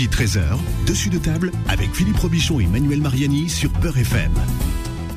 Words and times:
midi 0.00 0.16
13h, 0.16 0.56
dessus 0.86 1.10
de 1.10 1.18
table 1.18 1.52
avec 1.68 1.94
Philippe 1.94 2.16
Robichon 2.16 2.58
et 2.58 2.66
Manuel 2.66 3.02
Mariani 3.02 3.50
sur 3.50 3.70
Peur 3.70 3.98
FM. 3.98 4.32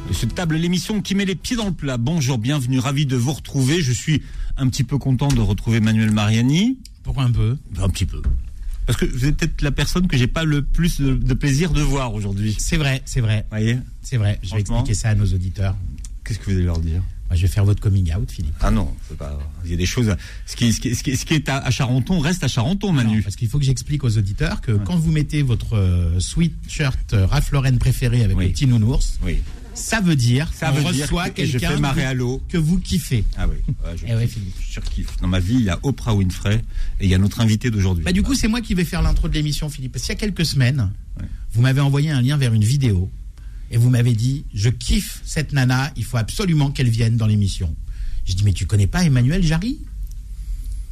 Dessus 0.10 0.26
de 0.26 0.34
table, 0.34 0.56
l'émission 0.56 1.02
qui 1.02 1.16
met 1.16 1.24
les 1.24 1.36
pieds 1.36 1.56
dans 1.56 1.68
le 1.68 1.72
plat. 1.72 1.96
Bonjour, 1.96 2.38
bienvenue, 2.38 2.80
ravi 2.80 3.06
de 3.06 3.16
vous 3.16 3.32
retrouver. 3.32 3.82
Je 3.82 3.94
suis 3.94 4.24
un 4.58 4.68
petit 4.68 4.84
peu 4.84 4.98
content 4.98 5.30
de 5.30 5.40
retrouver 5.40 5.80
Manuel 5.80 6.12
Mariani. 6.12 6.80
Pourquoi 7.02 7.24
un 7.24 7.32
peu? 7.32 7.56
Un 7.78 7.88
petit 7.88 8.06
peu. 8.06 8.22
Parce 8.86 9.00
que 9.00 9.06
vous 9.06 9.26
êtes 9.26 9.38
peut-être 9.38 9.62
la 9.62 9.72
personne 9.72 10.08
que 10.08 10.18
j'ai 10.18 10.28
pas 10.28 10.44
le 10.44 10.62
plus 10.62 11.00
de, 11.00 11.14
de 11.14 11.34
plaisir 11.34 11.72
de 11.72 11.82
voir 11.82 12.14
aujourd'hui. 12.14 12.54
C'est 12.60 12.76
vrai, 12.76 13.02
c'est 13.06 13.22
vrai. 13.22 13.46
voyez? 13.52 13.78
C'est 14.02 14.18
vrai. 14.18 14.38
Je 14.44 14.54
vais 14.54 14.60
expliquer 14.60 14.96
ça 14.96 15.10
à 15.12 15.16
nos 15.16 15.28
auditeurs. 15.28 15.78
Qu'est-ce 16.26 16.40
que 16.40 16.46
vous 16.46 16.58
allez 16.58 16.66
leur 16.66 16.80
dire? 16.80 17.02
Je 17.36 17.42
vais 17.44 17.48
faire 17.48 17.66
votre 17.66 17.82
coming 17.82 18.14
out, 18.16 18.32
Philippe. 18.32 18.56
Ah 18.62 18.72
non, 18.72 18.94
pas. 19.18 19.38
Il 19.66 19.72
y 19.72 19.74
a 19.74 19.78
des 19.78 19.86
choses. 19.86 20.16
Ce 20.46 20.56
qui, 20.56 20.72
ce 20.74 20.80
qui, 20.80 20.96
ce 20.96 21.04
qui, 21.04 21.16
ce 21.18 21.26
qui 21.26 21.34
est 21.34 21.50
à, 21.50 21.58
à 21.58 21.72
Charenton 21.72 22.20
reste 22.20 22.44
à 22.44 22.48
Charenton, 22.48 22.92
Manu. 22.92 23.18
Non, 23.18 23.22
parce 23.24 23.36
qu'il 23.36 23.48
faut 23.48 23.60
que 23.60 23.66
j'explique 23.66 24.04
aux 24.04 24.18
auditeurs 24.18 24.62
que 24.62 24.72
quand 24.74 24.96
vous 24.96 25.12
mettez 25.12 25.42
votre 25.42 25.76
euh, 25.78 26.20
sweatshirt 26.20 27.14
euh, 27.14 27.26
Ralph 27.26 27.52
Lauren 27.52 27.78
préféré 27.78 28.24
avec 28.24 28.38
Oui. 28.38 28.46
le 28.46 28.52
petit 28.52 28.68
nounours, 28.68 29.20
Oui. 29.24 29.40
ça 29.74 30.02
veut 30.02 30.16
dire 30.16 30.52
Ça 30.54 30.72
veut 30.72 30.82
dire 30.92 31.04
reçoit 31.06 31.30
quelqu'un 31.30 31.78
que- 31.80 32.40
que 32.48 32.58
vous 32.58 32.80
kiffez. 32.80 33.24
Ah 33.38 33.48
oui. 33.48 33.56
Ouais, 33.68 33.98
je, 33.98 34.06
Eh 34.08 34.16
ouais, 34.16 34.26
kiffe. 34.26 34.34
Philippe. 34.34 34.56
je 34.60 34.72
surkiffe. 34.72 35.18
Dans 35.22 35.28
ma 35.28 35.40
vie, 35.40 35.56
il 35.56 35.64
y 35.64 35.70
a 35.70 35.80
Oprah 35.84 36.14
Winfrey 36.16 36.62
et 37.00 37.06
il 37.06 37.10
y 37.10 37.16
a 37.16 37.18
notre 37.18 37.42
invité 37.42 37.72
d'aujourd'hui. 37.72 38.04
Bah, 38.04 38.12
du 38.12 38.24
coup, 38.24 38.36
c'est 38.36 38.48
moi 38.48 38.62
qui 38.62 38.74
vais 38.76 38.86
faire 38.86 39.02
l'intro 39.02 39.28
de 39.30 39.34
l'émission, 39.34 39.70
Philippe. 39.70 39.94
Parce 39.94 40.04
qu'il 40.06 40.14
y 40.14 40.18
a 40.18 40.20
quelques 40.20 40.46
semaines, 40.46 40.92
vous 41.54 41.62
m'avez 41.62 41.82
envoyé 41.82 42.10
un 42.12 42.22
lien 42.22 42.38
vers 42.38 42.54
une 42.54 42.64
vidéo 42.64 43.10
et 43.74 43.78
vous 43.78 43.90
m'avez 43.90 44.14
dit 44.14 44.46
Je 44.54 44.70
kiffe 44.70 45.20
cette 45.26 45.52
nana, 45.52 45.92
il 45.98 46.06
faut 46.06 46.18
absolument 46.18 46.72
qu'elle 46.72 46.90
vienne 46.90 47.18
dans 47.18 47.28
l'émission. 47.28 47.76
Je 48.26 48.34
dis 48.34 48.44
Mais 48.46 48.54
tu 48.54 48.66
connais 48.68 48.88
pas 48.88 49.04
Emmanuel 49.04 49.44
Jarry? 49.44 49.80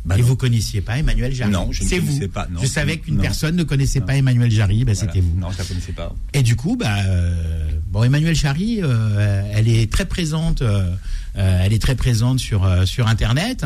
Bah 0.04 0.18
et 0.18 0.22
non. 0.22 0.28
vous 0.30 0.36
connaissiez 0.36 0.82
pas 0.82 0.98
Emmanuel 0.98 1.32
Jarry? 1.32 1.52
Non, 1.52 1.72
je 1.72 1.84
ne 1.84 1.90
vous. 2.00 2.08
connaissais 2.08 2.28
pas, 2.28 2.48
non. 2.52 2.60
je 2.60 2.66
savais 2.66 2.98
qu'une 2.98 3.20
personne 3.20 3.56
ne 3.56 3.62
connaissait 3.64 4.02
pas 4.02 4.16
Emmanuel 4.18 4.50
Jarry, 4.50 4.80
Voilà. 4.84 4.96
c'était 5.00 5.20
vous. 5.22 5.38
Non, 5.40 5.52
je 5.52 5.60
la 5.60 5.64
connaissais 5.64 5.92
pas. 5.92 6.16
Et 6.34 6.42
du 6.42 6.56
coup, 6.56 6.76
bah, 6.76 7.04
euh, 7.06 7.70
bon, 7.92 8.02
Emmanuel 8.04 8.34
Jarry, 8.36 8.80
euh, 8.82 9.44
elle 9.54 9.68
est 9.68 9.92
très 9.92 10.06
présente, 10.06 10.64
euh, 10.64 10.90
euh, 11.38 11.62
elle 11.64 11.72
est 11.72 11.82
très 11.82 11.94
présente 11.96 12.40
sur 12.40 12.68
sur 12.88 13.06
Internet, 13.08 13.64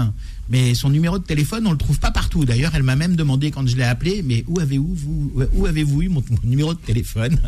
mais 0.50 0.74
son 0.76 0.90
numéro 0.90 1.18
de 1.20 1.24
téléphone, 1.24 1.66
on 1.68 1.72
le 1.72 1.78
trouve 1.78 2.00
pas 2.00 2.12
partout. 2.12 2.46
D'ailleurs, 2.46 2.74
elle 2.76 2.84
m'a 2.84 2.96
même 2.96 3.16
demandé 3.16 3.52
quand 3.52 3.66
je 3.68 3.76
l'ai 3.76 3.84
appelé, 3.84 4.22
mais 4.24 4.44
où 4.48 4.60
avez-vous 4.60 4.94
vous, 4.96 5.32
où 5.54 5.66
avez-vous 5.66 6.04
eu 6.04 6.10
mon, 6.10 6.24
mon 6.30 6.38
numéro 6.50 6.74
de 6.74 6.80
téléphone? 6.80 7.40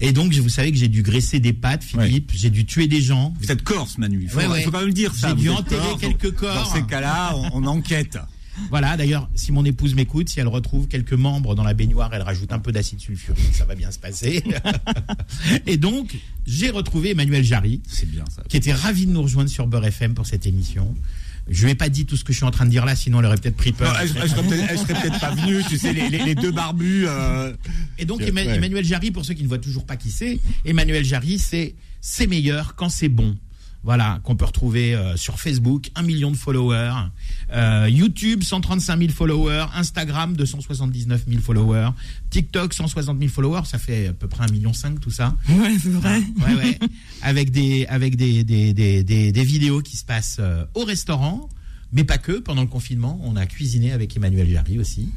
Et 0.00 0.12
donc, 0.12 0.32
vous 0.34 0.48
savez 0.48 0.72
que 0.72 0.78
j'ai 0.78 0.88
dû 0.88 1.02
graisser 1.02 1.40
des 1.40 1.52
pattes, 1.52 1.84
Philippe, 1.84 2.32
j'ai 2.34 2.50
dû 2.50 2.64
tuer 2.64 2.86
des 2.88 3.02
gens. 3.02 3.34
Vous 3.40 3.52
êtes 3.52 3.62
corse, 3.62 3.98
Manu. 3.98 4.20
Il 4.22 4.28
faut, 4.30 4.38
Ouais, 4.38 4.46
ouais. 4.46 4.60
il 4.60 4.64
faut 4.64 4.70
quand 4.70 4.78
même 4.78 4.86
le 4.88 4.94
dire 4.94 5.14
ça. 5.14 5.28
J'ai 5.30 5.34
dû 5.42 5.50
enterrer 5.50 5.80
corse, 5.80 6.00
quelques 6.00 6.34
corps. 6.34 6.54
Dans 6.64 6.74
ces 6.74 6.82
cas-là, 6.84 7.36
on, 7.36 7.62
on 7.62 7.66
enquête. 7.66 8.18
Voilà. 8.70 8.96
D'ailleurs, 8.96 9.28
si 9.34 9.50
mon 9.50 9.64
épouse 9.64 9.96
m'écoute, 9.96 10.28
si 10.28 10.38
elle 10.38 10.46
retrouve 10.46 10.86
quelques 10.86 11.12
membres 11.12 11.56
dans 11.56 11.64
la 11.64 11.74
baignoire, 11.74 12.10
elle 12.14 12.22
rajoute 12.22 12.52
un 12.52 12.60
peu 12.60 12.70
d'acide 12.70 13.00
sulfurique, 13.00 13.52
ça 13.52 13.64
va 13.64 13.74
bien 13.74 13.90
se 13.90 13.98
passer. 13.98 14.44
Et 15.66 15.76
donc, 15.76 16.16
j'ai 16.46 16.70
retrouvé 16.70 17.10
Emmanuel 17.10 17.42
Jarry. 17.44 17.80
Bien 18.06 18.24
ça. 18.34 18.44
qui 18.48 18.56
était 18.56 18.72
ravi 18.72 19.06
de 19.06 19.10
nous 19.10 19.22
rejoindre 19.22 19.50
sur 19.50 19.66
Beurre 19.66 19.86
FM 19.86 20.14
pour 20.14 20.26
cette 20.26 20.46
émission. 20.46 20.94
Je 21.48 21.64
lui 21.64 21.72
ai 21.72 21.74
pas 21.74 21.88
dit 21.90 22.06
tout 22.06 22.16
ce 22.16 22.24
que 22.24 22.32
je 22.32 22.38
suis 22.38 22.46
en 22.46 22.50
train 22.50 22.64
de 22.64 22.70
dire 22.70 22.84
là, 22.86 22.96
sinon 22.96 23.20
elle 23.20 23.26
aurait 23.26 23.36
peut-être 23.36 23.56
pris 23.56 23.70
Non, 23.72 23.76
peur. 23.78 23.96
elle, 24.00 24.08
elle 24.22 24.28
serait 24.30 24.42
peut-être 24.42 24.66
elle 24.70 24.78
serait 24.78 24.94
peut-être 25.00 25.20
pas 25.20 25.30
venue, 25.34 25.62
tu 25.68 25.76
sais, 25.76 25.92
les, 25.92 26.08
les- 26.08 26.24
les 26.24 26.34
deux 26.34 26.50
barbus. 26.52 27.04
euh, 27.06 27.52
Et 27.98 28.06
donc 28.06 28.20
Ouais. 28.20 28.28
Emmanuel 28.28 28.84
Jarry, 28.84 29.10
pour 29.10 29.24
ceux 29.24 29.34
qui 29.34 29.42
ne 29.42 29.48
voient 29.48 29.58
toujours 29.58 29.84
pas 29.84 29.96
qui 29.96 30.10
c'est, 30.10 30.38
Emmanuel 30.64 31.04
Jarry, 31.04 31.38
c'est 31.38 31.74
c'est 32.00 32.26
meilleur 32.26 32.74
quand 32.76 32.88
c'est 32.88 33.08
bon. 33.08 33.36
Voilà, 33.84 34.20
qu'on 34.24 34.34
peut 34.34 34.46
retrouver 34.46 34.94
euh, 34.94 35.14
sur 35.16 35.38
Facebook, 35.38 35.90
1 35.94 36.02
million 36.02 36.30
de 36.30 36.36
followers, 36.36 36.94
euh, 37.52 37.86
YouTube, 37.90 38.42
135 38.42 38.98
000 38.98 39.10
followers, 39.12 39.66
Instagram, 39.74 40.34
279 40.36 41.24
000 41.28 41.42
followers, 41.42 41.90
TikTok, 42.30 42.72
160 42.72 43.18
000 43.18 43.30
followers, 43.30 43.66
ça 43.66 43.78
fait 43.78 44.08
à 44.08 44.12
peu 44.14 44.26
près 44.26 44.46
1,5 44.46 44.52
million 44.52 44.72
tout 45.00 45.10
ça. 45.10 45.36
Ouais, 45.50 45.76
c'est 45.82 45.90
vrai. 45.90 46.22
Ouais, 46.46 46.54
ouais. 46.54 46.78
Avec 47.20 47.50
des, 47.50 47.84
avec 47.86 48.16
des, 48.16 48.42
des, 48.42 48.72
des, 48.72 49.04
des, 49.04 49.32
des 49.32 49.44
vidéos 49.44 49.82
qui 49.82 49.98
se 49.98 50.04
passent 50.04 50.38
euh, 50.40 50.64
au 50.74 50.84
restaurant, 50.84 51.50
mais 51.92 52.04
pas 52.04 52.18
que. 52.18 52.32
Pendant 52.32 52.62
le 52.62 52.68
confinement, 52.68 53.20
on 53.22 53.36
a 53.36 53.44
cuisiné 53.46 53.92
avec 53.92 54.16
Emmanuel 54.16 54.48
Jarry 54.50 54.78
aussi. 54.78 55.10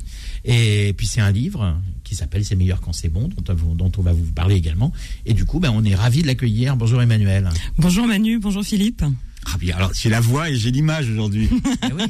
Et 0.48 0.94
puis 0.98 1.06
c'est 1.06 1.22
un 1.22 1.32
livre 1.32 1.76
qui 2.04 2.16
s'appelle 2.16 2.46
C'est 2.46 2.56
meilleur 2.56 2.80
quand 2.82 2.94
c'est 2.94 3.10
bon, 3.10 3.28
dont, 3.28 3.44
on 3.50 3.54
va- 3.54 3.76
dont 3.76 3.92
on 3.98 4.02
va 4.02 4.14
vous 4.14 4.24
parler 4.32 4.56
également. 4.56 4.94
Et 5.26 5.34
du 5.34 5.44
coup, 5.46 5.60
ben, 5.60 5.72
on 5.76 5.84
est 5.84 5.94
ravis 5.94 6.22
de 6.22 6.28
l'accueillir. 6.28 6.78
Bonjour 6.78 7.02
Emmanuel. 7.02 7.50
Bonjour 7.78 8.08
Manu, 8.08 8.40
bonjour 8.40 8.64
Philippe. 8.64 9.04
Ah 9.46 9.58
bien, 9.60 9.76
alors 9.76 9.92
j'ai 9.94 10.10
la 10.10 10.20
voix 10.22 10.50
et 10.50 10.56
j'ai 10.56 10.72
l'image 10.72 11.10
aujourd'hui. 11.10 11.50
Oui. 11.98 12.04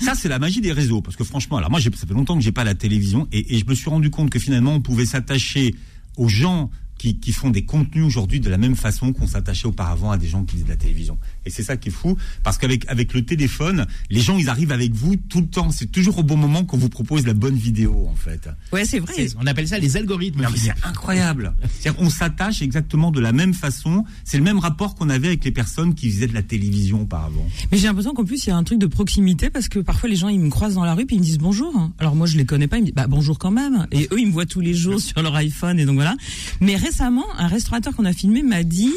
Ça, 0.00 0.14
c'est 0.14 0.28
la 0.28 0.38
magie 0.38 0.60
des 0.60 0.72
réseaux. 0.72 1.02
Parce 1.02 1.16
que 1.16 1.24
franchement, 1.24 1.56
alors 1.58 1.70
moi, 1.70 1.80
ça 1.80 1.90
fait 1.90 2.14
longtemps 2.14 2.36
que 2.36 2.42
j'ai 2.42 2.52
pas 2.52 2.64
la 2.64 2.74
télévision 2.74 3.26
et, 3.32 3.54
et 3.54 3.58
je 3.58 3.64
me 3.66 3.74
suis 3.74 3.90
rendu 3.90 4.10
compte 4.10 4.30
que 4.30 4.38
finalement, 4.38 4.74
on 4.74 4.80
pouvait 4.80 5.06
s'attacher 5.06 5.74
aux 6.16 6.28
gens 6.28 6.70
qui, 6.98 7.16
qui 7.18 7.32
font 7.32 7.50
des 7.50 7.64
contenus 7.64 8.04
aujourd'hui 8.04 8.40
de 8.40 8.50
la 8.50 8.58
même 8.58 8.76
façon 8.76 9.12
qu'on 9.12 9.26
s'attachait 9.26 9.66
auparavant 9.66 10.10
à 10.10 10.18
des 10.18 10.28
gens 10.28 10.44
qui 10.44 10.54
faisaient 10.56 10.64
de 10.64 10.68
la 10.70 10.76
télévision. 10.76 11.16
Et 11.46 11.50
c'est 11.50 11.62
ça 11.62 11.76
qui 11.76 11.88
est 11.88 11.92
fou, 11.92 12.16
parce 12.42 12.58
qu'avec 12.58 12.88
avec 12.88 13.14
le 13.14 13.24
téléphone, 13.24 13.86
les 14.10 14.20
gens, 14.20 14.36
ils 14.36 14.48
arrivent 14.48 14.72
avec 14.72 14.92
vous 14.92 15.16
tout 15.16 15.40
le 15.40 15.48
temps. 15.48 15.70
C'est 15.70 15.90
toujours 15.90 16.18
au 16.18 16.22
bon 16.22 16.36
moment 16.36 16.64
qu'on 16.64 16.76
vous 16.78 16.88
propose 16.88 17.26
la 17.26 17.34
bonne 17.34 17.56
vidéo, 17.56 18.08
en 18.10 18.16
fait. 18.16 18.48
Ouais, 18.72 18.84
c'est 18.84 18.98
vrai. 18.98 19.28
On 19.38 19.46
appelle 19.46 19.68
ça 19.68 19.78
les 19.78 19.96
algorithmes. 19.96 20.42
Non, 20.42 20.50
mais 20.50 20.58
Philippe. 20.58 20.74
c'est 20.76 20.88
incroyable. 20.88 21.54
C'est-à-dire 21.78 22.00
qu'on 22.00 22.10
s'attache 22.10 22.62
exactement 22.62 23.10
de 23.10 23.20
la 23.20 23.32
même 23.32 23.54
façon. 23.54 24.04
C'est 24.24 24.38
le 24.38 24.44
même 24.44 24.58
rapport 24.58 24.94
qu'on 24.94 25.08
avait 25.08 25.28
avec 25.28 25.44
les 25.44 25.50
personnes 25.50 25.94
qui 25.94 26.10
faisaient 26.10 26.26
de 26.26 26.34
la 26.34 26.42
télévision 26.42 27.02
auparavant. 27.02 27.46
Mais 27.70 27.78
j'ai 27.78 27.86
l'impression 27.86 28.14
qu'en 28.14 28.24
plus 28.24 28.46
il 28.46 28.50
y 28.50 28.52
a 28.52 28.56
un 28.56 28.64
truc 28.64 28.78
de 28.78 28.86
proximité 28.86 29.50
parce 29.50 29.68
que 29.68 29.78
parfois 29.78 30.08
les 30.08 30.16
gens 30.16 30.28
ils 30.28 30.40
me 30.40 30.50
croisent 30.50 30.74
dans 30.74 30.84
la 30.84 30.94
rue 30.94 31.06
puis 31.06 31.16
ils 31.16 31.20
me 31.20 31.24
disent 31.24 31.38
bonjour. 31.38 31.90
Alors 31.98 32.14
moi 32.14 32.26
je 32.26 32.36
les 32.36 32.44
connais 32.44 32.66
pas, 32.66 32.78
ils 32.78 32.82
me 32.82 32.86
disent 32.86 32.94
bah 32.94 33.06
bonjour 33.08 33.38
quand 33.38 33.50
même. 33.50 33.86
Et 33.92 34.08
eux 34.12 34.18
ils 34.18 34.26
me 34.26 34.32
voient 34.32 34.46
tous 34.46 34.60
les 34.60 34.74
jours 34.74 35.00
sur 35.00 35.22
leur 35.22 35.34
iPhone 35.36 35.78
et 35.78 35.84
donc 35.84 35.96
voilà. 35.96 36.16
Mais 36.60 36.76
récemment 36.76 37.26
un 37.38 37.46
restaurateur 37.46 37.94
qu'on 37.94 38.04
a 38.04 38.12
filmé 38.12 38.42
m'a 38.42 38.62
dit 38.62 38.92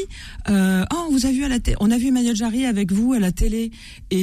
euh, 0.50 0.86
oh 0.94 1.08
on 1.10 1.12
vous 1.12 1.26
a 1.26 1.32
vu 1.32 1.44
à 1.44 1.50
la 1.50 1.60
télé, 1.60 1.78
on 1.80 1.92
a 1.92 1.98
vu 1.98 2.08
Emmanuel 2.08 2.36
Jarry 2.44 2.66
avec 2.66 2.92
vous 2.92 3.14
à 3.14 3.20
la 3.20 3.32
télé 3.32 3.72
et, 4.12 4.18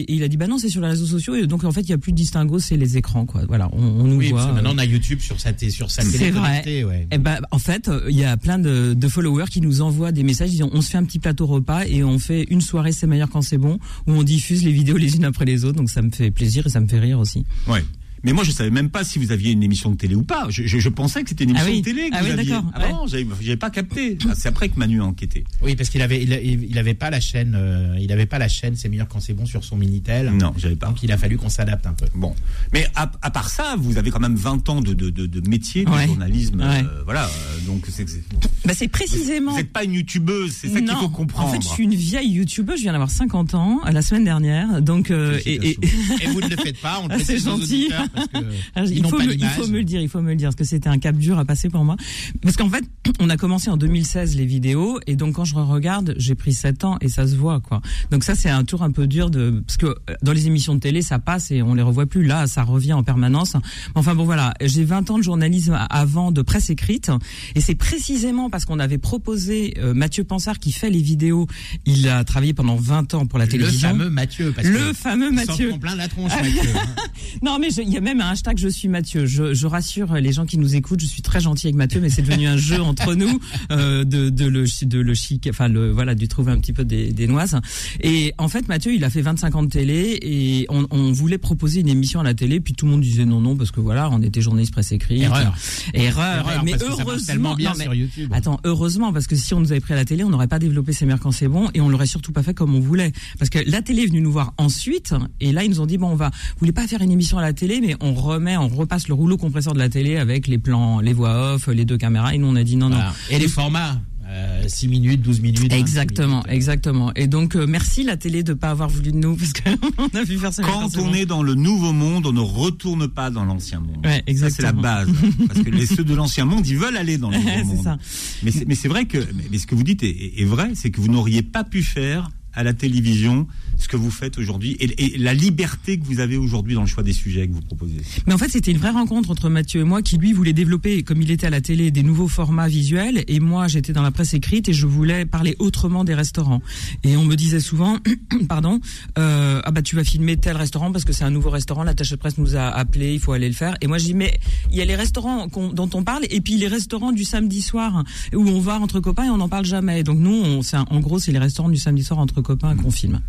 et 0.00 0.12
il 0.14 0.22
a 0.22 0.28
dit 0.28 0.36
bah 0.36 0.46
non 0.46 0.56
c'est 0.58 0.68
sur 0.68 0.80
les 0.80 0.86
réseaux 0.88 1.04
sociaux 1.06 1.34
et 1.34 1.48
donc 1.48 1.64
en 1.64 1.72
fait 1.72 1.80
il 1.80 1.90
y 1.90 1.92
a 1.92 1.98
plus 1.98 2.12
de 2.12 2.16
distinguo 2.16 2.60
c'est 2.60 2.76
les 2.76 2.96
écrans 2.96 3.26
quoi. 3.26 3.42
Voilà 3.48 3.68
on, 3.72 3.82
on 3.82 4.04
nous 4.04 4.16
Oui, 4.18 4.28
voit. 4.30 4.38
parce 4.38 4.50
que 4.50 4.54
maintenant 4.54 4.70
euh, 4.70 4.74
on 4.76 4.78
a 4.78 4.84
YouTube 4.84 5.18
sur 5.20 5.40
sa, 5.40 5.50
sur 5.58 5.90
sa 5.90 6.02
C'est 6.02 6.18
télé 6.18 6.30
vrai. 6.30 6.40
connectée, 6.62 6.84
ouais. 6.84 7.08
Eh 7.10 7.18
ben, 7.18 7.38
en 7.50 7.58
fait, 7.58 7.88
euh, 7.88 8.06
il 8.08 8.16
y 8.16 8.22
a 8.24 8.36
plein 8.36 8.58
de, 8.60 8.94
de 8.94 9.08
followers 9.08 9.46
qui 9.50 9.60
nous 9.60 9.80
envoient 9.80 10.12
des 10.12 10.22
messages 10.22 10.50
disant 10.50 10.70
on 10.72 10.80
se 10.80 10.90
fait 10.90 10.98
un 10.98 11.04
petit 11.04 11.18
plateau 11.18 11.46
repas 11.46 11.84
et 11.86 12.04
on 12.04 12.20
fait 12.20 12.44
une 12.50 12.60
soirée 12.60 12.92
c'est 12.92 13.08
meilleur 13.08 13.28
quand 13.30 13.42
c'est 13.42 13.58
bon 13.58 13.78
où 14.06 14.12
on 14.12 14.22
diffuse 14.22 14.62
les 14.62 14.70
vidéos 14.72 14.96
les 14.96 15.16
unes 15.16 15.24
après 15.24 15.44
les 15.44 15.64
autres. 15.64 15.76
Donc 15.78 15.90
ça 15.90 16.02
me 16.02 16.10
fait 16.10 16.30
plaisir 16.30 16.66
et 16.66 16.70
ça 16.70 16.78
me 16.78 16.86
fait 16.86 17.00
rire 17.00 17.18
aussi. 17.18 17.44
Ouais. 17.66 17.82
Mais 18.24 18.32
moi, 18.32 18.44
je 18.44 18.50
savais 18.50 18.70
même 18.70 18.90
pas 18.90 19.04
si 19.04 19.18
vous 19.18 19.30
aviez 19.32 19.52
une 19.52 19.62
émission 19.62 19.90
de 19.90 19.96
télé 19.96 20.14
ou 20.14 20.22
pas. 20.22 20.46
Je, 20.48 20.64
je- 20.66 20.78
je 20.78 20.88
pensais 20.88 21.22
que 21.22 21.28
c'était 21.28 21.44
une 21.44 21.56
Ah 21.56 21.60
émission 21.68 21.72
oui. 21.74 21.80
de 21.80 21.84
télé 21.84 22.10
que 22.10 22.16
Ah 22.16 22.20
vous 22.20 22.26
oui, 22.26 22.32
aviez. 22.32 22.50
d'accord. 22.52 22.70
Ah 22.74 22.88
bon, 22.88 23.06
j'avais 23.06 23.26
j'avais 23.40 23.56
pas 23.56 23.70
capté. 23.70 24.18
Ah, 24.28 24.32
C'est 24.36 24.48
après 24.48 24.68
que 24.68 24.78
Manu 24.78 25.00
a 25.00 25.04
enquêté. 25.04 25.44
Oui, 25.62 25.76
parce 25.76 25.90
qu'il 25.90 26.02
avait, 26.02 26.22
il, 26.22 26.64
il 26.70 26.78
avait 26.78 26.94
pas 26.94 27.10
la 27.10 27.20
chaîne, 27.20 27.54
euh, 27.56 27.96
il 28.00 28.10
avait 28.12 28.26
pas 28.26 28.38
la 28.38 28.48
chaîne, 28.48 28.74
c'est 28.76 28.88
meilleur 28.88 29.06
quand 29.08 29.20
c'est 29.20 29.34
bon 29.34 29.46
sur 29.46 29.62
son 29.64 29.76
Minitel. 29.76 30.30
Non, 30.32 30.52
j'avais 30.56 30.76
pas. 30.76 30.86
Donc 30.88 31.02
il 31.02 31.12
a 31.12 31.18
fallu 31.18 31.36
qu'on 31.36 31.48
s'adapte 31.50 31.86
un 31.86 31.92
peu. 31.92 32.06
Bon. 32.14 32.34
Mais 32.72 32.86
à, 32.94 33.10
à 33.22 33.30
part 33.30 33.48
ça, 33.48 33.76
vous 33.78 33.98
avez 33.98 34.10
quand 34.10 34.20
même 34.20 34.36
20 34.36 34.68
ans 34.70 34.80
de, 34.80 34.92
de, 34.94 35.10
de, 35.10 35.26
de 35.26 35.48
métier, 35.48 35.84
de 35.84 35.90
Ouais. 35.90 36.06
journalisme. 36.06 36.60
Ouais. 36.60 36.82
euh, 36.84 37.02
voilà. 37.04 37.30
donc, 37.66 37.84
c'est, 37.88 38.08
c'est- 38.08 38.24
Bah, 38.64 38.72
c'est 38.74 38.88
précisément. 38.88 39.52
vous 39.52 39.58
n'êtes 39.58 39.72
pas 39.72 39.84
une 39.84 39.94
youtubeuse. 39.94 40.52
C'est 40.52 40.68
ça 40.68 40.78
qu'il 40.80 40.86
Non. 40.86 40.96
faut 41.00 41.08
comprendre. 41.08 41.48
En 41.48 41.52
fait, 41.52 41.62
je 41.62 41.68
suis 41.68 41.84
une 41.84 41.94
vieille 41.94 42.30
youtubeuse. 42.30 42.78
Je 42.78 42.82
viens 42.82 42.92
d'avoir 42.92 43.10
50 43.10 43.54
ans 43.54 43.80
euh, 43.86 43.90
la 43.92 44.02
semaine 44.02 44.24
dernière. 44.24 44.82
Donc, 44.82 45.10
euh, 45.10 45.38
et, 45.46 45.54
et- 45.70 45.78
Et 46.22 46.26
vous 46.28 46.40
ne 46.40 46.48
le 46.48 46.56
faites 46.56 46.80
pas, 46.80 47.02
Ah, 47.08 47.18
c'est 47.22 47.38
gentil. 47.38 47.88
Auditeurs 48.06 48.14
parce 48.14 48.28
que 48.28 48.36
Alors, 48.74 48.88
ils 48.90 48.96
il, 48.96 49.02
n'ont 49.02 49.08
faut 49.08 49.16
pas 49.18 49.24
me, 49.24 49.32
il 49.32 49.36
l'image. 49.38 49.56
faut 49.56 49.66
me 49.66 49.76
le 49.78 49.84
dire, 49.84 50.00
il 50.00 50.08
faut 50.08 50.20
me 50.22 50.30
le 50.30 50.36
dire, 50.36 50.48
parce 50.48 50.56
que 50.56 50.64
c'était 50.64 50.88
un 50.88 50.98
cap 50.98 51.16
dur 51.16 51.38
à 51.38 51.44
passer 51.44 51.68
pour 51.68 51.84
moi. 51.84 51.96
Parce 52.42 52.56
qu'en 52.56 52.68
fait, 52.70 52.84
on 53.20 53.28
a 53.30 53.36
commencé 53.36 53.70
en 53.70 53.76
2016 53.76 54.36
les 54.36 54.46
vidéos, 54.46 54.98
et 55.06 55.16
donc 55.16 55.34
quand 55.36 55.44
je 55.44 55.54
regarde, 55.54 56.14
j'ai 56.18 56.34
pris 56.34 56.52
7 56.52 56.84
ans 56.84 56.96
et 57.00 57.08
ça 57.08 57.26
se 57.26 57.34
voit, 57.36 57.60
quoi. 57.60 57.80
Donc 58.10 58.24
ça, 58.24 58.34
c'est 58.34 58.50
un 58.50 58.64
tour 58.64 58.82
un 58.82 58.90
peu 58.90 59.06
dur 59.06 59.30
de, 59.30 59.62
parce 59.66 59.76
que 59.76 59.86
euh, 59.86 60.14
dans 60.22 60.32
les 60.32 60.46
émissions 60.46 60.74
de 60.74 60.80
télé, 60.80 61.02
ça 61.02 61.18
passe 61.18 61.50
et 61.50 61.62
on 61.62 61.74
les 61.74 61.82
revoit 61.82 62.06
plus. 62.06 62.24
Là, 62.24 62.46
ça 62.46 62.62
revient 62.62 62.92
en 62.94 63.02
permanence. 63.02 63.54
Enfin 63.94 64.14
bon, 64.14 64.24
voilà. 64.24 64.54
J'ai 64.62 64.84
20 64.84 65.10
ans 65.10 65.18
de 65.18 65.22
journalisme 65.24 65.78
avant 65.90 66.32
de 66.32 66.42
presse 66.42 66.70
écrite, 66.70 67.10
et 67.54 67.60
c'est 67.60 67.74
précisément 67.74 68.50
parce 68.50 68.64
qu'on 68.64 68.78
avait 68.78 68.98
proposé 68.98 69.74
euh, 69.78 69.94
Mathieu 69.94 70.24
Pansard 70.24 70.58
qui 70.58 70.72
fait 70.72 70.90
les 70.90 71.02
vidéos. 71.02 71.46
Il 71.86 72.08
a 72.08 72.24
travaillé 72.24 72.52
pendant 72.54 72.76
20 72.76 73.14
ans 73.14 73.26
pour 73.26 73.38
la 73.38 73.44
Le 73.46 73.50
télévision. 73.50 73.88
fameux 73.90 74.10
Mathieu. 74.10 74.52
Parce 74.54 74.66
Le 74.68 74.78
que 74.78 74.92
fameux 74.92 75.30
Mathieu. 75.30 75.72
plein 75.80 75.94
la 75.94 76.08
tronche, 76.08 76.32
Mathieu. 76.34 76.70
Non, 77.42 77.58
mais 77.60 77.70
je- 77.70 77.82
il 77.82 77.92
y 77.96 77.98
a 77.98 78.02
même 78.02 78.20
un 78.20 78.30
hashtag 78.30 78.58
Je 78.58 78.68
suis 78.68 78.88
Mathieu. 78.88 79.26
Je, 79.26 79.54
je 79.54 79.66
rassure 79.66 80.14
les 80.14 80.32
gens 80.32 80.46
qui 80.46 80.58
nous 80.58 80.74
écoutent. 80.74 81.00
Je 81.00 81.06
suis 81.06 81.22
très 81.22 81.40
gentil 81.40 81.66
avec 81.66 81.76
Mathieu, 81.76 82.00
mais 82.00 82.10
c'est 82.10 82.22
devenu 82.22 82.46
un 82.46 82.56
jeu 82.56 82.80
entre 82.80 83.14
nous 83.14 83.40
euh, 83.72 84.04
de, 84.04 84.30
de 84.30 84.44
le 84.46 84.66
de 84.82 84.98
le 84.98 85.14
chic, 85.14 85.46
enfin 85.50 85.68
le 85.68 85.90
voilà, 85.90 86.14
de 86.14 86.26
trouver 86.26 86.52
un 86.52 86.58
petit 86.58 86.72
peu 86.72 86.84
des, 86.84 87.12
des 87.12 87.26
noises. 87.26 87.56
Et 88.00 88.34
en 88.38 88.48
fait, 88.48 88.68
Mathieu, 88.68 88.94
il 88.94 89.04
a 89.04 89.10
fait 89.10 89.22
25 89.22 89.54
ans 89.54 89.62
de 89.62 89.68
télé 89.68 90.18
et 90.22 90.66
on, 90.68 90.86
on 90.90 91.12
voulait 91.12 91.38
proposer 91.38 91.80
une 91.80 91.88
émission 91.88 92.20
à 92.20 92.24
la 92.24 92.34
télé, 92.34 92.60
puis 92.60 92.74
tout 92.74 92.84
le 92.86 92.92
monde 92.92 93.00
disait 93.00 93.24
non 93.24 93.40
non 93.40 93.56
parce 93.56 93.70
que 93.70 93.80
voilà, 93.80 94.10
on 94.10 94.20
était 94.22 94.40
journaliste 94.40 94.72
presse 94.72 94.92
écrite. 94.92 95.22
Erreur. 95.22 95.54
Erreur. 95.94 96.48
Erreur, 96.48 96.64
mais 96.64 96.74
heureusement, 96.82 97.26
tellement 97.26 97.54
bien 97.54 97.70
non, 97.70 97.76
mais- 97.78 97.84
sur 97.84 97.94
YouTube. 97.94 98.30
Attends, 98.34 98.60
heureusement, 98.64 99.12
parce 99.12 99.26
que 99.26 99.36
si 99.36 99.54
on 99.54 99.60
nous 99.60 99.72
avait 99.72 99.80
pris 99.80 99.94
à 99.94 99.96
la 99.96 100.04
télé, 100.04 100.24
on 100.24 100.30
n'aurait 100.30 100.48
pas 100.48 100.58
développé 100.58 100.92
ces 100.92 101.06
mères 101.06 101.20
quand 101.20 101.32
c'est 101.32 101.48
bon, 101.48 101.68
et 101.74 101.80
on 101.80 101.88
l'aurait 101.88 102.06
surtout 102.06 102.32
pas 102.32 102.42
fait 102.42 102.54
comme 102.54 102.74
on 102.74 102.80
voulait. 102.80 103.12
Parce 103.38 103.50
que 103.50 103.58
la 103.66 103.82
télé 103.82 104.02
est 104.02 104.06
venue 104.06 104.20
nous 104.20 104.32
voir 104.32 104.52
ensuite, 104.58 105.14
et 105.40 105.52
là 105.52 105.64
ils 105.64 105.70
nous 105.70 105.80
ont 105.80 105.86
dit 105.86 105.98
bon, 105.98 106.08
on 106.08 106.16
va, 106.16 106.28
vous 106.30 106.60
voulez 106.60 106.72
pas 106.72 106.86
faire 106.86 107.02
une 107.02 107.10
émission 107.10 107.38
à 107.38 107.42
la 107.42 107.52
télé, 107.52 107.80
mais 107.80 107.85
on 108.00 108.14
remet, 108.14 108.56
on 108.56 108.68
repasse 108.68 109.08
le 109.08 109.14
rouleau 109.14 109.36
compresseur 109.36 109.74
de 109.74 109.78
la 109.78 109.88
télé 109.88 110.16
avec 110.16 110.46
les 110.48 110.58
plans, 110.58 111.00
les 111.00 111.12
voix 111.12 111.54
off, 111.54 111.68
les 111.68 111.84
deux 111.84 111.98
caméras. 111.98 112.34
Et 112.34 112.38
nous, 112.38 112.48
on 112.48 112.56
a 112.56 112.64
dit 112.64 112.76
non, 112.76 112.88
non. 112.88 112.98
Et 113.30 113.38
les 113.38 113.48
formats 113.48 114.00
euh, 114.28 114.64
6 114.66 114.88
minutes, 114.88 115.22
12 115.22 115.40
minutes. 115.40 115.60
26 115.60 115.76
Exactement, 115.78 116.28
minutes. 116.38 116.46
exactement. 116.50 117.12
Et 117.14 117.28
donc 117.28 117.54
euh, 117.54 117.64
merci 117.68 118.02
la 118.02 118.16
télé 118.16 118.42
de 118.42 118.54
pas 118.54 118.70
avoir 118.70 118.88
voulu 118.88 119.12
de 119.12 119.16
nous 119.18 119.36
parce 119.36 119.52
qu'on 119.52 119.70
a 120.18 120.24
pu 120.24 120.36
faire 120.36 120.52
ça. 120.52 120.64
Quand 120.64 120.96
on 120.98 121.14
est 121.14 121.26
dans 121.26 121.44
le 121.44 121.54
nouveau 121.54 121.92
monde, 121.92 122.26
on 122.26 122.32
ne 122.32 122.40
retourne 122.40 123.06
pas 123.06 123.30
dans 123.30 123.44
l'ancien 123.44 123.78
monde. 123.78 124.04
Ouais, 124.04 124.24
Ça, 124.34 124.50
c'est 124.50 124.62
la 124.62 124.70
exactement. 124.70 124.82
base. 124.82 125.08
Parce 125.48 125.60
que 125.60 125.70
les 125.70 125.86
ceux 125.86 126.02
de 126.02 126.14
l'ancien 126.14 126.44
monde, 126.44 126.66
ils 126.66 126.76
veulent 126.76 126.96
aller 126.96 127.18
dans 127.18 127.30
le 127.30 127.38
nouveau 127.58 127.74
monde. 127.74 127.84
ça. 127.84 127.98
Mais 128.42 128.50
c'est, 128.50 128.66
mais 128.66 128.74
c'est 128.74 128.88
vrai 128.88 129.04
que, 129.04 129.18
mais, 129.18 129.44
mais 129.52 129.58
ce 129.58 129.66
que 129.68 129.76
vous 129.76 129.84
dites 129.84 130.02
est, 130.02 130.08
est- 130.10 130.40
est 130.40 130.44
vrai, 130.44 130.72
c'est 130.74 130.90
que 130.90 131.00
vous 131.00 131.08
n'auriez 131.08 131.42
pas 131.42 131.62
pu 131.62 131.84
faire 131.84 132.28
à 132.52 132.64
la 132.64 132.72
télévision 132.72 133.46
ce 133.78 133.88
que 133.88 133.96
vous 133.96 134.10
faites 134.10 134.38
aujourd'hui 134.38 134.76
et, 134.80 135.18
la 135.18 135.34
liberté 135.34 135.98
que 135.98 136.04
vous 136.04 136.20
avez 136.20 136.36
aujourd'hui 136.36 136.74
dans 136.74 136.82
le 136.82 136.86
choix 136.86 137.02
des 137.02 137.12
sujets 137.12 137.46
que 137.46 137.52
vous 137.52 137.60
proposez. 137.60 137.96
Mais 138.26 138.32
en 138.32 138.38
fait, 138.38 138.48
c'était 138.48 138.70
une 138.70 138.78
vraie 138.78 138.90
rencontre 138.90 139.30
entre 139.30 139.48
Mathieu 139.48 139.80
et 139.80 139.84
moi 139.84 140.02
qui 140.02 140.16
lui 140.16 140.32
voulait 140.32 140.52
développer, 140.52 141.02
comme 141.02 141.22
il 141.22 141.30
était 141.30 141.46
à 141.46 141.50
la 141.50 141.60
télé, 141.60 141.90
des 141.90 142.02
nouveaux 142.02 142.28
formats 142.28 142.68
visuels 142.68 143.24
et 143.28 143.40
moi 143.40 143.68
j'étais 143.68 143.92
dans 143.92 144.02
la 144.02 144.10
presse 144.10 144.34
écrite 144.34 144.68
et 144.68 144.72
je 144.72 144.86
voulais 144.86 145.24
parler 145.24 145.56
autrement 145.58 146.04
des 146.04 146.14
restaurants. 146.14 146.62
Et 147.04 147.16
on 147.16 147.24
me 147.24 147.34
disait 147.34 147.60
souvent, 147.60 147.98
pardon, 148.48 148.80
euh, 149.18 149.60
ah 149.64 149.70
bah 149.70 149.82
tu 149.82 149.96
vas 149.96 150.04
filmer 150.04 150.36
tel 150.36 150.56
restaurant 150.56 150.92
parce 150.92 151.04
que 151.04 151.12
c'est 151.12 151.24
un 151.24 151.30
nouveau 151.30 151.50
restaurant, 151.50 151.84
l'attaché 151.84 152.14
de 152.14 152.20
presse 152.20 152.38
nous 152.38 152.56
a 152.56 152.68
appelé, 152.68 153.14
il 153.14 153.20
faut 153.20 153.32
aller 153.32 153.48
le 153.48 153.54
faire. 153.54 153.76
Et 153.80 153.86
moi 153.86 153.98
je 153.98 154.04
dis 154.04 154.14
mais 154.14 154.38
il 154.70 154.76
y 154.76 154.80
a 154.80 154.84
les 154.84 154.96
restaurants 154.96 155.46
dont 155.46 155.90
on 155.94 156.02
parle 156.02 156.24
et 156.30 156.40
puis 156.40 156.56
les 156.56 156.68
restaurants 156.68 157.12
du 157.12 157.24
samedi 157.24 157.62
soir 157.62 158.04
où 158.34 158.48
on 158.48 158.60
va 158.60 158.78
entre 158.80 159.00
copains 159.00 159.24
et 159.24 159.30
on 159.30 159.38
n'en 159.38 159.48
parle 159.48 159.64
jamais. 159.64 160.02
Donc 160.02 160.18
nous, 160.18 160.60
en 160.72 161.00
gros 161.00 161.18
c'est 161.18 161.32
les 161.32 161.38
restaurants 161.38 161.68
du 161.68 161.78
samedi 161.78 162.04
soir 162.04 162.18
entre 162.18 162.40
copains 162.40 162.76
qu'on 162.76 162.90
filme. 162.90 163.20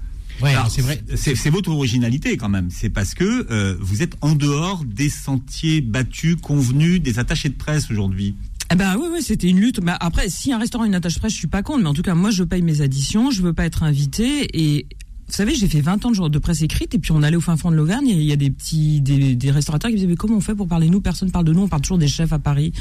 Ouais, 0.41 0.53
c'est 0.69 0.81
vrai. 0.81 1.01
C'est, 1.15 1.49
votre 1.49 1.69
originalité 1.71 2.37
quand 2.37 2.49
même. 2.49 2.69
C'est 2.69 2.89
parce 2.89 3.13
que 3.13 3.47
euh, 3.51 3.75
vous 3.79 4.01
êtes 4.03 4.15
en 4.21 4.35
dehors 4.35 4.83
des 4.85 5.09
sentiers 5.09 5.81
battus, 5.81 6.35
convenus, 6.41 7.01
des 7.01 7.19
attachés 7.19 7.49
de 7.49 7.55
presse 7.55 7.89
aujourd'hui. 7.89 8.35
Eh 8.71 8.75
ben 8.75 8.97
oui, 8.97 9.07
oui, 9.11 9.21
c'était 9.21 9.47
une 9.47 9.59
lutte. 9.59 9.79
Bah, 9.79 9.97
après, 9.99 10.29
si 10.29 10.51
un 10.51 10.57
restaurant 10.57 10.83
a 10.83 10.87
une 10.87 10.95
attache 10.95 11.19
presse, 11.19 11.33
je 11.33 11.37
suis 11.37 11.47
pas 11.47 11.63
contre, 11.63 11.83
mais 11.83 11.89
en 11.89 11.93
tout 11.93 12.01
cas, 12.01 12.15
moi, 12.15 12.31
je 12.31 12.43
paye 12.43 12.61
mes 12.61 12.81
additions, 12.81 13.31
je 13.31 13.41
veux 13.41 13.53
pas 13.53 13.65
être 13.65 13.83
invité 13.83 14.47
et. 14.53 14.87
Vous 15.27 15.33
savez, 15.33 15.55
j'ai 15.55 15.67
fait 15.67 15.81
20 15.81 16.05
ans 16.05 16.09
de 16.09 16.15
jour 16.15 16.29
de 16.29 16.39
presse 16.39 16.61
écrite 16.61 16.95
et 16.95 16.99
puis 16.99 17.11
on 17.11 17.21
allait 17.21 17.35
au 17.35 17.41
fin 17.41 17.57
fond 17.57 17.69
de 17.69 17.75
l'Auvergne 17.75 18.07
et 18.07 18.13
il 18.13 18.23
y 18.23 18.31
a 18.31 18.37
des 18.37 18.49
petits 18.49 19.01
des, 19.01 19.35
des 19.35 19.51
restaurateurs 19.51 19.89
qui 19.89 19.95
me 19.95 19.97
disaient 19.97 20.07
mais 20.09 20.15
comment 20.15 20.37
on 20.37 20.41
fait 20.41 20.55
pour 20.55 20.67
parler 20.69 20.89
nous? 20.89 21.01
Personne 21.01 21.31
parle 21.31 21.43
de 21.43 21.51
nous, 21.51 21.63
on 21.63 21.67
parle 21.67 21.81
toujours 21.81 21.97
des 21.97 22.07
chefs 22.07 22.31
à 22.31 22.39
Paris. 22.39 22.71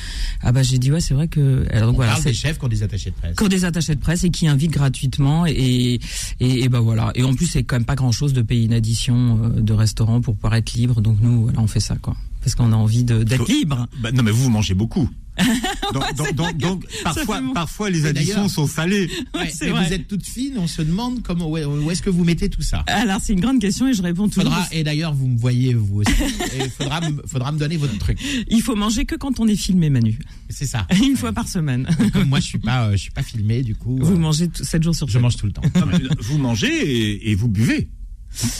Ah 0.42 0.52
bah 0.52 0.62
j'ai 0.62 0.78
dit 0.78 0.92
ouais 0.92 1.00
c'est 1.00 1.14
vrai 1.14 1.26
que 1.26 1.66
alors 1.70 1.86
donc 1.88 1.94
On 1.94 1.96
voilà 1.96 2.12
parle 2.12 2.22
c'est 2.22 2.28
des 2.30 2.34
chefs 2.36 2.58
qui 2.58 2.64
ont 2.64 2.68
des 2.68 2.82
attachés 2.84 3.10
de 3.10 3.16
presse. 3.16 3.34
quand 3.36 3.48
des 3.48 3.64
attachés 3.64 3.94
de 3.96 4.00
presse 4.00 4.22
et 4.22 4.30
qui 4.30 4.46
invitent 4.46 4.70
gratuitement 4.70 5.44
et 5.46 5.98
et, 6.38 6.62
et 6.64 6.68
ben 6.68 6.80
voilà. 6.80 7.10
Et 7.16 7.24
en 7.24 7.34
plus 7.34 7.46
c'est 7.46 7.64
quand 7.64 7.76
même 7.76 7.84
pas 7.84 7.96
grand 7.96 8.12
chose 8.12 8.32
de 8.32 8.42
payer 8.42 8.64
une 8.66 8.72
addition 8.74 9.40
euh, 9.42 9.60
de 9.60 9.72
restaurant 9.72 10.20
pour 10.20 10.36
pouvoir 10.36 10.54
être 10.54 10.72
libre. 10.74 11.00
Donc 11.00 11.18
nous 11.20 11.42
voilà 11.44 11.60
on 11.60 11.66
fait 11.66 11.80
ça 11.80 11.96
quoi 11.96 12.16
parce 12.46 12.54
qu'on 12.54 12.72
a 12.72 12.76
envie 12.76 13.02
d'être 13.02 13.48
libre. 13.48 13.88
Bah, 13.98 14.12
non 14.12 14.22
mais 14.22 14.30
vous, 14.30 14.44
vous 14.44 14.50
mangez 14.50 14.74
beaucoup. 14.74 15.10
donc, 15.92 16.14
donc, 16.16 16.34
donc, 16.34 16.56
donc, 16.58 16.86
parfois, 17.02 17.42
parfois 17.52 17.90
les 17.90 18.06
additions 18.06 18.48
sont 18.48 18.68
salées. 18.68 19.10
Ouais, 19.34 19.50
vous 19.70 19.92
êtes 19.92 20.06
toute 20.06 20.24
fine, 20.24 20.54
on 20.56 20.68
se 20.68 20.80
demande 20.80 21.22
comment, 21.24 21.50
où, 21.50 21.90
est-ce 21.90 22.02
que 22.02 22.08
vous 22.08 22.24
mettez 22.24 22.48
tout 22.48 22.62
ça. 22.62 22.84
Alors 22.86 23.18
c'est 23.20 23.32
une 23.32 23.40
grande 23.40 23.60
question 23.60 23.88
et 23.88 23.94
je 23.94 24.00
réponds 24.00 24.28
toujours. 24.28 24.44
Faudra, 24.44 24.66
et 24.70 24.84
d'ailleurs, 24.84 25.12
vous 25.12 25.26
me 25.26 25.36
voyez 25.36 25.74
vous 25.74 26.02
aussi, 26.02 26.12
et 26.56 26.68
faudra, 26.68 27.00
me- 27.00 27.22
faudra 27.26 27.50
me 27.50 27.58
donner 27.58 27.76
votre 27.76 27.98
truc. 27.98 28.18
Il 28.48 28.62
faut 28.62 28.76
manger 28.76 29.04
que 29.06 29.16
quand 29.16 29.40
on 29.40 29.48
est 29.48 29.56
filmé, 29.56 29.90
Manu. 29.90 30.18
C'est 30.48 30.66
ça. 30.66 30.86
Une 31.04 31.16
fois 31.16 31.32
par 31.32 31.48
semaine. 31.48 31.88
Comme 32.12 32.28
moi, 32.28 32.38
je 32.38 32.46
suis 32.46 32.58
pas, 32.58 32.86
euh, 32.86 32.92
je 32.92 32.96
suis 32.98 33.10
pas 33.10 33.22
filmé, 33.22 33.62
du 33.62 33.74
coup. 33.74 33.98
Vous 34.00 34.14
euh, 34.14 34.18
mangez 34.18 34.48
7 34.54 34.82
jours 34.84 34.94
sur 34.94 35.08
je 35.08 35.14
7. 35.14 35.22
mange 35.22 35.36
tout 35.36 35.46
le 35.46 35.52
temps. 35.52 35.62
Non, 35.74 35.86
vous 36.20 36.38
mangez 36.38 36.68
et, 36.68 37.30
et 37.30 37.34
vous 37.34 37.48
buvez. 37.48 37.88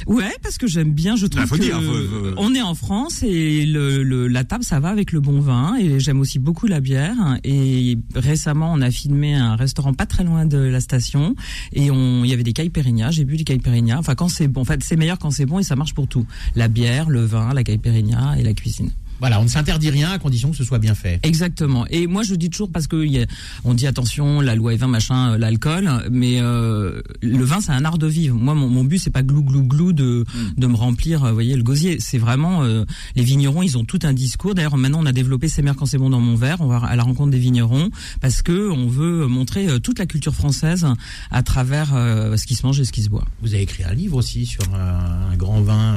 Ouais, 0.07 0.31
parce 0.43 0.59
que 0.59 0.67
j'aime 0.67 0.93
bien, 0.93 1.17
je 1.17 1.27
trouve 1.27 1.43
Bah, 1.43 1.47
faut 1.49 1.57
que 1.57 1.63
dire, 1.63 1.81
faut- 1.81 1.93
faut- 1.93 2.35
on 2.39 2.55
est 2.55 2.63
en 2.63 2.75
France 2.75 3.23
et 3.23 3.67
le, 3.67 4.03
le- 4.03 4.27
la 4.29 4.45
table 4.45 4.65
ça 4.65 4.81
va 4.81 4.89
avec 4.89 5.13
le 5.13 5.21
bon 5.21 5.41
vin 5.41 5.77
et 5.79 6.01
j'aime 6.01 6.21
aussi 6.21 6.39
beaucoup 6.39 6.67
la 6.67 6.81
bière 6.81 7.39
et 7.45 7.99
récemment 8.15 8.73
on 8.73 8.81
a 8.81 8.91
filmé 8.91 9.35
un 9.35 9.57
restaurant 9.57 9.93
pas 9.95 10.07
très 10.07 10.25
loin 10.25 10.47
de 10.47 10.59
la 10.59 10.81
station 10.81 11.35
et 11.73 11.91
on 11.91 12.25
il 12.25 12.31
y 12.31 12.33
avait 12.33 12.43
des 12.43 12.53
caipirinhas, 12.53 13.11
j'ai 13.11 13.25
bu 13.25 13.37
du 13.37 13.45
caipirinha. 13.45 13.99
Enfin 13.99 14.15
quand 14.15 14.29
c'est 14.29 14.49
bon, 14.49 14.63
en 14.63 14.65
fait 14.65 14.83
c'est 14.83 14.97
meilleur 14.97 15.19
quand 15.19 15.31
c'est 15.31 15.47
bon 15.47 15.59
et 15.59 15.63
ça 15.63 15.77
marche 15.77 15.95
pour 15.95 16.07
tout. 16.09 16.27
La 16.55 16.69
bière, 16.69 17.09
le 17.11 17.25
vin, 17.25 17.53
la 17.55 17.63
caipirinha 17.65 18.37
et 18.39 18.43
la 18.43 18.53
cuisine. 18.55 18.91
Voilà, 19.21 19.41
on 19.41 19.45
ne 19.45 19.49
s'interdit 19.49 19.91
rien 19.91 20.11
à 20.11 20.19
condition 20.19 20.51
que 20.51 20.57
ce 20.57 20.65
soit 20.65 20.79
bien 20.79 20.95
fait. 20.95 21.21
Exactement. 21.23 21.87
Et 21.91 22.07
moi, 22.07 22.23
je 22.23 22.35
dis 22.35 22.51
toujours 22.51 22.71
parce 22.71 22.87
que 22.87 23.05
y 23.05 23.23
a- 23.23 23.27
on 23.65 23.75
dit 23.75 23.87
attention, 23.87 24.41
la 24.41 24.55
loi 24.55 24.75
Evin, 24.75 24.87
machin, 24.89 25.33
euh, 25.33 25.39
l'alcool, 25.39 25.91
mais 26.11 26.41
euh, 26.41 27.01
le 27.23 27.45
vin, 27.45 27.61
c'est 27.61 27.73
un 27.73 27.85
art 27.85 27.99
de 27.99 28.07
vivre. 28.07 28.37
Moi, 28.37 28.55
mon, 28.55 28.69
mon 28.69 28.85
but, 28.85 28.99
c'est 28.99 29.11
pas 29.11 29.23
glou 29.23 29.43
glou 29.43 29.63
glou 29.63 29.93
de 29.93 30.25
de 30.57 30.67
me 30.67 30.75
remplir, 30.77 31.25
euh, 31.25 31.29
vous 31.29 31.35
voyez, 31.35 31.57
le 31.57 31.63
gosier. 31.63 31.99
C'est 32.01 32.19
vraiment 32.19 32.63
euh, 32.63 32.85
les 33.15 33.23
vignerons, 33.23 33.63
ils 33.63 33.79
ont 33.79 33.85
tout 33.85 33.99
un 34.03 34.13
discours. 34.13 34.55
D'ailleurs, 34.55 34.77
maintenant, 34.77 35.01
on 35.03 35.07
a 35.07 35.13
développé 35.13 35.49
C'est 35.49 35.63
meilleur 35.63 35.77
quand 35.77 35.87
c'est 35.87 35.99
bon 35.99 36.11
dans 36.11 36.21
mon 36.21 36.35
verre. 36.37 36.61
On 36.61 36.67
va 36.67 36.79
à 36.87 36.97
la 36.97 37.03
rencontre 37.03 37.31
des 37.31 37.39
vignerons 37.39 37.91
parce 38.21 38.43
que 38.43 38.71
on 38.71 38.87
veut 38.87 39.27
montrer 39.27 39.69
euh, 39.69 39.79
toute 39.79 39.99
la 39.99 40.07
culture 40.07 40.35
française 40.35 40.87
à 41.31 41.43
travers 41.43 41.95
euh, 41.95 42.37
ce 42.37 42.47
qui 42.47 42.55
se 42.55 42.67
mange 42.67 42.79
et 42.81 42.85
ce 42.85 42.93
qui 42.93 43.03
se 43.03 43.09
boit. 43.09 43.25
Vous 43.43 43.55
avez 43.55 43.63
écrit 43.63 43.85
un 43.85 43.95
livre 43.95 44.17
aussi 44.17 44.45
sur 44.47 44.63
un, 44.75 45.31
un 45.33 45.37
grand 45.37 45.61
vin. 45.63 45.95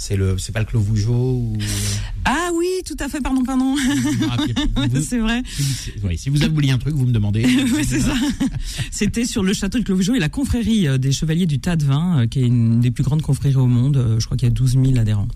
Euh, 0.00 0.06
c'est 0.06 0.16
le, 0.16 0.38
c'est 0.38 0.52
pas 0.52 0.60
le 0.60 0.66
Clos 0.66 0.80
Vougeot 0.80 1.12
ou. 1.12 1.56
Ah 2.24 2.50
oui, 2.54 2.66
tout 2.86 2.96
à 2.98 3.08
fait. 3.08 3.20
Pardon, 3.20 3.44
pardon. 3.44 3.76
C'est 5.02 5.18
vrai. 5.18 5.42
si, 5.46 5.92
oui, 6.02 6.18
si 6.18 6.30
vous 6.30 6.42
avez 6.42 6.50
oublié 6.52 6.72
un 6.72 6.78
truc, 6.78 6.94
vous 6.94 7.06
me 7.06 7.12
demandez. 7.12 7.42
Oui, 7.74 7.84
c'est 7.84 8.00
ça. 8.00 8.14
C'était 8.90 9.24
sur 9.24 9.42
le 9.42 9.52
château 9.52 9.78
de 9.78 9.84
Clovougeot 9.84 10.14
et 10.14 10.18
la 10.18 10.28
confrérie 10.28 10.88
euh, 10.88 10.98
des 10.98 11.12
chevaliers 11.12 11.46
du 11.46 11.60
tas 11.60 11.76
de 11.76 11.84
vin, 11.84 12.20
euh, 12.20 12.26
qui 12.26 12.40
est 12.40 12.46
une 12.46 12.80
des 12.80 12.90
plus 12.90 13.04
grandes 13.04 13.22
confréries 13.22 13.56
au 13.56 13.66
monde. 13.66 13.96
Euh, 13.96 14.20
Je 14.20 14.24
crois 14.26 14.36
qu'il 14.36 14.48
y 14.48 14.50
a 14.50 14.54
12 14.54 14.72
000 14.72 14.98
adhérents. 14.98 15.28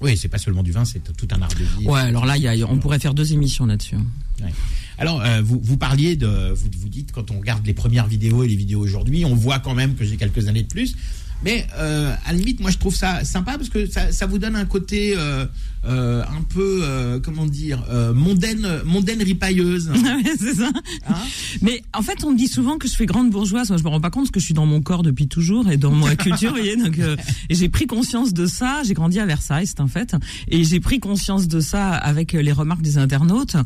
Oui, 0.00 0.16
c'est 0.16 0.28
pas 0.28 0.38
seulement 0.38 0.62
du 0.62 0.72
vin, 0.72 0.84
c'est 0.84 1.00
tout 1.14 1.28
un 1.30 1.42
art 1.42 1.48
de 1.50 1.64
vie. 1.80 1.86
Ouais, 1.86 2.00
alors 2.00 2.24
là, 2.24 2.36
il 2.36 2.42
y 2.42 2.48
a, 2.48 2.54
on 2.70 2.78
pourrait 2.78 2.98
faire 2.98 3.12
deux 3.14 3.32
émissions 3.32 3.66
là-dessus. 3.66 3.96
Ouais. 3.96 4.52
Alors, 4.96 5.20
euh, 5.22 5.42
vous, 5.42 5.60
vous 5.62 5.76
parliez 5.76 6.16
de, 6.16 6.52
vous, 6.54 6.68
vous 6.78 6.88
dites 6.88 7.12
quand 7.12 7.30
on 7.30 7.38
regarde 7.38 7.66
les 7.66 7.74
premières 7.74 8.06
vidéos 8.06 8.42
et 8.44 8.48
les 8.48 8.56
vidéos 8.56 8.80
aujourd'hui, 8.80 9.24
on 9.24 9.34
voit 9.34 9.58
quand 9.58 9.74
même 9.74 9.94
que 9.94 10.04
j'ai 10.04 10.16
quelques 10.16 10.48
années 10.48 10.62
de 10.62 10.68
plus. 10.68 10.94
Mais 11.42 11.66
euh, 11.78 12.14
à 12.26 12.32
limite, 12.32 12.60
moi 12.60 12.70
je 12.70 12.78
trouve 12.78 12.94
ça 12.94 13.24
sympa 13.24 13.56
parce 13.56 13.68
que 13.68 13.86
ça, 13.86 14.12
ça 14.12 14.26
vous 14.26 14.38
donne 14.38 14.56
un 14.56 14.66
côté 14.66 15.14
euh, 15.16 15.46
euh, 15.86 16.22
un 16.22 16.42
peu, 16.42 16.80
euh, 16.82 17.20
comment 17.20 17.46
dire, 17.46 17.84
euh, 17.90 18.12
mondaine, 18.12 18.80
mondaine 18.84 19.22
ripailleuse. 19.22 19.90
Ouais, 20.00 20.32
c'est 20.38 20.54
ça. 20.54 20.70
Hein 21.08 21.14
Mais 21.62 21.82
en 21.94 22.02
fait, 22.02 22.24
on 22.24 22.32
me 22.32 22.36
dit 22.36 22.48
souvent 22.48 22.78
que 22.78 22.88
je 22.88 22.94
fais 22.94 23.06
grande 23.06 23.30
bourgeoise. 23.30 23.68
Moi, 23.68 23.78
je 23.78 23.84
me 23.84 23.88
rends 23.88 24.00
pas 24.00 24.10
compte 24.10 24.24
parce 24.24 24.32
que 24.32 24.40
je 24.40 24.44
suis 24.46 24.54
dans 24.54 24.66
mon 24.66 24.80
corps 24.80 25.02
depuis 25.02 25.28
toujours 25.28 25.70
et 25.70 25.76
dans 25.76 25.92
ma 25.92 26.16
culture. 26.16 26.50
vous 26.50 26.56
voyez, 26.56 26.76
donc, 26.76 26.98
euh, 26.98 27.16
et 27.48 27.54
j'ai 27.54 27.68
pris 27.68 27.86
conscience 27.86 28.32
de 28.32 28.46
ça. 28.46 28.82
J'ai 28.84 28.94
grandi 28.94 29.20
à 29.20 29.26
Versailles, 29.26 29.66
c'est 29.66 29.80
un 29.80 29.86
fait. 29.86 30.16
Et 30.48 30.64
j'ai 30.64 30.80
pris 30.80 31.00
conscience 31.00 31.48
de 31.48 31.60
ça 31.60 31.90
avec 31.90 32.32
les 32.32 32.52
remarques 32.52 32.82
des 32.82 32.98
internautes. 32.98 33.56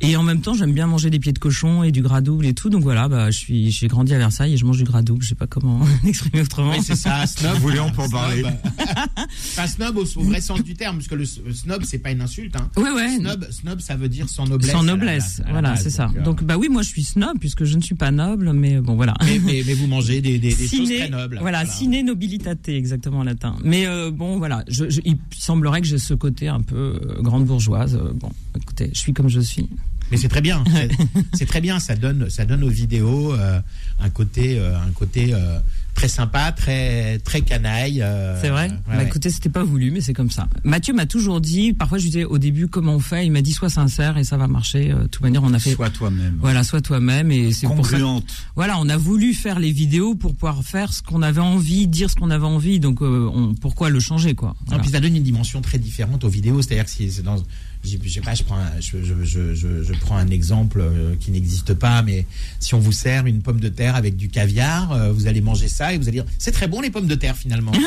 Et 0.00 0.16
en 0.16 0.22
même 0.22 0.40
temps, 0.40 0.54
j'aime 0.54 0.72
bien 0.72 0.86
manger 0.86 1.10
des 1.10 1.20
pieds 1.20 1.32
de 1.32 1.38
cochon 1.38 1.82
et 1.84 1.92
du 1.92 2.02
gras 2.02 2.20
double 2.20 2.46
et 2.46 2.54
tout. 2.54 2.68
Donc 2.68 2.82
voilà, 2.82 3.08
bah, 3.08 3.30
je 3.30 3.38
suis, 3.38 3.70
j'ai 3.70 3.86
grandi 3.86 4.14
à 4.14 4.18
Versailles 4.18 4.54
et 4.54 4.56
je 4.56 4.64
mange 4.64 4.78
du 4.78 4.84
gras 4.84 5.02
double. 5.02 5.22
Je 5.22 5.28
sais 5.28 5.34
pas 5.34 5.46
comment 5.46 5.80
l'exprimer 6.04 6.42
autrement. 6.42 6.72
Oui, 6.72 6.82
c'est 6.82 6.96
ça, 6.96 7.26
snob. 7.26 7.54
Vous 7.54 7.60
voulez, 7.60 7.78
en 7.78 7.90
parler. 7.90 8.42
Pas 9.56 9.66
snob 9.66 9.96
au, 9.96 10.04
au 10.04 10.22
vrai 10.24 10.40
sens 10.40 10.62
du 10.62 10.74
terme, 10.74 10.96
parce 10.96 11.08
que 11.08 11.14
le, 11.14 11.24
snob, 11.24 11.82
c'est 11.84 11.98
pas 11.98 12.10
une 12.10 12.20
insulte. 12.20 12.56
Hein. 12.56 12.68
Ouais. 12.76 13.16
Snob, 13.18 13.46
snob, 13.50 13.80
ça 13.80 13.96
veut 13.96 14.08
dire 14.08 14.28
sans 14.28 14.46
noblesse. 14.46 14.70
Sans 14.72 14.82
noblesse, 14.82 15.42
la 15.44 15.50
voilà, 15.52 15.76
c'est 15.76 15.90
ça. 15.90 16.10
euh, 16.16 16.22
Donc 16.22 16.42
bah 16.44 16.56
oui, 16.58 16.68
moi 16.68 16.82
je 16.82 16.88
suis 16.88 17.04
snob 17.04 17.38
puisque 17.38 17.64
je 17.64 17.76
ne 17.76 17.82
suis 17.82 17.94
pas 17.94 18.10
noble, 18.10 18.52
mais 18.52 18.80
bon 18.80 18.94
voilà. 18.96 19.14
mais, 19.24 19.38
mais, 19.38 19.62
mais 19.66 19.74
vous 19.74 19.86
mangez 19.86 20.20
des, 20.20 20.38
des, 20.38 20.54
des 20.54 20.68
choses 20.68 20.88
Ciné- 20.88 20.98
très 20.98 21.08
nobles. 21.10 21.38
Voilà, 21.40 21.64
sine 21.66 22.04
nobilitate, 22.04 22.68
exactement 22.68 23.18
en 23.18 23.24
latin. 23.24 23.56
Mais 23.64 23.86
euh, 23.86 24.10
bon, 24.10 24.38
voilà, 24.38 24.64
je, 24.68 24.88
je- 24.90 25.00
il 25.04 25.18
semblerait 25.36 25.80
que 25.80 25.86
j'ai 25.86 25.98
ce 25.98 26.14
côté 26.14 26.48
un 26.48 26.60
peu 26.60 26.98
euh, 27.02 27.22
grande 27.22 27.44
bourgeoise. 27.46 27.98
Bon, 28.14 28.30
écoutez, 28.56 28.90
je 28.94 28.98
suis 28.98 29.12
comme 29.12 29.28
je 29.28 29.40
suis. 29.40 29.68
Mais 30.10 30.16
c'est 30.16 30.28
très 30.28 30.40
bien. 30.42 30.62
C'est- 31.34 31.46
très 31.46 31.60
bien. 31.60 31.78
Ça 31.80 31.94
donne, 31.96 32.28
ça 32.28 32.44
donne 32.44 32.62
aux 32.64 32.68
vidéos 32.68 33.32
euh, 33.32 33.60
un 34.00 34.10
côté, 34.10 34.58
un 34.58 34.90
côté 34.92 35.32
très 35.94 36.08
sympa, 36.08 36.52
très, 36.52 37.18
très 37.20 37.42
canaille. 37.42 38.02
euh, 38.02 38.40
C'est 38.40 38.48
vrai 38.48 38.68
ouais, 38.70 38.76
Bah 38.88 38.96
ouais. 38.98 39.06
écoutez, 39.06 39.30
c'était 39.30 39.48
pas 39.50 39.62
voulu, 39.62 39.90
mais 39.90 40.00
c'est 40.00 40.14
comme 40.14 40.30
ça. 40.30 40.48
Mathieu 40.64 40.94
m'a 40.94 41.06
toujours 41.06 41.40
dit, 41.40 41.72
parfois 41.74 41.98
je 41.98 42.04
lui 42.04 42.10
disais 42.10 42.24
au 42.24 42.38
début 42.38 42.66
comment 42.68 42.94
on 42.94 42.98
fait, 43.00 43.26
il 43.26 43.30
m'a 43.32 43.42
dit 43.42 43.52
sois 43.52 43.68
sincère 43.68 44.18
et 44.18 44.24
ça 44.24 44.36
va 44.36 44.48
marcher. 44.48 44.90
Euh, 44.92 45.02
De 45.02 45.06
toute 45.06 45.22
manière, 45.22 45.42
on 45.42 45.52
a 45.54 45.58
fait... 45.58 45.72
Sois 45.74 45.90
toi-même. 45.90 46.36
Voilà, 46.40 46.64
sois 46.64 46.80
toi-même 46.80 47.30
et 47.30 47.52
c'est 47.52 47.66
pour 47.66 47.84
ça. 47.86 47.96
Congruente. 47.98 48.24
Voilà, 48.56 48.78
on 48.80 48.88
a 48.88 48.96
voulu 48.96 49.34
faire 49.34 49.58
les 49.58 49.72
vidéos 49.72 50.14
pour 50.14 50.34
pouvoir 50.34 50.62
faire 50.64 50.92
ce 50.92 51.02
qu'on 51.02 51.22
avait 51.22 51.40
envie, 51.40 51.86
dire 51.86 52.10
ce 52.10 52.16
qu'on 52.16 52.30
avait 52.30 52.46
envie. 52.46 52.80
Donc, 52.80 53.02
euh, 53.02 53.30
on, 53.32 53.54
pourquoi 53.54 53.90
le 53.90 54.00
changer, 54.00 54.34
quoi? 54.34 54.54
Voilà. 54.66 54.82
puis 54.82 54.90
ça 54.92 55.00
donne 55.00 55.16
une 55.16 55.22
dimension 55.22 55.60
très 55.60 55.78
différente 55.78 56.24
aux 56.24 56.28
vidéos. 56.28 56.62
C'est-à-dire 56.62 56.84
que 56.84 56.90
si 56.90 57.10
c'est 57.10 57.22
dans, 57.22 57.36
je 57.84 57.96
je 58.02 58.08
sais 58.08 58.20
pas, 58.20 58.34
je 58.34 58.42
prends, 58.44 58.56
un, 58.56 58.80
je, 58.80 58.98
je, 59.02 59.54
je, 59.54 59.92
prends 60.00 60.16
un 60.16 60.28
exemple 60.28 60.80
euh, 60.80 61.14
qui 61.18 61.30
n'existe 61.30 61.74
pas, 61.74 62.02
mais 62.02 62.26
si 62.60 62.74
on 62.74 62.78
vous 62.78 62.92
sert 62.92 63.26
une 63.26 63.42
pomme 63.42 63.60
de 63.60 63.68
terre 63.68 63.96
avec 63.96 64.16
du 64.16 64.28
caviar, 64.28 64.92
euh, 64.92 65.12
vous 65.12 65.26
allez 65.26 65.40
manger 65.40 65.68
ça 65.68 65.92
et 65.92 65.98
vous 65.98 66.04
allez 66.08 66.18
dire 66.18 66.24
c'est 66.38 66.52
très 66.52 66.68
bon 66.68 66.80
les 66.80 66.90
pommes 66.90 67.06
de 67.06 67.14
terre 67.14 67.36
finalement. 67.36 67.72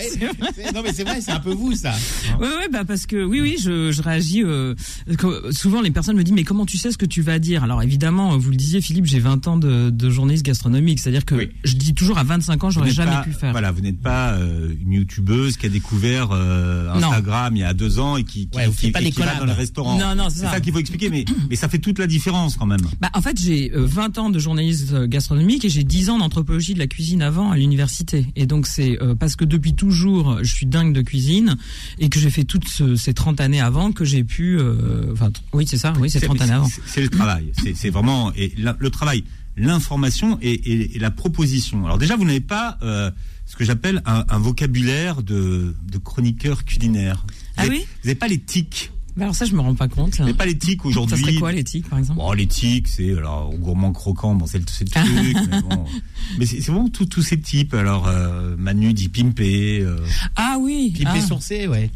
Ouais, 0.00 0.72
non 0.74 0.82
mais 0.82 0.92
c'est 0.92 1.04
vrai, 1.04 1.20
c'est 1.20 1.30
un 1.32 1.40
peu 1.40 1.52
vous 1.52 1.74
ça. 1.74 1.92
Ouais, 2.40 2.46
ouais, 2.46 2.68
bah 2.72 2.84
parce 2.86 3.06
que 3.06 3.22
oui, 3.24 3.40
oui, 3.40 3.56
je, 3.62 3.92
je 3.92 4.02
réagis. 4.02 4.42
euh, 4.42 4.74
que- 5.18 5.52
souvent, 5.52 5.80
les 5.80 5.90
personnes 5.90 6.16
me 6.16 6.24
disent 6.24 6.34
mais 6.34 6.44
comment 6.44 6.64
tu 6.66 6.76
sais 6.78 6.90
ce 6.92 6.98
que 6.98 7.06
tu 7.06 7.22
vas 7.22 7.38
dire? 7.38 7.64
Alors 7.64 7.82
évidemment, 7.82 8.36
vous 8.38 8.50
le 8.50 8.56
disiez, 8.56 8.80
Philippe, 8.80 9.06
j'ai 9.06 9.18
20 9.20 9.46
ans 9.48 9.56
de, 9.56 9.90
de 9.90 10.10
journaliste 10.10 10.44
gastronomique, 10.44 10.98
c'est-à-dire 11.00 11.24
que 11.24 11.34
Oui. 11.34 11.50
je 11.64 11.74
dis 11.74 11.94
toujours 11.94 12.18
à 12.18 12.24
25 12.24 12.64
ans, 12.64 12.70
j'aurais 12.70 12.90
jamais 12.90 13.10
pas- 13.12 13.22
pu 13.22 13.32
faire. 13.32 13.52
Voilà, 13.52 13.72
vous 13.72 13.80
n'êtes 13.80 14.00
pas 14.00 14.32
euh, 14.34 14.72
une 14.82 14.92
youtubeuse 14.92 15.56
qui 15.56 15.66
a 15.66 15.68
découvert 15.68 16.28
euh, 16.32 16.86
Non. 16.98 17.08
Instagram 17.08 17.56
il 17.56 17.60
y 17.60 17.64
a 17.64 17.74
deux 17.74 17.98
ans 17.98 18.16
et 18.16 18.24
qui, 18.24 18.48
qui, 18.48 18.56
Ouais, 18.56 18.68
qui- 18.70 18.90
pas 18.90 19.00
des 19.00 19.12
collabs. 19.12 19.39
Dans 19.40 19.46
les 19.46 19.52
restaurants. 19.52 19.98
Non, 19.98 20.14
non, 20.14 20.28
c'est 20.30 20.40
ça. 20.40 20.50
ça 20.52 20.60
qu'il 20.60 20.72
faut 20.72 20.78
expliquer, 20.78 21.10
mais, 21.10 21.24
mais 21.48 21.56
ça 21.56 21.68
fait 21.68 21.78
toute 21.78 21.98
la 21.98 22.06
différence 22.06 22.56
quand 22.56 22.66
même. 22.66 22.80
Bah, 23.00 23.10
en 23.14 23.20
fait, 23.22 23.38
j'ai 23.40 23.72
euh, 23.74 23.84
20 23.84 24.18
ans 24.18 24.30
de 24.30 24.38
journaliste 24.38 24.92
euh, 24.92 25.06
gastronomique 25.06 25.64
et 25.64 25.68
j'ai 25.68 25.82
10 25.84 26.10
ans 26.10 26.18
d'anthropologie 26.18 26.74
de 26.74 26.78
la 26.78 26.86
cuisine 26.86 27.22
avant 27.22 27.50
à 27.50 27.56
l'université. 27.56 28.26
Et 28.36 28.46
donc, 28.46 28.66
c'est 28.66 29.00
euh, 29.02 29.14
parce 29.14 29.36
que 29.36 29.44
depuis 29.44 29.74
toujours, 29.74 30.38
je 30.42 30.54
suis 30.54 30.66
dingue 30.66 30.92
de 30.92 31.02
cuisine 31.02 31.56
et 31.98 32.08
que 32.08 32.20
j'ai 32.20 32.30
fait 32.30 32.44
toutes 32.44 32.68
ce- 32.68 32.96
ces 32.96 33.14
30 33.14 33.40
années 33.40 33.60
avant 33.60 33.92
que 33.92 34.04
j'ai 34.04 34.24
pu... 34.24 34.58
euh, 34.58 35.12
Enfin, 35.12 35.30
oui, 35.52 35.66
c'est 35.68 35.78
ça, 35.78 35.92
oui, 35.98 36.08
c'est 36.10 36.20
30 36.20 36.40
années 36.40 36.52
avant. 36.52 36.68
c'est- 36.86 37.00
le 37.00 37.08
travail. 37.08 37.52
C'est 37.74 37.90
vraiment 37.90 38.32
et 38.34 38.52
la- 38.58 38.76
le 38.78 38.90
travail, 38.90 39.24
l'information 39.56 40.38
et, 40.42 40.52
et- 40.52 40.96
et 40.96 40.98
la 40.98 41.10
proposition. 41.10 41.84
Alors 41.84 41.98
déjà, 41.98 42.16
vous 42.16 42.24
n'avez 42.24 42.40
pas 42.40 42.78
euh, 42.82 43.10
ce 43.46 43.56
que 43.56 43.64
j'appelle 43.64 44.02
un, 44.06 44.24
un 44.28 44.38
vocabulaire 44.38 45.22
de, 45.22 45.74
de 45.90 45.98
chroniqueur 45.98 46.64
culinaire. 46.64 47.24
Vous 47.28 47.34
Ah 47.56 47.62
avez- 47.62 47.70
oui? 47.70 47.78
Vous 48.02 48.08
n'avez 48.08 48.14
pas 48.18 48.28
l'éthique. 48.28 48.90
Bah, 49.16 49.24
alors 49.24 49.34
ça, 49.34 49.44
je 49.44 49.54
me 49.54 49.60
rends 49.60 49.74
pas 49.74 49.88
compte. 49.88 50.18
N'avez 50.20 50.34
pas 50.34 50.46
l'éthique 50.46 50.82
Ça 50.82 50.88
aujourd'hui. 50.88 51.18
serait 51.18 51.34
quoi 51.34 51.52
l'éthique, 51.52 51.88
par 51.88 51.98
exemple? 51.98 52.18
Bon, 52.18 52.32
l'éthique, 52.32 52.88
c'est 52.88 53.12
alors 53.16 53.52
gourmand 53.54 53.92
croquant, 53.92 54.34
bon, 54.34 54.46
c'est 54.46 54.58
le, 54.58 54.64
le 54.64 55.32
truc, 55.34 55.48
mais 55.50 55.60
bon. 55.62 55.84
Mais 56.38 56.46
c'est 56.46 56.60
vraiment 56.60 56.88
tous 56.88 57.22
ces 57.22 57.40
types. 57.40 57.74
Alors 57.74 58.06
euh, 58.08 58.54
Manu 58.56 58.92
dit 58.92 59.08
pimpé. 59.08 59.80
euh, 59.80 59.96
Ah 60.36 60.56
oui. 60.60 60.92
Pimpé 60.96 61.18
ah. 61.22 61.26
sourcé, 61.26 61.66
ouais. 61.66 61.90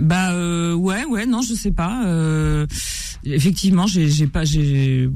Bah 0.00 0.32
euh, 0.32 0.72
ouais 0.74 1.04
ouais 1.04 1.26
non 1.26 1.42
je 1.42 1.52
sais 1.52 1.72
pas 1.72 2.06
euh, 2.06 2.64
effectivement 3.24 3.88
j'ai 3.88 4.28
pas 4.28 4.44
j'ai 4.44 5.10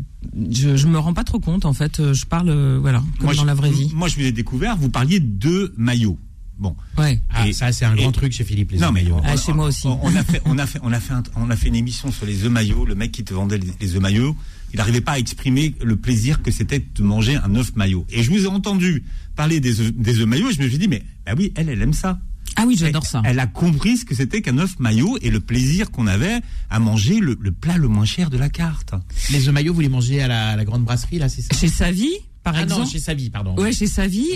je, 0.51 0.77
je 0.77 0.87
me 0.89 0.99
rends 0.99 1.15
pas 1.15 1.23
trop 1.23 1.39
compte 1.39 1.65
en 1.65 1.73
fait 1.73 2.13
je 2.13 2.27
parle 2.27 2.51
voilà 2.81 2.99
comme 3.19 3.27
moi, 3.27 3.35
dans 3.35 3.43
je- 3.43 3.47
la 3.47 3.55
vraie 3.55 3.71
vie 3.71 3.91
Moi, 3.95 4.09
je 4.09 4.17
vous 4.17 4.23
ai 4.23 4.33
découvert. 4.33 4.77
Vous 4.77 4.91
parliez 4.91 5.21
de 5.21 5.73
maillot. 5.77 6.19
Bon. 6.59 6.77
ouais 6.99 7.21
Ah, 7.31 7.49
Et- 7.49 7.53
ça 7.53 7.73
c'est 7.73 7.85
un 7.85 7.95
et- 7.95 8.01
grand 8.03 8.13
truc 8.13 8.33
chez 8.33 8.45
Philippe 8.45 8.71
les 8.73 8.79
Non 8.79 8.93
mais 8.93 9.03
maillots. 9.03 9.17
on, 9.17 9.23
Ah, 9.25 9.37
chez 9.37 9.53
moi 9.53 9.67
aussi. 9.67 9.87
On, 9.87 10.15
a 10.15 10.23
fait, 10.25 10.41
on 10.45 10.57
a 10.59 10.67
fait, 10.67 10.79
on 10.83 10.93
a 10.93 11.01
fait, 11.01 11.13
un- 11.13 11.23
on 11.37 11.51
a 11.51 11.57
fait 11.57 11.69
une 11.69 11.75
émission 11.77 12.11
sur 12.13 12.27
les 12.27 12.45
œufs 12.45 12.51
maillots. 12.51 12.85
Le 12.85 12.95
mec 12.95 13.11
qui 13.13 13.25
te 13.25 13.35
vendait 13.35 13.59
les, 13.59 13.73
les 13.81 13.95
œufs 13.97 14.01
maillots, 14.03 14.37
il 14.73 14.77
n'arrivait 14.79 15.01
pas 15.01 15.13
à 15.13 15.19
exprimer 15.19 15.75
le 15.83 15.97
plaisir 15.97 16.43
que 16.43 16.51
c'était 16.51 16.79
de 16.95 17.03
manger 17.03 17.37
un 17.37 17.55
œuf 17.57 17.75
maillot. 17.77 18.07
Et 18.11 18.23
je 18.23 18.31
vous 18.31 18.45
ai 18.45 18.49
entendu 18.49 19.03
parler 19.37 19.59
des 19.61 19.81
œufs, 19.81 19.93
des 19.93 20.19
œufs 20.21 20.27
maillots. 20.27 20.51
Et 20.51 20.55
je 20.55 20.63
me 20.63 20.69
suis 20.69 20.79
dit, 20.79 20.89
mais 20.89 21.03
bah 21.27 21.33
oui, 21.37 21.53
elle, 21.57 21.69
elle 21.69 21.83
aime 21.83 21.93
ça. 21.93 22.21
ah 22.57 22.65
oui 22.69 22.77
j'adore 22.79 23.05
ça 23.05 23.21
Elle 23.25 23.41
a 23.41 23.49
compris 23.49 23.97
ce 23.97 24.05
que 24.05 24.15
c'était 24.15 24.41
qu'un 24.43 24.59
œuf 24.59 24.79
maillot 24.79 25.19
et 25.23 25.31
le 25.31 25.41
plaisir 25.41 25.91
qu'on 25.91 26.07
avait 26.07 26.41
à 26.71 26.79
manger 26.79 27.19
le, 27.19 27.37
le 27.41 27.51
plat 27.51 27.77
le 27.79 27.89
moins 27.89 28.05
cher 28.05 28.31
de 28.31 28.39
la 28.39 28.49
carte. 28.49 28.95
Les 29.33 29.49
œufs 29.49 29.55
maillots, 29.55 29.75
vous 29.75 29.81
les 29.81 29.89
mangez 29.89 30.23
à 30.23 30.29
la, 30.29 30.51
à 30.51 30.57
la 30.57 30.65
grande 30.65 30.85
brasserie 30.85 31.19
là, 31.19 31.29
c'est 31.29 31.43
ça? 31.43 31.55
Chez 31.57 31.67
Savy? 31.69 32.11
Par 32.45 32.55
Ah 32.57 32.63
exemple 32.63 32.83
non, 32.83 32.87
chez 32.87 32.99
Savi, 33.01 33.31
pardon. 33.31 33.57
ouais 33.57 33.73
chez 33.73 33.87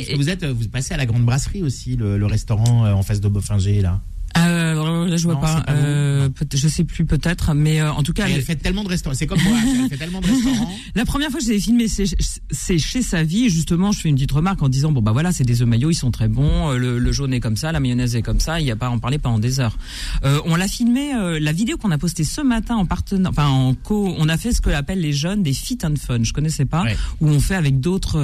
que 0.07 0.13
et- 0.13 0.17
vous 0.17 0.29
êtes, 0.31 0.45
vous 0.45 0.67
passez 0.69 0.95
à 0.95 0.97
la 0.97 1.07
grande 1.07 1.25
brasserie 1.25 1.63
aussi, 1.63 1.95
le, 1.95 2.19
le 2.19 2.27
restaurant 2.27 2.87
euh, 2.87 2.93
en 2.95 3.03
face 3.03 3.21
de 3.21 3.29
Beaufinger 3.29 3.81
là. 3.83 4.01
Euh, 4.37 4.73
alors 4.73 5.07
là 5.07 5.17
je 5.17 5.25
vois 5.25 5.35
Non, 5.35 5.41
pas, 5.41 5.61
pas 5.63 5.73
euh, 5.73 6.29
je 6.55 6.69
sais 6.69 6.85
plus 6.85 7.05
peut-être 7.07 7.55
mais 7.55 7.81
euh, 7.81 7.91
en 7.93 8.03
tout 8.03 8.13
cas 8.13 8.27
Et 8.29 8.33
elle 8.33 8.37
elle- 8.39 8.45
fait 8.45 8.57
tellement 8.57 8.85
de 8.85 8.89
restaurants. 8.89 9.15
C'est 9.17 9.27
comme 9.27 9.41
moi, 9.43 9.57
elle 9.83 9.89
fait 9.89 9.97
tellement 9.97 10.21
de 10.21 10.27
restaurants. 10.27 10.71
La 10.95 11.05
première 11.05 11.31
fois 11.31 11.41
que 11.41 11.47
je 11.47 11.51
l'ai 11.51 11.59
filmé, 11.61 11.87
c'est 11.89 12.79
chez 12.79 13.03
sa 13.03 13.23
vie. 13.23 13.49
Justement, 13.51 13.93
je 13.93 14.01
fais 14.01 14.09
une 14.09 14.15
petite 14.17 14.33
remarque 14.33 14.63
en 14.63 14.69
disant 14.69 14.93
bon 14.93 15.01
bah 15.03 15.13
voilà, 15.13 15.33
c'est 15.33 15.45
des 15.45 15.63
œufs 15.63 15.69
maillots, 15.69 15.91
ils 15.91 15.95
sont 15.95 16.11
très 16.11 16.29
bons. 16.29 16.71
euh, 16.71 16.77
Le, 16.77 16.99
le 16.99 17.13
jaune 17.13 17.33
est 17.33 17.41
comme 17.41 17.57
ça, 17.57 17.73
la 17.73 17.81
mayonnaise 17.81 18.15
est 18.17 18.23
comme 18.23 18.41
ça. 18.41 18.61
Il 18.61 18.67
y 18.67 18.71
a 18.71 18.77
pas 18.77 18.87
à 18.87 18.91
en 18.91 18.99
parler 18.99 19.19
pendant 19.19 19.39
des 19.39 19.61
heures. 19.61 19.77
Euh, 20.25 20.41
on 20.45 20.57
l'a 20.57 20.69
filmé. 20.69 21.15
euh, 21.15 21.39
la 21.41 21.53
vidéo 21.53 21.77
qu'on 21.79 21.91
a 21.91 21.99
postée 21.99 22.25
ce 22.25 22.41
matin 22.41 22.77
en 22.77 22.87
partenaire, 22.87 23.31
enfin 23.31 23.49
en 23.49 23.75
co, 23.75 24.15
on 24.19 24.29
a 24.29 24.37
fait 24.37 24.53
ce 24.53 24.61
que 24.61 24.71
appelle 24.71 25.01
les 25.01 25.13
jeunes 25.13 25.43
des 25.43 25.53
fit 25.53 25.79
and 25.85 25.95
fun. 25.97 26.19
Je 26.23 26.33
connaissais 26.33 26.65
pas 26.67 26.83
Ouais. 26.85 26.97
où 27.21 27.29
on 27.29 27.41
fait 27.41 27.55
avec 27.57 27.81
d'autres 27.81 28.19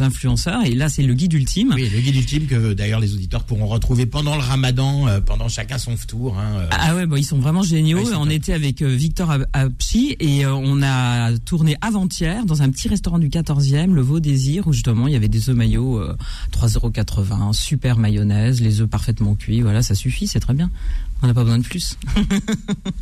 influenceurs. 0.00 0.64
Et 0.64 0.74
là, 0.74 0.88
c'est 0.88 1.02
le 1.02 1.14
guide 1.14 1.32
ultime. 1.32 1.72
Oui, 1.74 1.88
le 1.92 2.00
guide 2.00 2.16
ultime 2.16 2.46
que 2.46 2.72
d'ailleurs 2.74 3.00
les 3.00 3.14
auditeurs 3.14 3.44
pourront 3.44 3.66
retrouver 3.66 4.06
pendant 4.06 4.34
le 4.36 4.42
Ramadan, 4.42 5.08
euh, 5.08 5.20
chacun 5.48 5.78
son 5.78 5.94
tour. 5.96 6.38
Hein, 6.38 6.60
euh. 6.60 6.68
Ah 6.70 6.94
ouais, 6.94 7.06
bon, 7.06 7.16
ils 7.16 7.24
sont 7.24 7.38
vraiment 7.38 7.62
géniaux. 7.62 7.98
Ouais, 7.98 8.14
on 8.16 8.28
était 8.28 8.52
avec 8.52 8.82
euh, 8.82 8.88
Victor 8.88 9.34
Apchi 9.52 10.16
et 10.20 10.44
euh, 10.44 10.54
on 10.54 10.82
a 10.82 11.36
tourné 11.38 11.76
avant-hier 11.80 12.44
dans 12.44 12.62
un 12.62 12.70
petit 12.70 12.88
restaurant 12.88 13.18
du 13.18 13.28
14e, 13.28 13.92
le 13.92 14.02
Vau 14.02 14.20
Désir, 14.20 14.66
où 14.66 14.72
justement 14.72 15.06
il 15.06 15.12
y 15.12 15.16
avait 15.16 15.28
des 15.28 15.48
œufs 15.48 15.56
maillots 15.56 15.98
euh, 15.98 16.16
3,80€, 16.52 17.52
super 17.52 17.98
mayonnaise, 17.98 18.60
les 18.60 18.80
œufs 18.80 18.88
parfaitement 18.88 19.34
cuits. 19.34 19.62
Voilà, 19.62 19.82
ça 19.82 19.94
suffit, 19.94 20.26
c'est 20.26 20.40
très 20.40 20.54
bien. 20.54 20.70
On 21.22 21.26
n'a 21.28 21.34
pas 21.34 21.42
besoin 21.44 21.58
de 21.58 21.64
plus. 21.64 21.96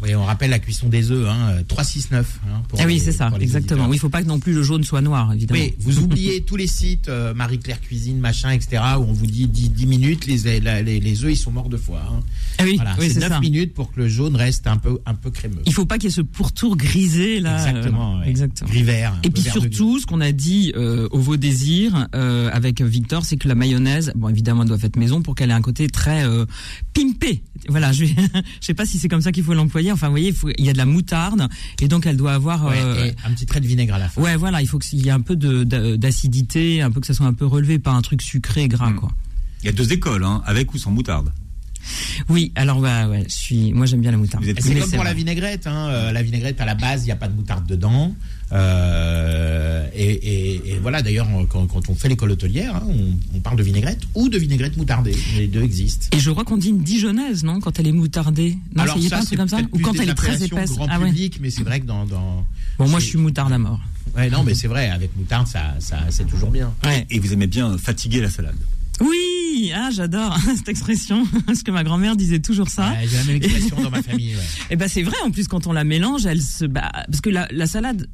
Oui, 0.03 0.15
on 0.15 0.25
rappelle 0.25 0.51
la 0.51 0.59
cuisson 0.59 0.89
des 0.89 1.11
œufs, 1.11 1.27
hein, 1.29 1.49
euh, 1.51 1.63
369. 1.67 2.41
Hein, 2.47 2.63
pour 2.69 2.79
ah 2.81 2.85
oui, 2.87 3.01
c'est 3.03 3.11
ça, 3.13 3.31
exactement. 3.41 3.87
Oui, 3.89 3.97
il 3.97 3.99
faut 3.99 4.11
pas 4.11 4.23
que 4.23 4.29
non 4.29 4.39
plus 4.39 4.53
le 4.53 4.63
jaune 4.63 4.85
soit 4.85 5.01
noir, 5.01 5.33
évidemment. 5.33 5.59
Oui, 5.61 5.75
vous 5.79 6.01
oubliez 6.01 6.43
tous 6.43 6.57
les 6.57 6.67
sites 6.67 7.09
euh, 7.09 7.33
Marie-Claire 7.33 7.81
Cuisine, 7.81 8.19
machin, 8.19 8.51
etc., 8.51 8.83
où 8.99 9.03
on 9.03 9.13
vous 9.15 9.27
dit 9.27 9.49
10, 9.49 9.71
10 9.71 9.87
minutes, 9.87 10.27
les, 10.27 10.61
la- 10.61 10.83
les, 10.83 11.01
les 11.01 11.25
œufs, 11.25 11.33
ils 11.33 11.37
sont 11.37 11.51
morts 11.53 11.71
de 11.71 11.79
foie. 11.79 12.03
hein. 12.07 12.21
Ah 12.59 12.65
oui, 12.65 12.75
Voilà, 12.77 12.95
oui, 12.99 13.07
c'est 13.09 13.15
c'est 13.15 13.21
9 13.21 13.29
ça. 13.31 13.41
minutes 13.41 13.73
pour 13.73 13.93
que 13.93 14.01
le 14.01 14.09
jaune 14.09 14.37
reste 14.37 14.67
un 14.67 14.77
peu, 14.77 14.99
un 15.07 15.15
peu 15.15 15.31
crémeux. 15.31 15.63
Il 15.65 15.73
faut 15.73 15.87
pas 15.87 15.97
qu'il 15.97 16.11
y 16.11 16.13
ait 16.13 16.15
ce 16.15 16.21
pourtour 16.21 16.77
grisé 16.77 17.41
là. 17.41 17.57
Exactement. 17.67 18.17
euh, 18.17 18.21
ouais. 18.21 18.29
Exactement. 18.29 18.69
Gris 18.71 18.83
vert. 18.83 19.19
Et 19.25 19.31
puis 19.31 19.43
surtout, 19.43 19.99
ce 19.99 20.07
qu'on 20.07 20.21
a 20.21 20.33
dit 20.33 20.73
euh, 20.77 21.09
au 21.13 21.19
Vau 21.19 21.37
Désir 21.37 22.09
euh, 22.15 22.51
avec 22.53 22.83
Victor, 22.83 23.25
c'est 23.25 23.37
que 23.39 23.49
la 23.49 23.55
mayonnaise, 23.55 24.13
bon 24.15 24.29
évidemment, 24.29 24.63
elle 24.63 24.69
doit 24.69 24.79
être 24.83 24.97
maison 24.97 25.23
pour 25.23 25.35
qu'elle 25.35 25.51
ait 25.51 25.55
un 25.55 25.63
côté 25.63 25.89
très 25.89 26.25
pimpé. 26.93 27.43
Voilà, 27.69 27.93
je, 27.93 28.04
je 28.61 28.67
sais 28.67 28.75
pas 28.75 28.87
si 28.87 28.99
c'est 28.99 29.09
comme 29.09 29.21
ça 29.23 29.33
qu'il 29.33 29.45
faut 29.45 29.55
l'employer. 29.55 29.93
Enfin, 29.93 30.07
vous 30.09 30.13
voyez, 30.13 30.29
il, 30.29 30.35
faut- 30.35 30.51
il 30.59 30.65
y 30.65 30.69
a 30.71 30.73
de 30.73 30.79
la 30.79 30.87
moutarde 30.87 31.49
et 31.81 31.89
donc 31.89 32.07
elle 32.07 32.17
doit 32.17 32.33
avoir. 32.35 32.65
Ouais, 32.67 32.79
euh, 32.79 33.05
et 33.07 33.15
un 33.27 33.33
petit 33.33 33.47
trait 33.47 33.61
de 33.61 33.67
vinaigre 33.67 33.95
à 33.95 33.99
la 33.99 34.09
fin. 34.09 34.21
ouais, 34.23 34.37
voilà, 34.37 34.61
il 34.63 34.67
faut 34.69 34.79
qu'il 34.79 35.05
y 35.05 35.09
ait 35.09 35.13
un 35.13 35.21
peu 35.21 35.37
d'acidité, 35.97 36.83
un 36.83 36.91
peu 36.91 37.01
que 37.01 37.07
ça 37.07 37.15
soit 37.15 37.27
un 37.27 37.35
peu 37.35 37.47
relevé, 37.47 37.79
pas 37.79 37.93
un 37.93 38.03
truc 38.03 38.23
sucré 38.23 38.69
gras, 38.69 38.91
Mm. 38.91 38.97
quoi. 38.97 39.11
Il 39.63 39.67
y 39.67 39.69
a 39.69 39.73
deux 39.73 39.93
écoles, 39.93 40.25
hein, 40.25 40.43
avec 40.45 40.75
ou 40.75 40.79
sans 40.79 40.91
moutarde. 40.91 41.33
Oui, 42.29 42.53
alors 42.55 42.79
ouais, 42.79 43.05
ouais, 43.05 43.25
je 43.29 43.35
suis, 43.35 43.73
moi 43.73 43.85
j'aime 43.87 44.01
bien 44.01 44.11
la 44.11 44.17
moutarde. 44.17 44.45
Et 44.45 44.55
C'est 44.59 44.73
comme 44.75 44.81
pour 44.89 44.99
vrai. 45.01 45.05
la 45.05 45.13
vinaigrette. 45.15 45.67
Hein. 45.67 45.89
euh, 45.91 46.13
La 46.13 46.23
vinaigrette, 46.23 46.61
à 46.61 46.65
la 46.65 46.75
base, 46.75 47.03
il 47.03 47.07
n'y 47.07 47.13
a 47.13 47.17
pas 47.17 47.29
de 47.29 47.35
moutarde 47.35 47.67
dedans. 47.67 48.15
Euh, 48.55 49.87
et, 49.95 50.11
et- 50.11 50.71
et 50.75 50.79
voilà, 50.81 51.03
d'ailleurs, 51.03 51.27
quand, 51.49 51.67
quand 51.67 51.89
on 51.89 51.95
fait 51.95 52.09
l'école 52.09 52.31
hôtelière, 52.33 52.77
hein, 52.77 52.87
on, 52.89 53.37
on 53.37 53.41
parle 53.41 53.57
de 53.57 53.63
vinaigrette 53.63 54.01
ou 54.15 54.29
de 54.29 54.39
vinaigrette 54.39 54.77
moutardée. 54.77 55.15
Les 55.37 55.47
deux 55.47 55.63
existent. 55.63 56.09
Et 56.17 56.21
je 56.21 56.31
crois 56.31 56.45
qu'on 56.45 56.57
dit 56.57 56.69
une 56.71 56.83
dijonnaise, 56.83 57.45
non, 57.45 57.61
quand 57.61 57.79
elle 57.79 57.87
est 57.89 57.93
moutardée. 57.93 58.57
Non, 58.75 58.85
il 58.97 59.03
y 59.03 59.07
a 59.07 59.11
pas 59.11 59.19
un 59.21 59.25
truc 59.25 59.39
comme 59.39 59.49
ça 59.49 59.59
Ou 59.73 59.79
quand 59.81 59.95
elle 60.01 60.09
est 60.11 60.15
très 60.15 60.43
épaisse. 60.43 60.73
grand 60.73 60.87
Ah 60.91 60.99
ouais. 61.01 61.09
public, 61.09 61.39
mais 61.41 61.51
c'est 61.51 61.63
vrai 61.65 61.81
que 61.81 61.87
dans, 61.87 62.07
dans... 62.07 62.45
Bon, 62.79 62.89
moi 62.89 62.99
c'est- 63.01 63.07
je 63.07 63.11
suis 63.11 63.19
moutarde 63.19 63.53
à 63.53 63.59
mort. 63.59 63.81
Ouais, 64.17 64.31
non, 64.31 64.43
mais 64.45 64.55
c'est 64.55 64.69
vrai, 64.69 64.91
avec 64.91 65.17
moutarde, 65.17 65.47
ça, 65.47 65.75
ça, 65.81 65.99
c'est 66.11 66.27
toujours 66.27 66.51
bien. 66.51 66.73
Ouais. 66.85 67.07
Et 67.11 67.19
vous 67.19 67.33
aimez 67.33 67.47
bien 67.49 67.77
fatiguer 67.79 68.21
la 68.21 68.31
salade. 68.31 68.55
Oui, 69.01 69.09
ah 69.73 69.91
j'adore 69.93 70.37
cette 70.57 70.69
expression 70.69 71.27
parce 71.47 71.63
que 71.63 71.71
ma 71.71 71.85
grand-mère 71.85 72.17
disait 72.17 72.41
toujours 72.41 72.69
ça. 72.69 72.91
Ouais, 72.91 73.07
J'ai 73.09 73.17
la 73.17 73.25
même 73.25 73.37
expression 73.37 73.83
dans 73.83 73.91
ma 73.91 74.03
famille. 74.03 74.35
Ouais. 74.35 74.43
Et 74.71 74.77
ben 74.77 74.89
c'est 74.89 75.03
vrai 75.03 75.17
en 75.25 75.31
plus 75.31 75.49
quand 75.49 75.67
on 75.67 75.73
la 75.73 75.85
mélange, 75.85 76.27
elle 76.27 76.43
se 76.43 76.65
bah, 76.65 76.91
parce 77.07 77.21
que 77.21 77.31
la, 77.31 77.49
la 77.51 77.67
salade. 77.67 78.09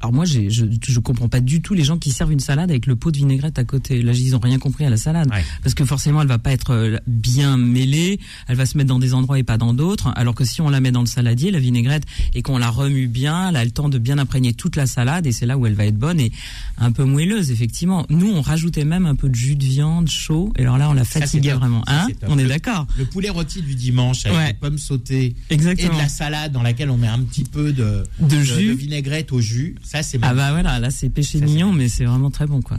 Alors 0.00 0.12
moi 0.12 0.24
je 0.24 0.48
je 0.48 1.00
comprends 1.00 1.28
pas 1.28 1.40
du 1.40 1.60
tout 1.60 1.74
les 1.74 1.82
gens 1.84 1.98
qui 1.98 2.10
servent 2.12 2.32
une 2.32 2.40
salade 2.40 2.70
avec 2.70 2.86
le 2.86 2.94
pot 2.96 3.10
de 3.10 3.16
vinaigrette 3.16 3.58
à 3.58 3.64
côté. 3.64 4.00
Là 4.02 4.12
ils 4.12 4.34
ont 4.36 4.38
rien 4.40 4.58
compris 4.58 4.84
à 4.84 4.90
la 4.90 4.96
salade 4.96 5.28
Ouais. 5.30 5.44
parce 5.62 5.74
que 5.74 5.84
forcément 5.84 6.22
elle 6.22 6.28
va 6.28 6.38
pas 6.38 6.52
être 6.52 6.70
euh, 6.70 6.98
bien 7.06 7.56
mêlée, 7.56 8.20
elle 8.48 8.56
va 8.56 8.64
se 8.66 8.76
mettre 8.78 8.88
dans 8.88 8.98
des 9.00 9.12
endroits 9.14 9.38
et 9.38 9.42
pas 9.42 9.58
dans 9.58 9.74
d'autres. 9.74 10.12
Alors 10.16 10.34
que 10.34 10.44
si 10.44 10.60
on 10.60 10.68
la 10.70 10.80
met 10.80 10.92
dans 10.92 11.00
le 11.00 11.06
saladier 11.06 11.50
la 11.50 11.58
vinaigrette 11.58 12.04
et 12.34 12.42
qu'on 12.42 12.58
la 12.58 12.70
remue 12.70 13.08
bien, 13.08 13.48
elle 13.50 13.56
a 13.56 13.64
le 13.64 13.70
temps 13.72 13.88
de 13.88 13.98
bien 13.98 14.18
imprégner 14.18 14.54
toute 14.54 14.76
la 14.76 14.86
salade 14.86 15.26
et 15.26 15.32
c'est 15.32 15.46
là 15.46 15.58
où 15.58 15.66
elle 15.66 15.74
va 15.74 15.84
être 15.86 15.98
bonne 15.98 16.20
et 16.20 16.30
un 16.78 16.92
peu 16.92 17.04
moelleuse 17.04 17.50
effectivement. 17.50 18.06
Nous 18.08 18.30
on 18.30 18.40
rajoutait 18.42 18.84
même 18.84 19.04
un 19.06 19.16
peu 19.16 19.28
de 19.28 19.34
jus 19.34 19.56
de 19.56 19.64
viande 19.64 20.08
chaud 20.08 20.52
et 20.56 20.62
alors 20.62 20.78
là 20.78 20.88
on 20.90 20.94
la 20.96 21.04
top. 21.04 21.58
vraiment. 21.60 21.82
Hein 21.86 22.06
on 22.28 22.38
est 22.38 22.46
d'accord. 22.46 22.86
Le 22.98 23.04
poulet 23.04 23.28
rôti 23.30 23.62
du 23.62 23.74
dimanche 23.74 24.26
avec 24.26 24.38
Ouais. 24.38 24.46
des 24.52 24.58
pommes 24.58 24.78
sautées 24.78 25.34
et 25.50 25.54
Exactement. 25.54 25.94
de 25.94 25.98
la 25.98 26.08
salade 26.08 26.52
dans 26.52 26.62
laquelle 26.62 26.90
on 26.90 26.96
met 26.96 27.06
un 27.08 27.20
petit 27.20 27.44
peu 27.44 27.72
de, 27.72 28.02
De 28.20 28.40
jus. 28.42 28.74
vinaigrette 28.74 29.32
au 29.32 29.40
jus. 29.40 29.76
Ça, 29.82 30.02
c'est 30.02 30.18
Ah 30.22 30.34
bah 30.34 30.50
voilà, 30.52 30.78
là 30.78 30.90
c'est 30.90 31.08
péché 31.10 31.40
mignon, 31.40 31.72
mais 31.72 31.88
c'est 31.88 32.04
vraiment 32.04 32.30
très 32.30 32.46
bon 32.46 32.60
quoi. 32.62 32.78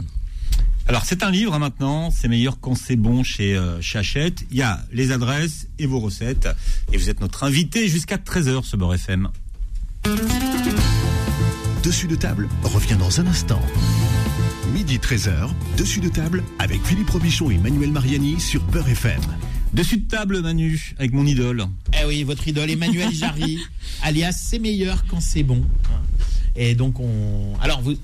Alors 0.86 1.04
c'est 1.04 1.22
un 1.22 1.30
livre 1.30 1.52
hein, 1.52 1.58
maintenant, 1.58 2.10
c'est 2.10 2.28
meilleur 2.28 2.60
quand 2.60 2.74
c'est 2.74 2.96
bon 2.96 3.22
chez, 3.22 3.54
euh, 3.56 3.78
chez 3.82 3.98
Hachette. 3.98 4.44
Il 4.50 4.56
y 4.56 4.62
a 4.62 4.82
les 4.92 5.12
adresses 5.12 5.66
et 5.78 5.86
vos 5.86 6.00
recettes. 6.00 6.48
Et 6.92 6.96
vous 6.96 7.10
êtes 7.10 7.20
notre 7.20 7.44
invité 7.44 7.88
jusqu'à 7.88 8.16
13h 8.16 8.64
ce 8.64 8.76
Beurre 8.76 8.94
FM. 8.94 9.28
Dessus 11.82 12.06
de 12.06 12.16
table 12.16 12.48
revient 12.64 12.96
dans 12.98 13.20
un 13.20 13.26
instant. 13.26 13.60
Midi 14.72 14.98
13h, 14.98 15.50
dessus 15.76 16.00
de 16.00 16.08
table 16.08 16.42
avec 16.58 16.82
Philippe 16.84 17.10
Robichon 17.10 17.50
et 17.50 17.58
Manuel 17.58 17.90
Mariani 17.90 18.38
sur 18.40 18.62
Beurre 18.64 18.88
FM. 18.88 19.20
Dessus 19.72 19.98
de 19.98 20.08
table 20.08 20.40
Manu, 20.40 20.94
avec 20.98 21.12
mon 21.12 21.26
idole. 21.26 21.64
Eh 22.00 22.04
oui, 22.06 22.22
votre 22.22 22.46
idole 22.48 22.70
Emmanuel 22.70 23.10
Jarry, 23.14 23.58
alias 24.02 24.32
C'est 24.32 24.58
meilleur 24.58 25.04
quand 25.06 25.20
c'est 25.20 25.42
bon. 25.42 25.64
Et 26.56 26.74
donc 26.74 27.00
on. 27.00 27.54
Alors 27.60 27.80
vous. 27.82 27.94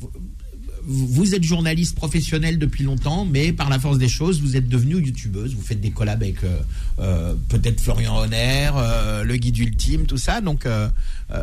vous- 0.00 0.10
vous 0.84 1.34
êtes 1.36 1.44
journaliste 1.44 1.94
professionnel 1.94 2.58
depuis 2.58 2.82
longtemps, 2.82 3.24
mais 3.24 3.52
par 3.52 3.70
la 3.70 3.78
force 3.78 3.98
des 3.98 4.08
choses, 4.08 4.40
vous 4.40 4.56
êtes 4.56 4.68
devenue 4.68 4.96
youtubeuse. 4.96 5.54
Vous 5.54 5.62
faites 5.62 5.80
des 5.80 5.92
collabs 5.92 6.20
avec 6.20 6.42
euh, 6.42 6.58
euh, 6.98 7.34
peut-être 7.48 7.80
Florian 7.80 8.16
Honner, 8.16 8.70
euh, 8.74 9.24
le 9.24 9.36
guide 9.36 9.58
ultime, 9.58 10.06
tout 10.06 10.18
ça. 10.18 10.40
Donc 10.40 10.66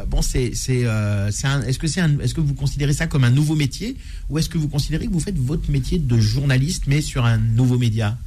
bon, 0.08 0.22
c'est 0.22 0.52
c'est 0.54 0.82
est-ce 0.82 1.80
que 1.80 1.88
c'est 1.88 2.02
est-ce 2.22 2.34
que 2.34 2.42
vous 2.42 2.54
considérez 2.54 2.94
ça 2.94 3.08
comme 3.08 3.24
un 3.24 3.32
nouveau 3.32 3.56
métier 3.56 3.98
ou 4.30 4.38
est-ce 4.38 4.50
que 4.50 4.58
vous 4.58 4.68
considérez 4.68 5.08
que 5.08 5.14
vous 5.14 5.20
faites 5.20 5.38
votre 5.38 5.72
métier 5.72 5.98
de 5.98 6.20
journaliste 6.20 6.84
mais 6.88 7.02
sur 7.02 7.26
un 7.26 7.38
nouveau 7.38 7.78
média? 7.78 8.18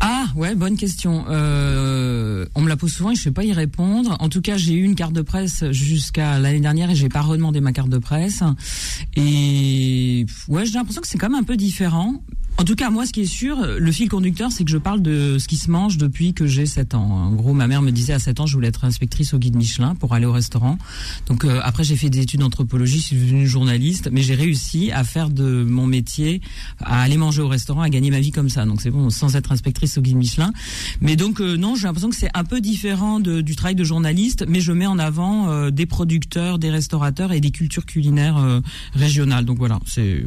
Ah 0.00 0.15
ouais, 0.36 0.54
bonne 0.54 0.76
question. 0.76 1.24
on 1.28 2.60
me 2.60 2.68
la 2.68 2.76
pose 2.76 2.92
souvent 2.92 3.10
et 3.10 3.14
je 3.14 3.20
ne 3.20 3.24
sais 3.24 3.30
pas 3.32 3.44
y 3.44 3.52
répondre. 3.52 4.16
En 4.20 4.28
tout 4.28 4.40
cas, 4.40 4.56
j'ai 4.56 4.74
eu 4.74 4.84
une 4.84 4.94
carte 4.94 5.12
de 5.12 5.22
presse 5.22 5.64
jusqu'à 5.70 6.38
l'année 6.38 6.60
dernière 6.60 6.90
et 6.90 6.94
j'ai 6.94 7.08
pas 7.08 7.22
redemandé 7.22 7.60
ma 7.60 7.72
carte 7.72 7.88
de 7.88 7.98
presse. 7.98 8.42
Et 9.16 10.26
ouais, 10.48 10.66
j'ai 10.66 10.74
l'impression 10.74 11.00
que 11.00 11.08
c'est 11.08 11.18
quand 11.18 11.30
même 11.30 11.40
un 11.40 11.44
peu 11.44 11.56
différent. 11.56 12.22
En 12.58 12.64
tout 12.64 12.74
cas, 12.74 12.88
moi, 12.88 13.04
ce 13.04 13.12
qui 13.12 13.20
est 13.20 13.26
sûr, 13.26 13.58
le 13.78 13.92
fil 13.92 14.08
conducteur, 14.08 14.50
c'est 14.50 14.64
que 14.64 14.70
je 14.70 14.78
parle 14.78 15.02
de 15.02 15.36
ce 15.38 15.46
qui 15.46 15.56
se 15.56 15.70
mange 15.70 15.98
depuis 15.98 16.32
que 16.32 16.46
j'ai 16.46 16.64
7 16.64 16.94
ans. 16.94 17.04
En 17.04 17.32
gros, 17.32 17.52
ma 17.52 17.66
mère 17.66 17.82
me 17.82 17.92
disait 17.92 18.14
à 18.14 18.18
7 18.18 18.40
ans, 18.40 18.46
je 18.46 18.54
voulais 18.54 18.68
être 18.68 18.86
inspectrice 18.86 19.34
au 19.34 19.38
guide 19.38 19.56
Michelin 19.56 19.94
pour 19.94 20.14
aller 20.14 20.24
au 20.24 20.32
restaurant. 20.32 20.78
Donc 21.26 21.44
euh, 21.44 21.60
après, 21.62 21.84
j'ai 21.84 21.96
fait 21.96 22.08
des 22.08 22.20
études 22.20 22.40
d'anthropologie, 22.40 22.98
je 22.98 23.04
suis 23.04 23.16
devenue 23.16 23.46
journaliste, 23.46 24.08
mais 24.10 24.22
j'ai 24.22 24.34
réussi 24.34 24.90
à 24.90 25.04
faire 25.04 25.28
de 25.28 25.64
mon 25.64 25.86
métier, 25.86 26.40
à 26.80 27.02
aller 27.02 27.18
manger 27.18 27.42
au 27.42 27.48
restaurant, 27.48 27.82
à 27.82 27.90
gagner 27.90 28.10
ma 28.10 28.20
vie 28.20 28.30
comme 28.30 28.48
ça. 28.48 28.64
Donc 28.64 28.80
c'est 28.80 28.90
bon, 28.90 29.10
sans 29.10 29.36
être 29.36 29.52
inspectrice 29.52 29.98
au 29.98 30.00
guide 30.00 30.16
Michelin. 30.16 30.25
Mais 31.00 31.16
donc 31.16 31.40
euh, 31.40 31.56
non, 31.56 31.74
j'ai 31.74 31.84
l'impression 31.84 32.10
que 32.10 32.16
c'est 32.16 32.30
un 32.34 32.44
peu 32.44 32.60
différent 32.60 33.20
du 33.20 33.56
travail 33.56 33.74
de 33.74 33.84
journaliste, 33.84 34.44
mais 34.48 34.60
je 34.60 34.72
mets 34.72 34.86
en 34.86 34.98
avant 34.98 35.48
euh, 35.48 35.70
des 35.70 35.86
producteurs, 35.86 36.58
des 36.58 36.70
restaurateurs 36.70 37.32
et 37.32 37.40
des 37.40 37.50
cultures 37.50 37.86
culinaires 37.86 38.60
régionales. 38.94 39.44
Donc 39.44 39.58
voilà, 39.58 39.78
c'est 39.86 40.24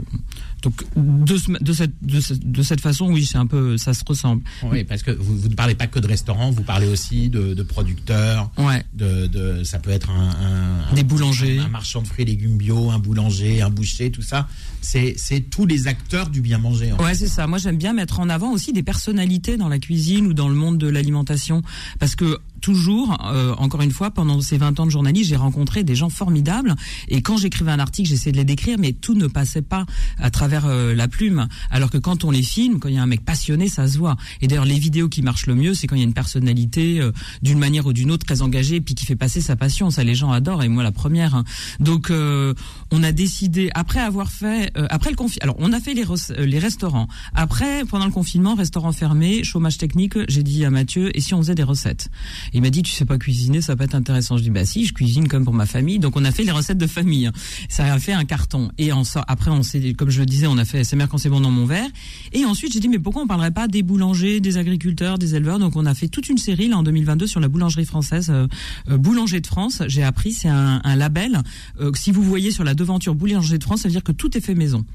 donc 0.61 0.83
de, 0.95 1.35
de, 1.61 1.73
cette, 1.73 1.91
de, 2.01 2.61
cette 2.61 2.81
façon, 2.81 3.09
oui, 3.09 3.25
c'est 3.25 3.37
un 3.37 3.47
peu, 3.47 3.77
ça 3.77 3.93
se 3.93 4.03
ressemble. 4.05 4.43
Oui, 4.63 4.83
parce 4.83 5.03
que 5.03 5.11
vous, 5.11 5.37
vous 5.37 5.47
ne 5.47 5.53
parlez 5.53 5.75
pas 5.75 5.87
que 5.87 5.99
de 5.99 6.07
restaurants, 6.07 6.51
vous 6.51 6.63
parlez 6.63 6.87
aussi 6.87 7.29
de, 7.29 7.53
de 7.53 7.63
producteurs. 7.63 8.51
Ouais. 8.57 8.83
De, 8.93 9.27
de, 9.27 9.63
ça 9.63 9.79
peut 9.79 9.91
être 9.91 10.09
un, 10.09 10.89
un 10.91 10.93
des 10.93 11.03
boulangers, 11.03 11.59
un, 11.59 11.69
marchand 11.69 12.01
de 12.01 12.07
fruits 12.07 12.23
et 12.23 12.25
légumes 12.25 12.57
bio, 12.57 12.89
un 12.89 12.99
boulanger, 12.99 13.61
un 13.61 13.69
boucher, 13.69 14.11
tout 14.11 14.21
ça. 14.21 14.47
C'est, 14.81 15.13
c'est 15.17 15.41
tous 15.41 15.65
les 15.65 15.87
acteurs 15.87 16.29
du 16.29 16.41
bien 16.41 16.57
manger. 16.57 16.93
ouais, 16.93 17.15
c'est 17.15 17.27
ça. 17.27 17.47
Moi, 17.47 17.57
j'aime 17.57 17.77
bien 17.77 17.93
mettre 17.93 18.19
en 18.19 18.29
avant 18.29 18.51
aussi 18.51 18.73
des 18.73 18.83
personnalités 18.83 19.57
dans 19.57 19.69
la 19.69 19.79
cuisine 19.79 20.27
ou 20.27 20.33
dans 20.33 20.49
le 20.49 20.55
monde 20.55 20.77
de 20.77 20.87
l'alimentation, 20.87 21.61
parce 21.99 22.15
que 22.15 22.39
toujours, 22.59 23.17
euh, 23.25 23.53
encore 23.57 23.81
une 23.81 23.91
fois, 23.91 24.11
pendant 24.11 24.41
ces 24.41 24.57
20 24.57 24.79
ans 24.79 24.85
de 24.85 24.91
journalisme, 24.91 25.29
j'ai 25.29 25.35
rencontré 25.35 25.83
des 25.83 25.95
gens 25.95 26.09
formidables. 26.09 26.75
Et 27.07 27.21
quand 27.21 27.37
j'écrivais 27.37 27.71
un 27.71 27.79
article, 27.79 28.09
j'essayais 28.09 28.31
de 28.31 28.37
les 28.37 28.45
décrire, 28.45 28.77
mais 28.79 28.93
tout 28.93 29.15
ne 29.15 29.27
passait 29.27 29.61
pas 29.61 29.85
à 30.17 30.29
travers 30.29 30.65
euh, 30.65 30.93
la 30.93 31.07
plume. 31.07 31.47
Alors 31.71 31.89
que 31.89 31.97
quand 31.97 32.23
on 32.23 32.31
les 32.31 32.43
filme, 32.43 32.79
quand 32.79 32.89
il 32.89 32.95
y 32.95 32.97
a 32.97 33.03
un 33.03 33.07
mec 33.07 33.23
passionné, 33.23 33.67
ça 33.67 33.87
se 33.87 33.97
voit. 33.97 34.17
Et 34.41 34.47
d'ailleurs, 34.47 34.65
les 34.65 34.79
vidéos 34.79 35.09
qui 35.09 35.21
marchent 35.21 35.47
le 35.47 35.55
mieux, 35.55 35.73
c'est 35.73 35.87
quand 35.87 35.95
il 35.95 35.99
y 35.99 36.03
a 36.03 36.07
une 36.07 36.13
personnalité, 36.13 36.99
euh, 36.99 37.11
d'une 37.41 37.59
manière 37.59 37.85
ou 37.85 37.93
d'une 37.93 38.11
autre, 38.11 38.25
très 38.25 38.41
engagée, 38.41 38.81
puis 38.81 38.95
qui 38.95 39.05
fait 39.05 39.15
passer 39.15 39.41
sa 39.41 39.55
passion. 39.55 39.89
Ça, 39.89 40.03
les 40.03 40.15
gens 40.15 40.31
adorent, 40.31 40.63
et 40.63 40.67
moi 40.67 40.83
la 40.83 40.91
première. 40.91 41.35
Hein. 41.35 41.43
Donc, 41.79 42.11
on 42.11 43.03
a 43.03 43.11
décidé, 43.11 43.69
après 43.73 43.99
avoir 43.99 44.31
fait, 44.31 44.71
après 44.89 45.09
le 45.09 45.15
confinement, 45.15 45.43
alors 45.43 45.55
on 45.59 45.73
a 45.73 45.79
fait 45.79 45.93
les, 45.93 46.05
les 46.45 46.59
restaurants. 46.59 47.07
Après, 47.33 47.85
pendant 47.85 48.05
le 48.05 48.11
confinement, 48.11 48.55
restaurant 48.55 48.91
fermé, 48.91 49.43
chômage 49.43 49.77
technique, 49.77 50.15
j'ai 50.27 50.43
dit 50.43 50.65
à 50.65 50.69
Mathieu, 50.69 51.15
et 51.15 51.21
si 51.21 51.33
on 51.33 51.39
faisait 51.39 51.55
des 51.55 51.63
recettes? 51.63 52.09
Il 52.53 52.61
m'a 52.61 52.69
dit 52.69 52.83
tu 52.83 52.91
sais 52.91 53.05
pas 53.05 53.17
cuisiner, 53.17 53.61
ça 53.61 53.73
va 53.73 53.77
pas 53.77 53.83
être 53.85 53.95
intéressant. 53.95 54.37
Je 54.37 54.43
dis 54.43 54.49
bah 54.49 54.65
si, 54.65 54.85
je 54.85 54.93
cuisine 54.93 55.27
comme 55.27 55.45
pour 55.45 55.53
ma 55.53 55.65
famille. 55.65 55.99
Donc 55.99 56.15
on 56.15 56.25
a 56.25 56.31
fait 56.31 56.43
les 56.43 56.51
recettes 56.51 56.77
de 56.77 56.87
famille. 56.87 57.29
Ça 57.67 57.93
a 57.93 57.99
fait 57.99 58.13
un 58.13 58.25
carton. 58.25 58.69
Et 58.77 58.91
en 58.91 59.03
après 59.27 59.51
on 59.51 59.63
s'est 59.63 59.93
comme 59.93 60.09
je 60.09 60.19
le 60.19 60.25
disais, 60.25 60.47
on 60.47 60.57
a 60.57 60.65
fait 60.65 60.83
c'est 60.83 60.95
mère 60.95 61.09
quand 61.09 61.17
c'est 61.17 61.29
bon 61.29 61.41
dans 61.41 61.51
mon 61.51 61.65
verre. 61.65 61.89
Et 62.33 62.45
ensuite 62.45 62.73
j'ai 62.73 62.79
dit 62.79 62.89
mais 62.89 62.99
pourquoi 62.99 63.23
on 63.23 63.27
parlerait 63.27 63.51
pas 63.51 63.67
des 63.67 63.83
boulangers, 63.83 64.39
des 64.39 64.57
agriculteurs, 64.57 65.17
des 65.17 65.35
éleveurs? 65.35 65.59
Donc 65.59 65.75
on 65.75 65.85
a 65.85 65.93
fait 65.93 66.07
toute 66.07 66.29
une 66.29 66.37
série 66.37 66.67
là 66.67 66.77
en 66.77 66.83
2022 66.83 67.27
sur 67.27 67.39
la 67.39 67.47
boulangerie 67.47 67.85
française, 67.85 68.29
euh, 68.29 68.47
euh, 68.89 68.97
Boulanger 68.97 69.41
de 69.41 69.47
France. 69.47 69.81
J'ai 69.87 70.03
appris 70.03 70.33
c'est 70.33 70.49
un, 70.49 70.81
un, 70.83 70.95
label. 70.95 71.41
Euh, 71.79 71.91
si 71.95 72.11
vous 72.11 72.23
voyez 72.23 72.51
sur 72.51 72.63
la 72.63 72.73
devanture 72.73 73.15
Boulanger 73.15 73.57
de 73.57 73.63
France, 73.63 73.81
ça 73.81 73.87
veut 73.87 73.93
dire 73.93 74.03
que 74.03 74.11
tout 74.11 74.37
est 74.37 74.41
fait 74.41 74.55
maison. 74.55 74.85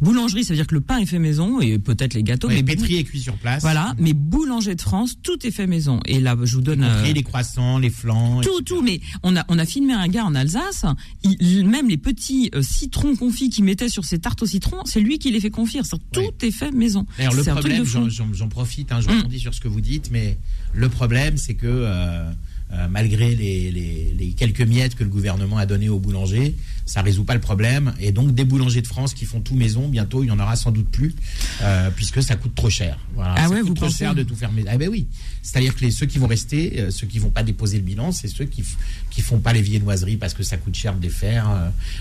Boulangerie, 0.00 0.44
ça 0.44 0.52
veut 0.52 0.56
dire 0.56 0.66
que 0.66 0.74
le 0.74 0.80
pain 0.80 0.98
est 0.98 1.06
fait 1.06 1.18
maison 1.18 1.60
et 1.60 1.78
peut-être 1.78 2.14
les 2.14 2.22
gâteaux. 2.22 2.48
mais 2.48 2.62
pétri 2.62 2.96
et 2.96 3.04
cuit 3.04 3.20
sur 3.20 3.34
place. 3.34 3.62
Voilà, 3.62 3.94
mais 3.98 4.12
boulanger 4.12 4.74
de 4.74 4.80
France, 4.80 5.16
tout 5.22 5.46
est 5.46 5.50
fait 5.50 5.66
maison. 5.66 6.00
Et 6.06 6.20
là, 6.20 6.36
je 6.42 6.56
vous 6.56 6.62
donne. 6.62 6.84
Les 7.02 7.22
croissants, 7.22 7.78
les 7.78 7.90
flancs. 7.90 8.40
Tout, 8.42 8.62
tout. 8.62 8.82
Mais 8.82 9.00
on 9.22 9.36
a, 9.36 9.44
on 9.48 9.58
a 9.58 9.66
filmé 9.66 9.92
un 9.92 10.08
gars 10.08 10.24
en 10.24 10.34
Alsace. 10.34 10.84
Il, 11.22 11.66
même 11.68 11.88
les 11.88 11.96
petits 11.96 12.50
euh, 12.54 12.62
citrons 12.62 13.16
confits 13.16 13.50
qu'il 13.50 13.64
mettait 13.64 13.88
sur 13.88 14.04
ses 14.04 14.18
tartes 14.18 14.42
au 14.42 14.46
citron, 14.46 14.78
c'est 14.84 15.00
lui 15.00 15.18
qui 15.18 15.30
les 15.30 15.40
fait 15.40 15.50
confire. 15.50 15.82
Tout 16.12 16.20
est 16.42 16.50
fait 16.50 16.70
maison. 16.70 17.06
D'ailleurs, 17.18 17.34
le 17.34 17.42
problème, 17.42 17.84
j'en 17.84 18.48
profite, 18.48 18.92
hein, 18.92 19.00
je 19.00 19.08
mmh. 19.08 19.38
sur 19.38 19.54
ce 19.54 19.60
que 19.60 19.68
vous 19.68 19.80
dites, 19.80 20.10
mais 20.10 20.38
le 20.74 20.88
problème, 20.88 21.36
c'est 21.36 21.54
que. 21.54 21.66
Euh, 21.66 22.30
euh, 22.72 22.86
malgré 22.88 23.34
les, 23.34 23.72
les, 23.72 24.14
les, 24.16 24.28
quelques 24.30 24.60
miettes 24.60 24.94
que 24.94 25.02
le 25.02 25.10
gouvernement 25.10 25.58
a 25.58 25.66
données 25.66 25.88
aux 25.88 25.98
boulangers, 25.98 26.54
ça 26.90 27.02
résout 27.02 27.22
pas 27.22 27.34
le 27.34 27.40
problème. 27.40 27.92
Et 28.00 28.10
donc 28.10 28.34
des 28.34 28.44
boulangers 28.44 28.82
de 28.82 28.86
France 28.88 29.14
qui 29.14 29.24
font 29.24 29.40
tout 29.40 29.54
maison, 29.54 29.86
bientôt 29.88 30.24
il 30.24 30.26
y 30.26 30.30
en 30.32 30.40
aura 30.40 30.56
sans 30.56 30.72
doute 30.72 30.88
plus, 30.88 31.14
euh, 31.62 31.88
puisque 31.94 32.20
ça 32.20 32.34
coûte 32.34 32.56
trop 32.56 32.68
cher. 32.68 32.98
Voilà, 33.14 33.34
ah 33.36 33.44
ça 33.44 33.50
ouais, 33.50 33.60
coûte 33.60 33.68
vous 33.68 33.74
trop 33.74 33.90
cher 33.90 34.12
de 34.16 34.24
tout 34.24 34.34
faire 34.34 34.50
maison. 34.50 34.68
Ah 34.72 34.76
ben 34.76 34.88
oui. 34.88 35.06
C'est-à-dire 35.40 35.76
que 35.76 35.82
les, 35.82 35.92
ceux 35.92 36.06
qui 36.06 36.18
vont 36.18 36.26
rester, 36.26 36.80
euh, 36.80 36.90
ceux 36.90 37.06
qui 37.06 37.20
vont 37.20 37.30
pas 37.30 37.44
déposer 37.44 37.76
le 37.76 37.84
bilan, 37.84 38.10
c'est 38.10 38.26
ceux 38.26 38.44
qui 38.44 38.64
qui 39.08 39.22
font 39.22 39.38
pas 39.38 39.52
les 39.52 39.62
viennoiseries 39.62 40.16
parce 40.16 40.34
que 40.34 40.42
ça 40.42 40.56
coûte 40.56 40.74
cher 40.74 40.96
de 40.96 41.02
les 41.02 41.08
faire 41.10 41.48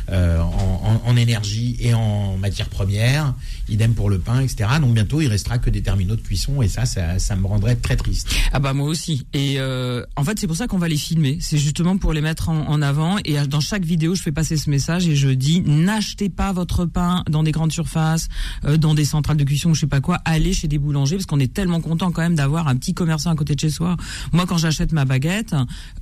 euh, 0.10 0.40
en, 0.40 1.02
en, 1.06 1.10
en, 1.10 1.18
énergie 1.18 1.78
et 1.80 1.94
en 1.94 2.38
matière 2.38 2.70
première. 2.70 3.36
Idem 3.68 3.94
pour 3.94 4.10
le 4.10 4.18
pain, 4.18 4.42
etc. 4.42 4.72
Donc 4.82 4.96
bientôt 4.96 5.22
il 5.22 5.28
restera 5.28 5.60
que 5.60 5.70
des 5.70 5.84
terminaux 5.84 6.16
de 6.16 6.22
cuisson 6.22 6.64
et 6.64 6.68
ça, 6.68 6.86
ça, 6.86 7.20
ça 7.20 7.36
me 7.36 7.46
rendrait 7.46 7.76
très 7.76 7.96
triste. 7.96 8.34
Ah 8.54 8.60
bah 8.60 8.74
moi 8.74 8.88
aussi. 8.88 9.28
Et 9.34 9.60
en 9.62 10.24
fait 10.24 10.40
c'est 10.40 10.48
pour 10.48 10.56
ça 10.56 10.66
qu'on 10.66 10.80
va 10.80 10.88
les 10.88 10.98
filmer. 10.98 11.38
C'est 11.42 11.60
justement 11.60 11.98
pour 11.98 12.12
les 12.12 12.22
mettre 12.22 12.50
en, 12.50 12.82
avant. 12.82 13.18
Et 13.26 13.36
dans 13.48 13.60
chaque 13.60 13.84
vidéo, 13.84 14.16
je 14.16 14.22
fais 14.22 14.32
passer 14.32 14.58
ce 14.58 14.70
message 14.70 14.79
et 14.88 15.16
je 15.16 15.30
dis 15.30 15.62
n'achetez 15.62 16.30
pas 16.30 16.52
votre 16.52 16.86
pain 16.86 17.24
dans 17.30 17.44
des 17.44 17.52
grandes 17.52 17.72
surfaces, 17.72 18.28
euh, 18.66 18.78
dans 18.78 18.94
des 18.94 19.06
centrales 19.06 19.38
de 19.38 19.44
cuisson, 19.44 19.74
je 19.74 19.82
sais 19.82 19.88
pas 19.88 20.02
quoi. 20.02 20.20
Allez 20.26 20.54
chez 20.54 20.68
des 20.68 20.78
boulangers 20.80 21.18
parce 21.18 21.26
qu'on 21.26 21.40
est 21.40 21.54
tellement 21.54 21.82
content 21.82 22.12
quand 22.12 22.22
même 22.22 22.36
d'avoir 22.36 22.68
un 22.68 22.76
petit 22.76 22.94
commerçant 22.94 23.30
à 23.30 23.36
côté 23.36 23.56
de 23.56 23.60
chez 23.60 23.70
soi. 23.70 23.98
Moi, 24.34 24.46
quand 24.46 24.58
j'achète 24.58 24.92
ma 24.92 25.06
baguette, 25.06 25.54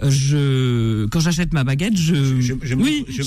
euh, 0.03 0.09
je 0.09 1.05
quand 1.07 1.19
j'achète 1.19 1.53
ma 1.53 1.63
baguette, 1.63 1.97
je, 1.97 2.39
je, 2.41 2.75
oui, 2.75 3.05
je, 3.09 3.23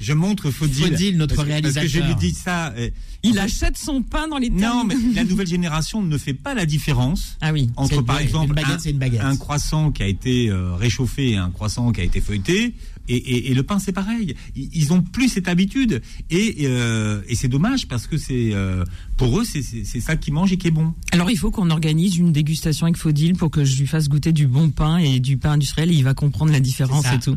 je, 0.00 0.12
montre 0.12 0.50
Faudil, 0.50 1.16
notre 1.16 1.42
réalisateur. 1.42 1.82
Parce 1.82 1.92
que 1.92 2.00
je 2.00 2.04
lui 2.06 2.14
dis 2.16 2.32
ça. 2.32 2.74
Il 3.22 3.38
achète 3.38 3.76
son 3.76 4.02
pain 4.02 4.28
dans 4.28 4.38
les 4.38 4.50
Non, 4.50 4.84
mais 4.84 4.94
la 5.14 5.24
nouvelle 5.24 5.46
génération 5.46 6.02
ne 6.02 6.16
fait 6.18 6.34
pas 6.34 6.54
la 6.54 6.66
différence 6.66 7.36
ah 7.40 7.52
oui. 7.52 7.70
entre, 7.76 8.02
par 8.02 8.20
exemple, 8.20 8.54
une 8.84 8.98
baguette, 8.98 9.20
un, 9.20 9.36
croissant 9.36 9.90
qui 9.90 10.02
a 10.02 10.06
été 10.06 10.48
euh, 10.48 10.74
réchauffé 10.74 11.30
et 11.30 11.36
un 11.36 11.50
croissant 11.50 11.92
qui 11.92 12.00
a 12.00 12.04
été 12.04 12.20
feuilleté. 12.20 12.74
Et, 13.08 13.54
le 13.54 13.62
pain, 13.62 13.78
c'est 13.78 13.92
pareil. 13.92 14.34
Ils, 14.54 14.92
ont 14.92 15.02
plus 15.02 15.28
cette 15.28 15.48
habitude. 15.48 16.02
Et, 16.30 16.66
euh, 16.66 17.20
c'est 17.34 17.48
dommage 17.48 17.86
parce 17.88 18.06
que 18.06 18.16
c'est 18.16 18.50
euh, 18.52 18.84
pour 19.16 19.38
eux, 19.40 19.44
c'est 19.44 20.00
ça 20.00 20.16
qui 20.16 20.32
mange 20.32 20.52
et 20.52 20.56
qui 20.56 20.68
est 20.68 20.72
bon. 20.72 20.94
Alors, 21.12 21.30
il 21.30 21.38
faut 21.38 21.50
qu'on 21.50 21.70
organise 21.70 22.16
une 22.16 22.32
dégustation 22.32 22.86
avec 22.86 22.96
Faudil 22.96 23.34
pour 23.34 23.50
que 23.50 23.64
je 23.64 23.78
lui 23.78 23.86
fasse 23.86 24.08
goûter 24.08 24.32
du 24.32 24.46
bon 24.46 24.70
pain 24.70 24.98
et 24.98 25.20
du 25.20 25.36
pain 25.36 25.52
industriel. 25.52 25.90
Et 25.90 25.94
il 25.94 26.04
va 26.04 26.14
comprendre 26.14 26.52
la 26.52 26.60
différence 26.60 27.06
et 27.12 27.18
tout. 27.18 27.36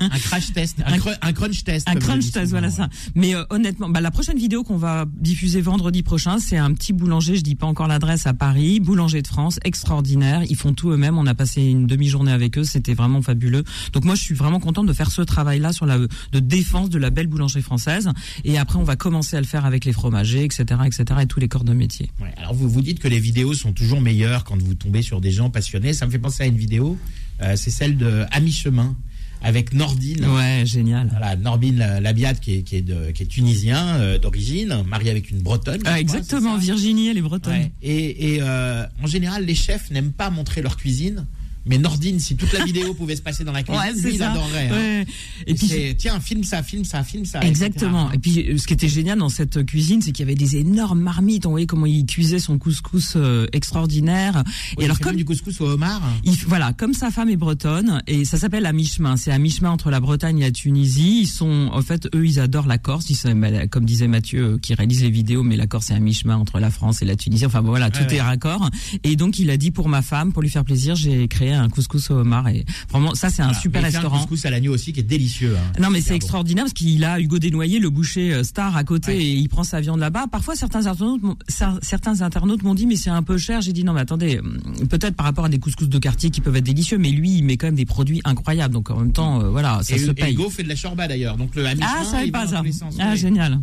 un 0.00 0.18
crash 0.18 0.52
test, 0.52 0.82
un, 0.84 1.32
crunch 1.32 1.64
test. 1.64 1.88
Un 1.88 1.94
crunch 1.94 2.30
test, 2.30 2.50
voilà 2.50 2.70
ça. 2.70 2.88
Mais 3.14 3.34
euh, 3.34 3.44
honnêtement, 3.50 3.88
bah, 3.88 4.00
la 4.00 4.10
prochaine 4.10 4.38
vidéo 4.38 4.64
qu'on 4.64 4.76
va 4.76 5.06
diffuser 5.20 5.60
vendredi 5.60 6.02
prochain, 6.02 6.38
c'est 6.38 6.56
un 6.56 6.72
petit 6.72 6.92
boulanger. 6.92 7.36
Je 7.36 7.42
dis 7.42 7.54
pas 7.54 7.66
encore 7.66 7.86
l'adresse 7.86 8.26
à 8.26 8.34
Paris. 8.34 8.80
Boulanger 8.80 9.22
de 9.22 9.28
France, 9.28 9.60
extraordinaire. 9.64 10.42
Ils 10.48 10.56
font 10.56 10.72
tout 10.72 10.90
eux-mêmes. 10.90 11.18
On 11.18 11.26
a 11.26 11.34
passé 11.34 11.62
une 11.62 11.86
demi-journée 11.86 12.32
avec 12.32 12.58
eux. 12.58 12.64
C'était 12.64 12.94
vraiment 12.94 13.22
fabuleux. 13.22 13.64
Donc 13.92 14.04
moi, 14.04 14.14
je 14.14 14.22
suis 14.22 14.34
vraiment 14.34 14.60
contente 14.60 14.87
de 14.88 14.92
faire 14.92 15.10
ce 15.10 15.22
travail-là 15.22 15.72
sur 15.72 15.86
la 15.86 15.98
de 15.98 16.40
défense 16.40 16.90
de 16.90 16.98
la 16.98 17.10
belle 17.10 17.26
boulangerie 17.26 17.62
française. 17.62 18.10
Et 18.44 18.58
après, 18.58 18.78
on 18.78 18.84
va 18.84 18.96
commencer 18.96 19.36
à 19.36 19.40
le 19.40 19.46
faire 19.46 19.64
avec 19.64 19.84
les 19.84 19.92
fromagers, 19.92 20.44
etc., 20.44 20.64
etc., 20.86 21.04
et 21.22 21.26
tous 21.26 21.40
les 21.40 21.48
corps 21.48 21.64
de 21.64 21.72
métier. 21.72 22.10
alors 22.36 22.54
vous 22.54 22.68
vous 22.68 22.82
dites 22.82 22.98
que 22.98 23.08
les 23.08 23.20
vidéos 23.20 23.54
sont 23.54 23.72
toujours 23.72 24.00
meilleures 24.00 24.44
quand 24.44 24.60
vous 24.60 24.74
tombez 24.74 25.02
sur 25.02 25.20
des 25.20 25.30
gens 25.30 25.50
passionnés. 25.50 25.92
Ça 25.92 26.06
me 26.06 26.10
fait 26.10 26.18
penser 26.18 26.42
à 26.42 26.46
une 26.46 26.56
vidéo. 26.56 26.98
Euh, 27.42 27.54
c'est 27.56 27.70
celle 27.70 27.96
de 27.96 28.24
À 28.30 28.40
mi-chemin 28.40 28.96
avec 29.42 29.72
Nordine. 29.72 30.24
Ouais, 30.24 30.64
génial. 30.66 31.08
Voilà, 31.10 31.36
Nordine 31.36 31.78
Labiade 32.00 32.40
qui 32.40 32.56
est, 32.56 32.62
qui 32.62 32.76
est, 32.76 32.82
de, 32.82 33.12
qui 33.12 33.22
est 33.22 33.26
tunisien 33.26 33.96
euh, 33.96 34.18
d'origine, 34.18 34.82
marié 34.86 35.10
avec 35.10 35.30
une 35.30 35.38
bretonne. 35.38 35.80
Ah, 35.84 36.00
exactement, 36.00 36.56
Virginie, 36.56 37.08
elle 37.08 37.18
est 37.18 37.22
bretonne. 37.22 37.70
Et, 37.82 38.34
et 38.34 38.38
euh, 38.42 38.84
en 39.02 39.06
général, 39.06 39.44
les 39.44 39.54
chefs 39.54 39.90
n'aiment 39.90 40.12
pas 40.12 40.30
montrer 40.30 40.62
leur 40.62 40.76
cuisine 40.76 41.26
Mais 41.68 41.78
Nordine, 41.78 42.18
si 42.18 42.36
toute 42.36 42.52
la 42.52 42.64
vidéo 42.64 42.94
pouvait 42.94 43.16
se 43.16 43.22
passer 43.22 43.44
dans 43.44 43.52
la 43.52 43.62
cuisine, 43.62 43.80
Ouais, 43.82 43.92
lui, 44.02 44.12
il 44.14 44.18
ça. 44.18 44.30
adorerait. 44.32 44.68
hein. 44.68 44.72
Ouais. 44.72 45.06
Et 45.46 45.50
Et 45.52 45.54
puis 45.54 45.96
tiens, 45.96 46.18
filme 46.20 46.44
ça, 46.44 46.62
filme 46.62 46.84
ça, 46.84 47.02
filme 47.04 47.24
ça. 47.24 47.40
Exactement. 47.40 48.10
etc. 48.12 48.14
Et 48.14 48.18
puis, 48.42 48.52
euh, 48.52 48.58
ce 48.58 48.66
qui 48.66 48.72
était 48.72 48.88
génial 48.88 49.18
dans 49.18 49.28
cette 49.28 49.64
cuisine, 49.66 50.00
c'est 50.02 50.12
qu'il 50.12 50.24
y 50.24 50.28
avait 50.28 50.34
des 50.34 50.56
énormes 50.56 51.00
marmites. 51.00 51.46
On 51.46 51.50
voyait 51.50 51.66
comment 51.66 51.86
il 51.86 52.06
cuisait 52.06 52.38
son 52.38 52.58
couscous 52.58 53.14
euh, 53.16 53.46
extraordinaire. 53.52 54.42
Et 54.78 54.84
alors, 54.84 54.96
il 54.96 54.98
fait 54.98 55.04
comme 55.04 55.16
du 55.16 55.24
couscous 55.24 55.60
au 55.60 55.66
homard. 55.68 56.00
il, 56.24 56.34
voilà, 56.46 56.72
comme 56.72 56.94
sa 56.94 57.10
femme 57.10 57.28
est 57.28 57.36
bretonne, 57.36 58.02
et 58.06 58.24
ça 58.24 58.38
s'appelle 58.38 58.66
à 58.66 58.72
mi-chemin. 58.72 59.16
C'est 59.16 59.30
à 59.30 59.38
mi-chemin 59.38 59.70
entre 59.70 59.90
la 59.90 60.00
Bretagne 60.00 60.38
et 60.38 60.42
la 60.44 60.50
Tunisie. 60.50 61.20
Ils 61.22 61.26
sont, 61.26 61.68
en 61.72 61.82
fait, 61.82 62.08
eux, 62.14 62.26
ils 62.26 62.40
adorent 62.40 62.66
la 62.66 62.78
Corse. 62.78 63.10
Ils 63.10 63.14
sont, 63.16 63.34
bah, 63.34 63.66
comme 63.68 63.84
disait 63.84 64.08
Mathieu, 64.08 64.44
euh, 64.54 64.58
qui 64.58 64.74
réalise 64.74 65.02
les 65.02 65.10
vidéos, 65.10 65.42
mais 65.42 65.56
la 65.56 65.66
Corse 65.66 65.90
est 65.90 65.94
à 65.94 66.00
mi-chemin 66.00 66.36
entre 66.36 66.58
la 66.60 66.70
France 66.70 67.02
et 67.02 67.04
la 67.04 67.16
Tunisie. 67.16 67.46
Enfin, 67.46 67.62
bon, 67.62 67.68
voilà, 67.68 67.90
tout 67.90 68.02
est 68.12 68.20
raccord. 68.20 68.68
Et 69.04 69.16
donc, 69.16 69.38
il 69.38 69.50
a 69.50 69.56
dit 69.56 69.70
pour 69.70 69.88
ma 69.88 70.02
femme, 70.02 70.32
pour 70.32 70.42
lui 70.42 70.48
faire 70.50 70.64
plaisir, 70.64 70.94
j'ai 70.96 71.28
créé 71.28 71.52
un 71.58 71.68
couscous 71.68 72.10
au 72.10 72.14
homard. 72.18 72.48
Et 72.48 72.64
vraiment, 72.90 73.14
ça, 73.14 73.30
c'est 73.30 73.42
un 73.42 73.46
Voilà. 73.46 73.60
super 73.60 73.82
restaurant. 73.82 74.16
Un 74.16 74.20
couscous 74.20 74.44
à 74.46 74.50
l'agneau 74.50 74.74
aussi 74.74 74.92
qui 74.92 75.00
est 75.00 75.04
délicieux. 75.04 75.56
hein. 75.56 75.80
Non 75.80 75.90
mais 75.90 76.00
c'est 76.00 76.10
bon. 76.10 76.16
extraordinaire 76.16 76.64
parce 76.64 76.72
qu'il 76.74 77.04
a 77.04 77.20
Hugo 77.20 77.38
Desnoyers, 77.38 77.78
le 77.78 77.90
boucher 77.90 78.32
euh, 78.32 78.42
star 78.44 78.76
à 78.76 78.84
côté 78.84 79.12
Ouais. 79.12 79.22
et 79.24 79.32
il 79.34 79.48
prend 79.48 79.64
sa 79.64 79.80
viande 79.80 80.00
là-bas. 80.00 80.26
Parfois 80.30 80.56
certains 80.56 80.86
internautes, 80.86 81.22
m'ont- 81.22 81.36
cer- 81.48 81.78
certains 81.82 82.20
internautes 82.22 82.62
m'ont 82.62 82.74
dit 82.74 82.86
mais 82.86 82.96
c'est 82.96 83.10
un 83.10 83.22
peu 83.22 83.38
cher. 83.38 83.60
J'ai 83.60 83.72
dit 83.72 83.84
non 83.84 83.92
mais 83.92 84.00
attendez, 84.00 84.38
hum, 84.38 84.58
peut-être 84.88 85.14
par 85.16 85.26
rapport 85.26 85.44
à 85.44 85.48
des 85.48 85.58
couscous 85.58 85.88
de 85.88 85.98
quartier 85.98 86.30
qui 86.30 86.40
peuvent 86.40 86.56
être 86.56 86.64
délicieux, 86.64 86.98
mais 86.98 87.10
lui 87.10 87.36
il 87.38 87.42
met 87.44 87.56
quand 87.56 87.66
même 87.68 87.74
des 87.74 87.86
produits 87.86 88.20
incroyables. 88.24 88.74
Donc 88.74 88.90
en 88.90 88.98
même 88.98 89.12
temps 89.12 89.40
euh, 89.42 89.48
voilà 89.48 89.80
ça 89.82 89.94
et, 89.96 89.98
se 89.98 90.10
et 90.10 90.14
paye. 90.14 90.34
Hugo 90.34 90.50
fait 90.50 90.62
de 90.62 90.68
la 90.68 90.76
shorba 90.76 91.08
d'ailleurs. 91.08 91.36
Donc 91.36 91.54
le 91.54 91.64
ah 91.66 92.04
ça 92.04 92.24
il 92.24 92.32
pas 92.32 92.46
ça. 92.46 92.62
Ah 92.98 93.14
génial. 93.16 93.60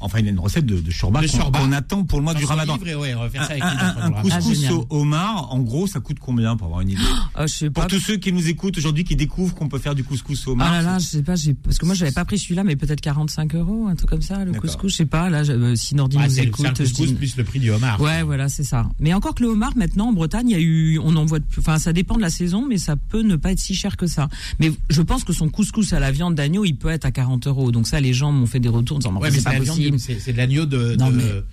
Enfin, 0.00 0.18
il 0.20 0.24
y 0.26 0.28
a 0.28 0.30
une 0.32 0.38
recette 0.38 0.64
de, 0.66 0.78
de 0.78 0.90
shorba 0.90 1.20
De 1.22 1.26
qu'on 1.26 1.50
qu'on 1.50 1.72
attend 1.72 2.04
pour 2.04 2.18
le 2.18 2.24
mois 2.24 2.34
Dans 2.34 2.38
du 2.40 2.44
ramadan. 2.46 2.74
livre, 2.76 2.88
et 2.88 2.94
ouais, 2.94 3.14
on 3.14 3.20
va 3.20 3.30
faire 3.30 3.44
ça 3.46 3.54
Un, 3.54 3.60
avec 3.60 4.24
le. 4.24 4.30
Ah, 4.32 4.38
couscous 4.38 4.54
génial. 4.60 4.72
au 4.74 4.86
homard, 4.90 5.52
en 5.52 5.58
gros, 5.60 5.86
ça 5.86 6.00
coûte 6.00 6.18
combien 6.20 6.56
pour 6.56 6.66
avoir 6.66 6.80
une 6.82 6.90
idée 6.90 7.00
Ah, 7.34 7.46
je 7.46 7.52
sais 7.54 7.70
pas. 7.70 7.82
Pour 7.82 7.90
tous 7.90 8.00
ceux 8.00 8.16
qui 8.16 8.32
nous 8.32 8.48
écoutent 8.48 8.78
aujourd'hui, 8.78 9.04
qui 9.04 9.16
découvrent 9.16 9.54
qu'on 9.54 9.68
peut 9.68 9.78
faire 9.78 9.94
du 9.94 10.04
couscous 10.04 10.46
au 10.46 10.50
Ah 10.50 10.52
homard. 10.52 10.72
là 10.72 10.82
là, 10.82 10.98
je 10.98 11.04
sais 11.06 11.22
pas, 11.22 11.34
j'ai 11.34 11.54
parce 11.54 11.78
que 11.78 11.86
moi 11.86 11.94
j'avais 11.94 12.12
pas 12.12 12.24
pris 12.24 12.38
celui-là, 12.38 12.64
mais 12.64 12.76
peut-être 12.76 13.00
45 13.00 13.54
euros, 13.54 13.86
un 13.88 13.94
truc 13.96 14.10
comme 14.10 14.22
ça, 14.22 14.44
le 14.44 14.52
couscous, 14.52 14.92
je 14.92 14.96
sais 14.98 15.06
pas. 15.06 15.28
Là, 15.30 15.42
euh, 15.48 15.74
si 15.74 15.94
Nordine 15.94 16.20
Ah, 16.22 16.28
nous 16.28 16.34
le 16.36 16.42
écoute, 16.42 16.66
je 16.78 16.82
couscous 16.84 17.12
plus 17.12 17.36
le 17.36 17.44
prix 17.44 17.58
du 17.58 17.70
homard. 17.70 18.00
Ouais, 18.00 18.22
voilà, 18.22 18.48
c'est 18.48 18.64
ça. 18.64 18.88
Mais 19.00 19.14
encore 19.14 19.34
que 19.34 19.42
le 19.42 19.48
homard, 19.48 19.72
maintenant, 19.76 20.08
en 20.08 20.12
Bretagne, 20.12 20.48
il 20.48 20.52
y 20.52 20.56
a 20.56 20.60
eu, 20.60 20.98
on 21.02 21.16
en 21.16 21.24
voit, 21.24 21.38
enfin, 21.58 21.78
ça 21.78 21.92
dépend 21.92 22.16
de 22.16 22.22
la 22.22 22.30
saison, 22.30 22.66
mais 22.68 22.78
ça 22.78 22.96
peut 22.96 23.22
ne 23.22 23.36
pas 23.36 23.52
être 23.52 23.58
si 23.58 23.74
cher 23.74 23.96
que 23.96 24.06
ça. 24.06 24.28
Mais 24.60 24.72
je 24.90 25.02
pense 25.02 25.24
que 25.24 25.32
son 25.32 25.48
couscous 25.48 25.92
à 25.92 26.00
la 26.00 26.10
viande 26.12 26.34
d'agneau, 26.34 26.64
il 26.64 26.74
peut 26.74 26.88
être 26.88 27.04
à 27.04 27.10
40 27.10 27.46
euros. 27.46 27.70
Donc 27.72 27.86
ça, 27.86 28.00
les 28.00 28.12
gens 28.12 28.30
m'ont 28.32 28.46
fait 28.46 28.60
des 28.60 28.68
retours 28.68 28.96
en 28.96 29.00
disant, 29.00 29.12
non, 29.12 29.20
Ouais, 29.20 29.30
mais 29.30 29.38
c'est 29.38 29.44
pas 29.44 29.52
possible. 29.58 29.87
C'est 29.96 30.18
c'est 30.18 30.32
de 30.32 30.36
l'agneau 30.36 30.66
de, 30.66 30.96
Non, 30.96 31.10
de- 31.10 31.16
mais- 31.16 31.22
de- 31.22 31.44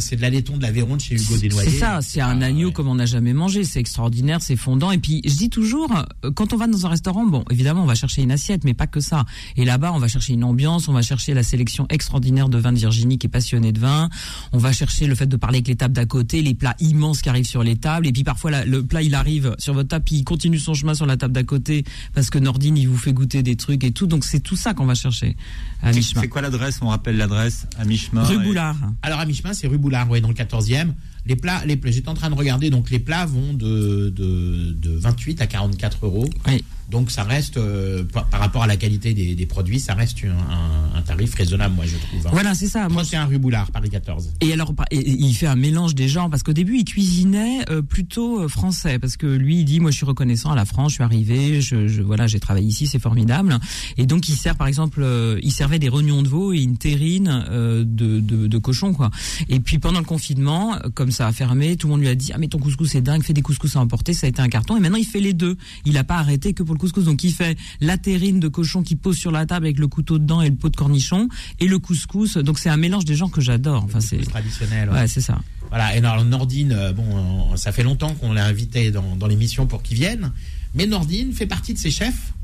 c'est 0.00 0.16
de 0.16 0.22
l'allaiton 0.22 0.56
de 0.56 0.62
l'Aveyron 0.62 0.96
de 0.96 1.00
chez 1.00 1.16
Hugo 1.16 1.36
Desnoyers. 1.36 1.70
C'est 1.70 1.78
ça, 1.78 2.00
c'est 2.02 2.20
un 2.20 2.40
Ah, 2.40 2.44
agneau 2.46 2.68
ouais. 2.68 2.72
comme 2.72 2.88
on 2.88 2.94
n'a 2.94 3.06
jamais 3.06 3.32
mangé, 3.32 3.64
c'est 3.64 3.80
extraordinaire, 3.80 4.40
c'est 4.40 4.56
fondant. 4.56 4.90
Et 4.92 4.98
puis 4.98 5.20
je 5.24 5.34
dis 5.36 5.50
toujours, 5.50 5.90
euh, 6.24 6.30
quand 6.30 6.52
on 6.52 6.56
va 6.56 6.66
dans 6.66 6.86
un 6.86 6.88
restaurant, 6.88 7.24
bon, 7.26 7.44
évidemment, 7.50 7.82
on 7.82 7.86
va 7.86 7.94
chercher 7.94 8.22
une 8.22 8.30
assiette, 8.30 8.64
mais 8.64 8.74
pas 8.74 8.86
que 8.86 9.00
ça. 9.00 9.24
Et 9.56 9.64
là-bas, 9.64 9.92
on 9.92 9.98
va 9.98 10.08
chercher 10.08 10.34
une 10.34 10.44
ambiance, 10.44 10.88
on 10.88 10.92
va 10.92 11.02
chercher 11.02 11.34
la 11.34 11.42
sélection 11.42 11.86
extraordinaire 11.90 12.48
de 12.48 12.58
vin 12.58 12.72
de 12.72 12.78
Virginie 12.78 13.18
qui 13.18 13.26
est 13.26 13.30
passionné 13.30 13.72
de 13.72 13.80
vin. 13.80 14.08
On 14.52 14.58
va 14.58 14.72
chercher 14.72 15.06
le 15.06 15.14
fait 15.14 15.26
de 15.26 15.36
parler 15.36 15.56
avec 15.58 15.68
les 15.68 15.76
tables 15.76 15.94
d'à 15.94 16.06
côté, 16.06 16.42
les 16.42 16.54
plats 16.54 16.76
immenses 16.80 17.22
qui 17.22 17.28
arrivent 17.28 17.46
sur 17.46 17.62
les 17.62 17.76
tables. 17.76 18.06
Et 18.06 18.12
puis 18.12 18.24
parfois, 18.24 18.50
la- 18.50 18.64
le 18.64 18.84
plat 18.84 19.02
il 19.02 19.14
arrive 19.14 19.54
sur 19.58 19.74
votre 19.74 19.88
table, 19.88 20.04
puis 20.04 20.16
il 20.16 20.24
continue 20.24 20.58
son 20.58 20.74
chemin 20.74 20.94
sur 20.94 21.06
la 21.06 21.16
table 21.16 21.32
d'à 21.34 21.42
côté 21.44 21.84
parce 22.14 22.30
que 22.30 22.38
Nordine 22.38 22.76
il 22.76 22.88
vous 22.88 22.96
fait 22.98 23.12
goûter 23.12 23.42
des 23.42 23.56
trucs 23.56 23.82
et 23.84 23.90
tout. 23.92 24.06
Donc 24.06 24.24
c'est 24.24 24.40
tout 24.40 24.56
ça 24.56 24.74
qu'on 24.74 24.86
va 24.86 24.94
chercher 24.94 25.36
à 25.82 25.92
C'est- 25.92 25.98
mi-chemin. 25.98 26.20
C'est 26.22 26.28
quoi 26.28 26.40
l'adresse? 26.42 26.78
On 26.82 26.88
rappelle 26.88 27.16
l'adresse 27.16 27.66
à 27.78 27.84
mi-chemin. 27.84 28.22
Rue 28.22 28.36
et- 28.36 28.38
Boulard. 28.44 28.76
Alors 29.02 29.18
à 29.18 29.26
mi-chemin, 29.26 29.52
c'est 29.62 29.68
rue 29.68 29.78
Boulard, 29.78 30.10
ouais, 30.10 30.20
dans 30.20 30.28
le 30.28 30.34
14e. 30.34 30.88
Les 31.24 31.36
plats, 31.36 31.64
les 31.64 31.76
plats, 31.76 31.92
j'étais 31.92 32.08
en 32.08 32.14
train 32.14 32.30
de 32.30 32.34
regarder, 32.34 32.68
donc 32.68 32.90
les 32.90 32.98
plats 32.98 33.26
vont 33.26 33.54
de, 33.54 34.10
de, 34.10 34.72
de 34.72 34.90
28 34.90 35.40
à 35.40 35.46
44 35.46 36.04
euros. 36.06 36.28
Oui. 36.48 36.64
Donc 36.90 37.10
ça 37.10 37.22
reste, 37.24 37.56
euh, 37.56 38.04
par, 38.04 38.26
par 38.26 38.40
rapport 38.40 38.62
à 38.62 38.66
la 38.66 38.76
qualité 38.76 39.14
des, 39.14 39.34
des 39.34 39.46
produits, 39.46 39.80
ça 39.80 39.94
reste 39.94 40.18
un, 40.24 40.28
un- 40.30 40.98
un 40.98 41.02
tarif 41.02 41.34
raisonnable, 41.34 41.74
moi 41.74 41.86
je 41.86 41.96
trouve. 41.96 42.26
hein. 42.26 42.30
Voilà, 42.32 42.54
c'est 42.54 42.66
ça. 42.68 42.88
Moi, 42.88 43.02
31 43.02 43.24
rue 43.26 43.38
Boulard, 43.38 43.70
Paris 43.70 43.88
14. 43.90 44.30
Et 44.40 44.52
alors, 44.52 44.74
et- 44.90 44.96
et 44.98 45.10
il 45.20 45.32
fait 45.34 45.46
un 45.46 45.56
mélange 45.56 45.94
des 45.94 46.08
genres 46.08 46.28
parce 46.28 46.42
qu'au 46.42 46.52
début, 46.52 46.76
il 46.78 46.84
cuisinait 46.84 47.60
euh, 47.70 47.80
plutôt 47.82 48.42
euh, 48.42 48.48
français 48.48 48.98
parce 48.98 49.16
que 49.16 49.26
lui, 49.26 49.60
il 49.60 49.64
dit, 49.64 49.80
moi, 49.80 49.90
je 49.90 49.96
suis 49.96 50.06
reconnaissant 50.06 50.50
à 50.50 50.54
la 50.56 50.64
France, 50.64 50.90
je 50.92 50.94
suis 50.96 51.04
arrivé, 51.04 51.60
je, 51.62 51.88
je 51.88 52.02
voilà, 52.02 52.26
j'ai 52.26 52.40
travaillé 52.40 52.66
ici, 52.68 52.86
c'est 52.86 52.98
formidable. 52.98 53.58
Et 53.96 54.04
donc, 54.06 54.28
il 54.28 54.36
sert, 54.36 54.56
par 54.56 54.66
exemple, 54.66 55.00
euh, 55.02 55.38
il 55.42 55.52
servait 55.52 55.78
des 55.78 55.88
rognons 55.88 56.22
de 56.22 56.28
veau 56.28 56.52
et 56.52 56.60
une 56.60 56.76
terrine 56.76 57.44
de, 57.50 58.20
de, 58.20 58.46
de 58.46 58.58
cochon, 58.58 58.92
quoi. 58.92 59.10
Et 59.48 59.60
puis 59.60 59.78
pendant 59.78 59.98
le 60.00 60.04
confinement, 60.04 60.76
comme 60.94 61.10
ça 61.10 61.26
a 61.26 61.32
fermé, 61.32 61.76
tout 61.76 61.86
le 61.86 61.92
monde 61.92 62.00
lui 62.02 62.08
a 62.08 62.14
dit, 62.14 62.32
ah 62.34 62.38
mais 62.38 62.48
ton 62.48 62.58
couscous 62.58 62.90
c'est 62.90 63.00
dingue, 63.00 63.22
fais 63.22 63.32
des 63.32 63.42
couscous 63.42 63.76
à 63.76 63.80
emporter, 63.80 64.12
ça 64.12 64.26
a 64.26 64.30
été 64.30 64.40
un 64.42 64.48
carton. 64.48 64.76
Et 64.76 64.80
maintenant, 64.80 64.98
il 64.98 65.06
fait 65.06 65.20
les 65.20 65.32
deux. 65.32 65.56
Il 65.86 65.96
a 65.96 66.04
pas 66.04 66.16
arrêté 66.16 66.52
que 66.52 66.62
pour 66.62 66.71
le 66.72 66.78
couscous, 66.78 67.04
donc 67.04 67.22
il 67.24 67.32
fait 67.32 67.56
la 67.80 67.98
terrine 67.98 68.40
de 68.40 68.48
cochon 68.48 68.82
qui 68.82 68.96
pose 68.96 69.16
sur 69.16 69.30
la 69.30 69.46
table 69.46 69.66
avec 69.66 69.78
le 69.78 69.88
couteau 69.88 70.18
dedans 70.18 70.42
et 70.42 70.48
le 70.48 70.56
pot 70.56 70.68
de 70.68 70.76
cornichon 70.76 71.28
et 71.60 71.66
le 71.66 71.78
couscous. 71.78 72.36
Donc 72.36 72.58
c'est 72.58 72.68
un 72.70 72.76
mélange 72.76 73.04
des 73.04 73.14
genres 73.14 73.30
que 73.30 73.40
j'adore. 73.40 73.84
Enfin, 73.84 74.00
c'est 74.00 74.18
traditionnel. 74.18 74.88
ouais. 74.90 75.00
Ouais, 75.00 75.06
c'est 75.08 75.20
ça. 75.20 75.40
Voilà, 75.68 75.94
et 75.96 75.98
alors 75.98 76.24
Nordine, 76.24 76.72
euh, 76.72 76.92
bon, 76.92 77.04
euh, 77.52 77.56
ça 77.56 77.72
fait 77.72 77.82
longtemps 77.82 78.14
qu'on 78.14 78.32
l'a 78.32 78.44
invité 78.44 78.90
dans, 78.90 79.16
dans 79.16 79.26
l'émission 79.26 79.66
pour 79.66 79.82
qu'il 79.82 79.96
vienne, 79.96 80.32
mais 80.74 80.86
Nordine 80.86 81.32
fait 81.32 81.46
partie 81.46 81.72
de 81.72 81.78
ces 81.78 81.90
chefs 81.90 82.34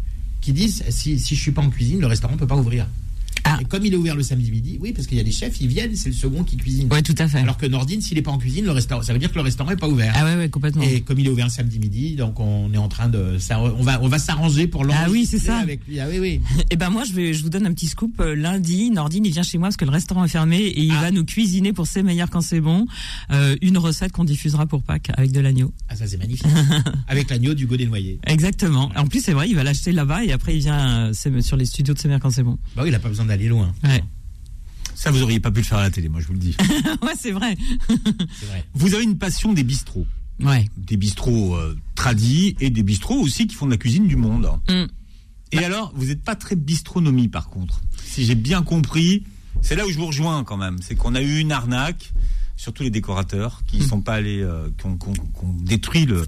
qui 0.40 0.52
disent 0.52 0.82
si, 0.88 1.18
si 1.18 1.34
je 1.34 1.40
suis 1.40 1.50
pas 1.52 1.62
en 1.62 1.68
cuisine, 1.68 2.00
le 2.00 2.06
restaurant 2.06 2.36
peut 2.36 2.46
pas 2.46 2.56
ouvrir. 2.56 2.86
Ah. 3.44 3.58
Et 3.60 3.64
comme 3.64 3.84
il 3.84 3.92
est 3.92 3.96
ouvert 3.96 4.16
le 4.16 4.22
samedi 4.22 4.50
midi, 4.50 4.78
oui, 4.80 4.92
parce 4.92 5.06
qu'il 5.06 5.16
y 5.16 5.20
a 5.20 5.24
des 5.24 5.30
chefs, 5.32 5.60
ils 5.60 5.68
viennent, 5.68 5.94
c'est 5.96 6.08
le 6.10 6.14
second 6.14 6.44
qui 6.44 6.56
cuisine. 6.56 6.88
Ouais, 6.92 7.02
tout 7.02 7.14
à 7.18 7.28
fait. 7.28 7.38
Alors 7.38 7.56
que 7.56 7.66
Nordine, 7.66 8.00
s'il 8.00 8.18
est 8.18 8.22
pas 8.22 8.30
en 8.30 8.38
cuisine, 8.38 8.64
le 8.64 8.70
restaurant, 8.72 9.02
ça 9.02 9.12
veut 9.12 9.18
dire 9.18 9.30
que 9.30 9.36
le 9.36 9.42
restaurant 9.42 9.70
est 9.70 9.76
pas 9.76 9.88
ouvert. 9.88 10.12
ah 10.16 10.24
ouais, 10.24 10.36
ouais, 10.36 10.48
complètement. 10.48 10.82
Et 10.82 11.00
comme 11.02 11.18
il 11.18 11.26
est 11.26 11.30
ouvert 11.30 11.46
le 11.46 11.50
samedi 11.52 11.78
midi, 11.78 12.14
donc 12.16 12.38
on 12.40 12.72
est 12.72 12.78
en 12.78 12.88
train 12.88 13.08
de, 13.08 13.38
ça, 13.38 13.60
on 13.60 13.82
va, 13.82 14.00
on 14.02 14.08
va 14.08 14.18
s'arranger 14.18 14.66
pour 14.66 14.84
l'enregistrer 14.84 15.06
Ah 15.06 15.10
oui, 15.10 15.26
c'est 15.26 15.38
ça. 15.38 15.58
Avec 15.58 15.86
lui. 15.86 16.00
Ah 16.00 16.06
oui, 16.10 16.18
oui. 16.18 16.40
Et 16.70 16.76
ben 16.76 16.90
moi, 16.90 17.04
je 17.04 17.12
vais, 17.12 17.32
je 17.34 17.42
vous 17.42 17.50
donne 17.50 17.66
un 17.66 17.72
petit 17.72 17.86
scoop. 17.86 18.20
Euh, 18.20 18.34
Lundi, 18.34 18.90
Nordine, 18.90 19.24
il 19.26 19.32
vient 19.32 19.42
chez 19.42 19.58
moi 19.58 19.68
parce 19.68 19.76
que 19.76 19.84
le 19.84 19.90
restaurant 19.90 20.24
est 20.24 20.28
fermé 20.28 20.58
et 20.58 20.82
il 20.82 20.92
Ah. 20.92 21.02
va 21.02 21.10
nous 21.10 21.24
cuisiner 21.24 21.72
pour 21.72 21.86
ses 21.86 22.02
meilleurs 22.02 22.30
quand 22.30 22.40
c'est 22.40 22.60
bon 22.60 22.86
euh, 23.30 23.56
une 23.62 23.78
recette 23.78 24.12
qu'on 24.12 24.24
diffusera 24.24 24.66
pour 24.66 24.82
Pâques 24.82 25.10
avec 25.16 25.32
de 25.32 25.40
l'agneau. 25.40 25.72
Ah 25.88 25.96
ça 25.96 26.06
c'est 26.06 26.16
magnifique. 26.16 26.46
avec 27.08 27.30
l'agneau 27.30 27.54
du 27.54 27.66
noyers. 27.86 28.18
Exactement. 28.26 28.90
En 28.96 29.06
plus, 29.06 29.20
c'est 29.22 29.32
vrai, 29.32 29.48
il 29.48 29.54
va 29.54 29.62
l'acheter 29.64 29.92
là-bas 29.92 30.24
et 30.24 30.32
après 30.32 30.54
il 30.54 30.60
vient 30.60 31.10
euh, 31.10 31.40
sur 31.40 31.56
les 31.56 31.64
studios 31.64 31.94
de 31.94 31.98
ses 31.98 32.08
meilleurs 32.08 32.20
quand 32.20 32.30
c'est 32.30 32.42
bon. 32.42 32.58
Bah 32.76 32.82
oui, 32.82 32.88
il 32.88 32.94
a 32.94 32.98
pas 32.98 33.08
besoin 33.08 33.24
d'aller 33.28 33.48
loin. 33.48 33.72
Ouais, 33.84 34.02
Ça, 34.94 35.10
vous 35.10 35.22
auriez 35.22 35.40
pas 35.40 35.50
pu 35.50 35.60
le 35.60 35.64
faire 35.64 35.78
à 35.78 35.82
la 35.82 35.90
télé, 35.90 36.08
moi 36.08 36.20
je 36.20 36.26
vous 36.26 36.32
le 36.32 36.38
dis. 36.38 36.56
ouais, 37.02 37.12
c'est 37.18 37.30
vrai. 37.30 37.56
Vous 38.74 38.94
avez 38.94 39.04
une 39.04 39.18
passion 39.18 39.52
des 39.52 39.62
bistrots. 39.62 40.06
Ouais. 40.42 40.68
Des 40.76 40.96
bistrots 40.96 41.56
euh, 41.56 41.76
tradis 41.94 42.56
et 42.60 42.70
des 42.70 42.82
bistrots 42.82 43.20
aussi 43.20 43.46
qui 43.46 43.54
font 43.54 43.66
de 43.66 43.72
la 43.72 43.76
cuisine 43.76 44.06
du 44.06 44.16
monde. 44.16 44.50
Mm. 44.68 44.84
Et 45.52 45.64
alors, 45.64 45.92
vous 45.94 46.06
n'êtes 46.06 46.22
pas 46.22 46.36
très 46.36 46.56
bistronomie 46.56 47.28
par 47.28 47.48
contre. 47.48 47.80
Si 48.04 48.24
j'ai 48.24 48.34
bien 48.34 48.62
compris, 48.62 49.24
c'est 49.62 49.76
là 49.76 49.86
où 49.86 49.90
je 49.90 49.98
vous 49.98 50.06
rejoins 50.06 50.44
quand 50.44 50.56
même. 50.56 50.78
C'est 50.80 50.94
qu'on 50.94 51.14
a 51.14 51.22
eu 51.22 51.38
une 51.38 51.52
arnaque, 51.52 52.12
surtout 52.56 52.82
les 52.82 52.90
décorateurs, 52.90 53.62
qui 53.66 53.82
sont 53.82 54.00
pas 54.00 54.14
allés, 54.14 54.42
euh, 54.42 54.68
ont, 54.84 54.96
qui 54.96 55.08
ont 55.08 55.54
détruit 55.60 56.06
le, 56.06 56.26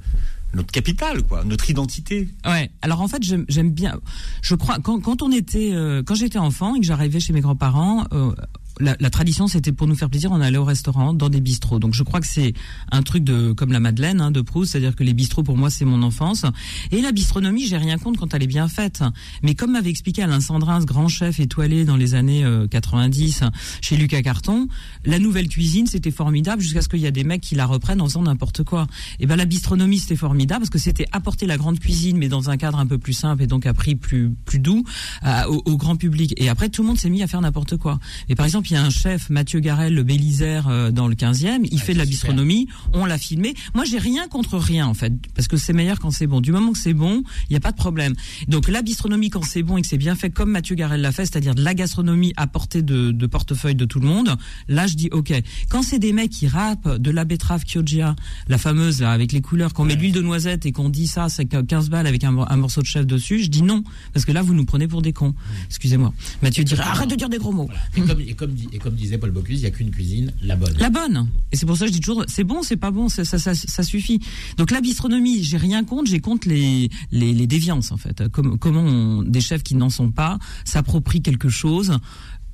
notre 0.54 0.72
capital, 0.72 1.22
quoi, 1.22 1.44
notre 1.44 1.68
identité. 1.70 2.28
Ouais. 2.44 2.70
Alors 2.82 3.00
en 3.00 3.08
fait, 3.08 3.22
j'aime 3.22 3.70
bien. 3.70 4.00
Je 4.42 4.54
crois 4.54 4.78
quand, 4.82 5.00
quand 5.00 5.22
on 5.22 5.30
était, 5.30 5.70
euh, 5.72 6.02
quand 6.02 6.14
j'étais 6.14 6.38
enfant 6.38 6.74
et 6.74 6.80
que 6.80 6.86
j'arrivais 6.86 7.20
chez 7.20 7.32
mes 7.32 7.40
grands-parents, 7.40 8.06
euh, 8.12 8.34
la, 8.80 8.96
la 8.98 9.10
tradition 9.10 9.46
c'était 9.46 9.72
pour 9.72 9.86
nous 9.86 9.94
faire 9.94 10.10
plaisir, 10.10 10.32
on 10.32 10.40
allait 10.40 10.58
au 10.58 10.64
restaurant, 10.64 11.14
dans 11.14 11.28
des 11.28 11.40
bistrots. 11.40 11.78
Donc 11.78 11.94
je 11.94 12.02
crois 12.02 12.20
que 12.20 12.26
c'est 12.26 12.54
un 12.90 13.02
truc 13.02 13.24
de 13.24 13.52
comme 13.52 13.72
la 13.72 13.80
Madeleine 13.80 14.20
hein, 14.20 14.30
de 14.30 14.40
Proust, 14.40 14.72
c'est-à-dire 14.72 14.96
que 14.96 15.04
les 15.04 15.12
bistrots 15.12 15.42
pour 15.42 15.56
moi 15.56 15.70
c'est 15.70 15.84
mon 15.84 16.02
enfance. 16.02 16.44
Et 16.90 17.00
la 17.00 17.12
bistronomie, 17.12 17.66
j'ai 17.66 17.76
rien 17.76 17.98
contre 17.98 18.20
quand 18.20 18.34
elle 18.34 18.42
est 18.42 18.48
bien 18.48 18.68
faite. 18.68 19.02
Mais 19.42 19.54
comme 19.54 19.72
m'avait 19.72 19.90
expliqué 19.90 20.22
Alain 20.22 20.40
Sandrin, 20.40 20.80
ce 20.80 20.86
grand 20.86 21.08
chef 21.08 21.40
étoilé 21.40 21.84
dans 21.84 21.96
les 21.96 22.14
années 22.14 22.44
euh, 22.44 22.66
90 22.66 23.44
chez 23.80 23.96
Lucas 23.96 24.22
Carton, 24.22 24.68
la 25.04 25.18
nouvelle 25.18 25.48
cuisine 25.48 25.86
c'était 25.86 26.10
formidable 26.10 26.62
jusqu'à 26.62 26.82
ce 26.82 26.88
qu'il 26.88 27.00
y 27.00 27.06
a 27.06 27.10
des 27.10 27.24
mecs 27.24 27.40
qui 27.40 27.54
la 27.54 27.66
reprennent 27.66 28.00
en 28.00 28.06
faisant 28.06 28.22
n'importe 28.22 28.64
quoi. 28.64 28.86
Et 29.18 29.26
ben 29.26 29.36
la 29.36 29.44
bistronomie 29.44 29.98
c'était 29.98 30.16
formidable 30.16 30.60
parce 30.60 30.70
que 30.70 30.78
c'était 30.78 31.06
apporter 31.12 31.46
la 31.46 31.56
grande 31.56 31.78
cuisine 31.78 32.16
mais 32.16 32.28
dans 32.28 32.50
un 32.50 32.56
cadre 32.56 32.78
un 32.78 32.86
peu 32.86 32.98
plus 32.98 33.12
simple 33.12 33.42
et 33.42 33.46
donc 33.46 33.66
à 33.66 33.74
prix 33.74 33.94
plus 33.94 34.30
plus 34.44 34.58
doux 34.58 34.84
euh, 35.24 35.44
au, 35.46 35.62
au 35.64 35.76
grand 35.76 35.96
public. 35.96 36.34
Et 36.36 36.48
après 36.48 36.68
tout 36.68 36.82
le 36.82 36.88
monde 36.88 36.98
s'est 36.98 37.10
mis 37.10 37.22
à 37.22 37.26
faire 37.26 37.40
n'importe 37.40 37.76
quoi. 37.76 37.98
Et 38.28 38.34
par 38.34 38.46
exemple 38.46 38.69
il 38.70 38.74
y 38.74 38.76
a 38.76 38.82
un 38.82 38.90
chef 38.90 39.30
Mathieu 39.30 39.60
Garel 39.60 39.94
le 39.94 40.02
Bélisère 40.02 40.68
euh, 40.68 40.90
dans 40.90 41.08
le 41.08 41.14
15e, 41.14 41.66
il 41.70 41.80
fait 41.80 41.92
de 41.92 41.98
la 41.98 42.04
super. 42.04 42.06
bistronomie, 42.30 42.68
on 42.92 43.04
l'a 43.04 43.18
filmé. 43.18 43.54
Moi 43.74 43.84
j'ai 43.84 43.98
rien 43.98 44.28
contre 44.28 44.58
rien 44.58 44.86
en 44.86 44.94
fait 44.94 45.12
parce 45.34 45.48
que 45.48 45.56
c'est 45.56 45.72
meilleur 45.72 45.98
quand 45.98 46.10
c'est 46.10 46.26
bon. 46.26 46.40
Du 46.40 46.52
moment 46.52 46.72
que 46.72 46.78
c'est 46.78 46.94
bon, 46.94 47.22
il 47.48 47.52
n'y 47.52 47.56
a 47.56 47.60
pas 47.60 47.72
de 47.72 47.76
problème. 47.76 48.14
Donc 48.48 48.68
la 48.68 48.82
bistronomie 48.82 49.30
quand 49.30 49.44
c'est 49.44 49.62
bon 49.62 49.76
et 49.78 49.82
que 49.82 49.86
c'est 49.88 49.98
bien 49.98 50.14
fait 50.14 50.30
comme 50.30 50.50
Mathieu 50.50 50.74
Garel 50.76 51.00
l'a 51.00 51.12
fait, 51.12 51.26
c'est-à-dire 51.26 51.54
de 51.54 51.62
la 51.62 51.74
gastronomie 51.74 52.32
à 52.36 52.46
portée 52.46 52.82
de, 52.82 53.10
de 53.10 53.26
portefeuille 53.26 53.74
de 53.74 53.84
tout 53.84 54.00
le 54.00 54.06
monde, 54.06 54.36
là 54.68 54.86
je 54.86 54.94
dis 54.94 55.08
ok. 55.12 55.32
Quand 55.68 55.82
c'est 55.82 55.98
des 55.98 56.12
mecs 56.12 56.30
qui 56.30 56.46
râpent 56.48 56.96
de 56.98 57.10
la 57.10 57.24
betterave 57.24 57.64
Chioggia, 57.66 58.14
la 58.48 58.58
fameuse 58.58 59.00
là 59.00 59.10
avec 59.12 59.32
les 59.32 59.40
couleurs, 59.40 59.72
qu'on 59.72 59.84
met 59.84 59.96
de 59.96 60.00
l'huile 60.00 60.12
de 60.12 60.22
noisette 60.22 60.66
et 60.66 60.72
qu'on 60.72 60.88
dit 60.88 61.06
ça 61.06 61.28
c'est 61.28 61.44
que 61.46 61.60
15 61.60 61.90
balles 61.90 62.06
avec 62.06 62.24
un, 62.24 62.30
mor- 62.32 62.50
un 62.50 62.56
morceau 62.56 62.80
de 62.82 62.86
chef 62.86 63.06
dessus, 63.06 63.42
je 63.42 63.48
dis 63.48 63.62
non 63.62 63.82
parce 64.12 64.24
que 64.24 64.32
là 64.32 64.42
vous 64.42 64.54
nous 64.54 64.64
prenez 64.64 64.86
pour 64.88 65.02
des 65.02 65.12
cons. 65.12 65.34
Excusez-moi. 65.66 66.12
Mathieu 66.42 66.64
dirait 66.64 66.82
arrête 66.82 67.08
de 67.10 67.14
dire 67.16 67.28
des 67.28 67.38
gros 67.38 67.52
mots. 67.52 67.68
Voilà. 67.68 67.80
Et 67.96 68.00
comme, 68.02 68.20
et 68.20 68.34
comme 68.34 68.50
et 68.72 68.78
comme 68.78 68.94
disait 68.94 69.18
Paul 69.18 69.30
Bocuse, 69.30 69.58
il 69.60 69.62
n'y 69.62 69.66
a 69.66 69.70
qu'une 69.70 69.90
cuisine, 69.90 70.32
la 70.42 70.56
bonne. 70.56 70.74
La 70.78 70.90
bonne. 70.90 71.28
Et 71.52 71.56
c'est 71.56 71.66
pour 71.66 71.76
ça 71.76 71.84
que 71.84 71.88
je 71.88 71.92
dis 71.92 72.00
toujours, 72.00 72.24
c'est 72.28 72.44
bon, 72.44 72.62
c'est 72.62 72.76
pas 72.76 72.90
bon, 72.90 73.08
ça, 73.08 73.24
ça, 73.24 73.82
suffit. 73.82 74.20
Donc 74.56 74.70
la 74.70 74.80
bistronomie, 74.80 75.42
j'ai 75.42 75.56
rien 75.56 75.84
contre, 75.84 76.10
j'ai 76.10 76.20
contre 76.20 76.48
les, 76.48 76.88
les, 77.10 77.46
déviances 77.46 77.92
en 77.92 77.96
fait. 77.96 78.28
Comme, 78.28 78.58
comment 78.58 79.22
des 79.22 79.40
chefs 79.40 79.62
qui 79.62 79.74
n'en 79.74 79.90
sont 79.90 80.10
pas 80.10 80.38
s'approprient 80.64 81.22
quelque 81.22 81.48
chose. 81.48 81.92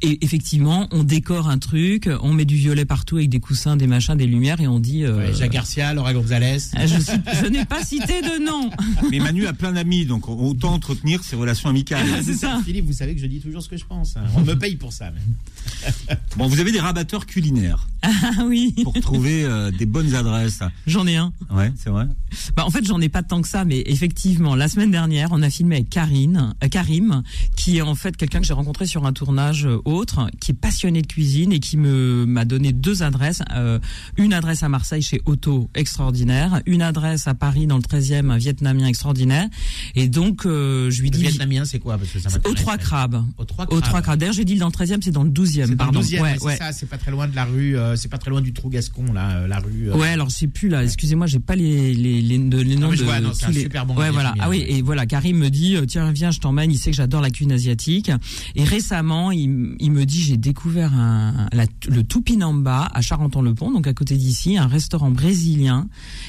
Et 0.02 0.22
effectivement, 0.24 0.88
on 0.92 1.04
décore 1.04 1.48
un 1.48 1.58
truc, 1.58 2.08
on 2.22 2.32
met 2.32 2.44
du 2.44 2.56
violet 2.56 2.84
partout 2.84 3.16
avec 3.16 3.30
des 3.30 3.40
coussins, 3.40 3.76
des 3.76 3.86
machins, 3.86 4.14
des 4.14 4.26
lumières, 4.26 4.60
et 4.60 4.66
on 4.68 4.78
dit. 4.78 5.04
euh, 5.04 5.16
Ouais, 5.16 5.34
Jacques 5.34 5.52
Garcia, 5.52 5.94
Laura 5.94 6.12
Gonzalez. 6.12 6.58
ah, 6.76 6.86
je, 6.86 7.46
n'ai 7.46 7.64
pas 7.64 7.82
cité 7.82 8.20
de 8.20 8.44
nom. 8.44 8.70
Mais 9.10 9.18
Manu 9.20 9.46
a 9.46 9.52
plein 9.54 9.72
d'amis, 9.72 10.04
donc 10.04 10.28
autant 10.28 10.74
entretenir 10.74 11.24
ses 11.24 11.34
relations 11.36 11.70
amicales. 11.70 12.06
c'est 12.22 12.34
ça. 12.34 12.60
Philippe, 12.64 12.86
vous 12.86 12.92
savez 12.92 13.14
que 13.14 13.20
je 13.20 13.26
dis 13.26 13.40
toujours 13.40 13.62
ce 13.62 13.68
que 13.68 13.76
je 13.78 13.86
pense. 13.86 14.14
On 14.36 14.42
me 14.42 14.54
paye 14.54 14.76
pour 14.76 14.92
ça. 14.92 15.06
même. 15.10 15.22
Bon, 16.36 16.46
vous 16.48 16.60
avez 16.60 16.70
des 16.70 16.80
rabatteurs 16.80 17.24
culinaires 17.26 17.88
Ah 18.02 18.44
oui, 18.46 18.74
pour 18.84 18.92
trouver 19.00 19.44
euh, 19.44 19.70
des 19.70 19.86
bonnes 19.86 20.14
adresses. 20.14 20.60
j'en 20.86 21.06
ai 21.06 21.16
un. 21.16 21.32
Ouais, 21.50 21.72
c'est 21.76 21.88
vrai. 21.88 22.04
Bah, 22.54 22.64
en 22.66 22.70
fait, 22.70 22.84
j'en 22.84 23.00
ai 23.00 23.08
pas 23.08 23.22
tant 23.22 23.40
que 23.40 23.48
ça, 23.48 23.64
mais 23.64 23.82
effectivement, 23.86 24.54
la 24.54 24.68
semaine 24.68 24.90
dernière, 24.90 25.28
on 25.32 25.42
a 25.42 25.48
filmé 25.48 25.76
avec 25.76 25.88
Karine, 25.88 26.54
euh, 26.62 26.68
Karim, 26.68 27.22
qui 27.56 27.78
est 27.78 27.82
en 27.82 27.94
fait 27.94 28.16
quelqu'un 28.18 28.40
que 28.40 28.46
j'ai 28.46 28.52
rencontré 28.52 28.86
sur 28.86 29.06
un 29.06 29.12
tournage 29.14 29.66
autre, 29.86 30.28
qui 30.40 30.50
est 30.52 30.54
passionné 30.54 31.02
de 31.02 31.06
cuisine 31.06 31.52
et 31.52 31.60
qui 31.60 31.76
me 31.76 32.24
m'a 32.26 32.44
donné 32.44 32.72
deux 32.72 33.02
adresses. 33.02 33.42
euh, 33.54 33.78
une 34.16 34.32
adresse 34.32 34.62
à 34.62 34.68
Marseille 34.68 35.02
chez 35.02 35.20
Otto, 35.26 35.70
extraordinaire. 35.74 36.60
Une 36.66 36.82
adresse 36.82 37.26
à 37.26 37.34
Paris 37.34 37.66
dans 37.66 37.76
le 37.76 37.82
13e, 37.82 38.30
un 38.30 38.36
vietnamien 38.38 38.86
extraordinaire. 38.86 39.48
Et 39.94 40.08
donc, 40.08 40.44
euh, 40.46 40.90
je 40.90 41.00
lui 41.02 41.10
Le 41.10 41.16
dis... 41.16 41.22
vietnamien, 41.22 41.64
c'est 41.64 41.78
quoi? 41.78 41.96
Parce 41.98 42.10
que 42.10 42.18
ça 42.18 42.28
Aux 42.44 42.54
trois 42.54 42.76
crabes. 42.78 43.24
Aux 43.38 43.44
trois 43.44 43.66
crabes. 43.66 44.02
crabes. 44.02 44.18
D'ailleurs, 44.20 44.34
j'ai 44.34 44.44
dit 44.44 44.56
dans 44.56 44.66
le 44.66 44.72
13e, 44.72 44.98
c'est 45.02 45.10
dans 45.10 45.24
le 45.24 45.30
12e, 45.30 45.46
C'est 45.46 45.60
dans 45.66 45.70
le 45.70 45.76
pardon. 45.76 46.00
12e, 46.00 46.20
ouais, 46.20 46.42
ouais, 46.42 46.56
ça, 46.56 46.72
c'est 46.72 46.86
pas 46.86 46.98
très 46.98 47.10
loin 47.10 47.28
de 47.28 47.34
la 47.36 47.44
rue, 47.44 47.76
euh, 47.76 47.96
c'est 47.96 48.08
pas 48.08 48.18
très 48.18 48.30
loin 48.30 48.40
du 48.40 48.52
Trou 48.52 48.68
Gascon, 48.68 49.12
là, 49.12 49.36
euh, 49.38 49.46
la 49.46 49.58
rue. 49.58 49.90
euh, 49.90 49.96
Ouais, 49.96 50.08
alors 50.08 50.28
je 50.30 50.36
sais 50.36 50.48
plus 50.48 50.68
là. 50.68 50.82
Excusez-moi, 50.84 51.26
j'ai 51.26 51.38
pas 51.38 51.56
les 51.56 51.94
les 51.94 52.20
les, 52.22 52.38
les 52.38 52.76
noms 52.76 52.90
mais 52.90 52.96
je 52.96 53.00
de 53.00 53.04
vois, 53.06 53.20
non, 53.20 53.32
c'est 53.34 53.46
un 53.46 53.50
les. 53.50 53.60
super 53.62 53.86
bon 53.86 53.96
ouais, 53.96 54.10
voilà. 54.10 54.34
Ah 54.40 54.48
oui, 54.48 54.64
et 54.68 54.82
voilà. 54.82 55.06
Karim 55.06 55.38
me 55.38 55.48
dit 55.50 55.76
euh, 55.76 55.84
tiens 55.86 56.10
viens, 56.12 56.30
je 56.30 56.40
t'emmène. 56.40 56.70
Il 56.70 56.78
sait 56.78 56.90
que 56.90 56.96
j'adore 56.96 57.20
la 57.20 57.30
cuisine 57.30 57.52
asiatique. 57.52 58.10
Et 58.54 58.64
récemment, 58.64 59.30
il, 59.32 59.75
il 59.78 59.90
me 59.92 60.04
dit 60.04 60.20
j'ai 60.22 60.36
découvert 60.36 60.92
un 60.94 61.48
la, 61.52 61.66
le 61.88 62.02
Tupinamba 62.04 62.88
à 62.92 63.00
Charenton-le-Pont, 63.02 63.70
donc 63.72 63.86
à 63.86 63.94
côté 63.94 64.16
d'ici, 64.16 64.56
un 64.56 64.66
restaurant 64.66 65.10
brésilien. 65.10 65.88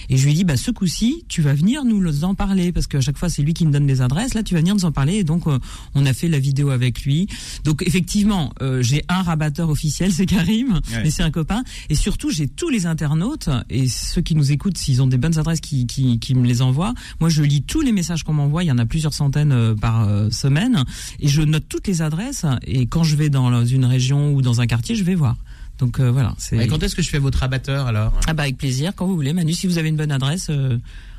Et 0.10 0.18
je 0.18 0.26
lui 0.26 0.34
dis 0.34 0.44
bah 0.44 0.58
ce 0.58 0.72
coup-ci, 0.72 1.24
tu 1.28 1.42
vas 1.42 1.54
venir 1.54 1.84
nous 1.86 2.24
en 2.24 2.36
parler 2.36 2.72
parce 2.72 2.88
qu'à 2.88 3.02
chaque 3.02 3.18
fois 3.18 3.30
c'est 3.30 3.42
lui 3.42 3.54
qui 3.54 3.66
me 3.66 3.72
donne 3.72 3.86
des 3.88 4.02
adresses. 4.02 4.34
Là, 4.34 4.44
tu 4.44 4.54
vas 4.54 4.60
venir 4.62 4.76
nous 4.76 4.86
en 4.86 4.92
parler. 4.92 5.16
Et 5.16 5.24
donc 5.24 5.48
euh, 5.48 5.60
on 5.96 6.06
a 6.06 6.14
fait 6.14 6.28
la 6.28 6.40
vidéo 6.40 6.70
avec 6.70 7.02
lui. 7.04 7.28
Donc 7.64 7.84
effectivement, 7.86 8.54
euh, 8.62 8.82
j'ai 8.82 9.04
un 9.10 9.22
rabatteur 9.22 9.70
officiel, 9.70 10.12
c'est 10.12 10.26
Karim, 10.26 10.74
Ouais. 10.92 11.04
mais 11.04 11.10
c'est 11.12 11.24
un 11.24 11.32
copain. 11.32 11.64
Et 11.90 11.96
surtout, 11.96 12.30
j'ai 12.32 12.48
tous 12.48 12.70
les 12.70 12.86
internautes 12.86 13.50
et 13.70 13.88
ceux 13.88 14.22
qui 14.22 14.36
nous 14.36 14.52
écoutent, 14.52 14.78
s'ils 14.78 15.02
ont 15.02 15.08
des 15.08 15.18
bonnes 15.18 15.38
adresses, 15.38 15.62
qui, 15.62 15.86
qui, 15.88 16.20
qui 16.20 16.36
me 16.36 16.46
les 16.46 16.62
envoient. 16.62 16.94
Moi, 17.20 17.30
je 17.30 17.42
lis 17.44 17.62
tous 17.64 17.82
les 17.82 17.92
messages 17.92 18.24
qu'on 18.24 18.34
m'envoie. 18.34 18.64
Il 18.64 18.68
y 18.68 18.72
en 18.72 18.78
a 18.78 18.86
plusieurs 18.86 19.14
centaines 19.14 19.52
euh, 19.52 19.76
par 19.76 20.08
semaine. 20.32 20.84
Et 21.20 21.28
je 21.28 21.42
note 21.42 21.66
toutes 21.70 21.88
les 21.88 22.02
adresses. 22.02 22.46
Et 22.66 22.88
quand 22.88 23.04
je 23.04 23.16
vais 23.16 23.30
dans 23.30 23.37
une 23.66 23.86
région 23.86 24.34
ou 24.34 24.42
dans 24.42 24.62
un 24.62 24.68
quartier, 24.68 24.96
je 24.96 25.04
vais 25.04 25.16
voir. 25.16 25.36
Donc 25.80 26.00
euh, 26.00 26.10
voilà. 26.12 26.34
C'est... 26.40 26.58
Et 26.58 26.68
quand 26.68 26.82
est-ce 26.82 26.96
que 26.96 27.02
je 27.02 27.10
fais 27.10 27.20
votre 27.20 27.44
abatteur 27.44 27.86
alors? 27.88 28.14
Ah 28.28 28.34
bah 28.34 28.44
avec 28.44 28.58
plaisir, 28.58 28.94
quand 28.96 29.06
vous 29.06 29.16
voulez. 29.16 29.34
Manu, 29.34 29.54
si 29.54 29.68
vous 29.68 29.78
avez 29.78 29.90
une 29.90 29.96
bonne 29.98 30.12
adresse, 30.12 30.48
euh, 30.50 30.78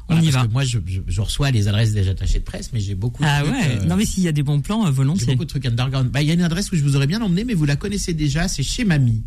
on 0.08 0.20
y 0.20 0.24
parce 0.30 0.34
va. 0.36 0.46
que 0.48 0.52
moi, 0.52 0.64
je, 0.64 0.78
je- 0.86 1.00
je 1.06 1.20
reçois 1.20 1.50
les 1.52 1.68
adresses 1.68 1.92
des 1.92 2.08
attachés 2.08 2.38
de 2.40 2.44
presse, 2.44 2.70
mais 2.72 2.80
j'ai 2.80 2.94
beaucoup. 2.96 3.22
Ah 3.24 3.42
de 3.42 3.46
trucs, 3.48 3.56
ouais. 3.60 3.78
euh, 3.82 3.84
Non 3.84 3.94
mais 3.96 4.04
s'il 4.04 4.24
y 4.24 4.28
a 4.28 4.32
des 4.32 4.42
bons 4.42 4.60
plans, 4.60 4.82
euh, 4.82 4.86
J'ai 4.86 4.92
volontiers. 4.92 5.26
beaucoup 5.26 5.44
de 5.44 5.50
trucs 5.50 5.66
underground. 5.66 6.10
Bah, 6.10 6.22
il 6.22 6.28
y 6.28 6.30
a 6.30 6.34
une 6.34 6.42
adresse 6.42 6.72
où 6.72 6.76
je 6.76 6.82
vous 6.82 6.96
aurais 6.96 7.06
bien 7.06 7.20
emmené, 7.22 7.44
mais 7.44 7.54
vous 7.54 7.66
la 7.66 7.76
connaissez 7.76 8.14
déjà. 8.14 8.48
C'est 8.48 8.62
chez 8.64 8.84
Mamie, 8.84 9.22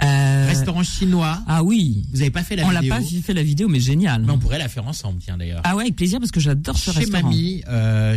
restaurant 0.00 0.84
chinois. 0.84 1.42
Ah 1.48 1.64
oui. 1.64 2.06
Vous 2.12 2.20
avez 2.20 2.30
pas 2.30 2.44
fait 2.44 2.54
la 2.56 2.64
on 2.66 2.70
l'a 2.70 2.80
vidéo 2.80 2.94
pas 2.96 3.02
fait 3.24 3.34
la 3.34 3.42
vidéo, 3.42 3.68
mais 3.68 3.80
génial. 3.80 4.22
Mais 4.24 4.30
on 4.32 4.38
pourrait 4.38 4.58
la 4.58 4.68
faire 4.68 4.86
ensemble, 4.86 5.18
tiens 5.24 5.36
d'ailleurs. 5.36 5.62
Ah 5.64 5.74
ouais, 5.74 5.82
avec 5.82 5.96
plaisir 5.96 6.20
parce 6.20 6.30
que 6.30 6.40
j'adore 6.40 6.76
ce 6.78 6.92
chez 6.92 7.00
restaurant. 7.00 7.22
Mamie, 7.24 7.62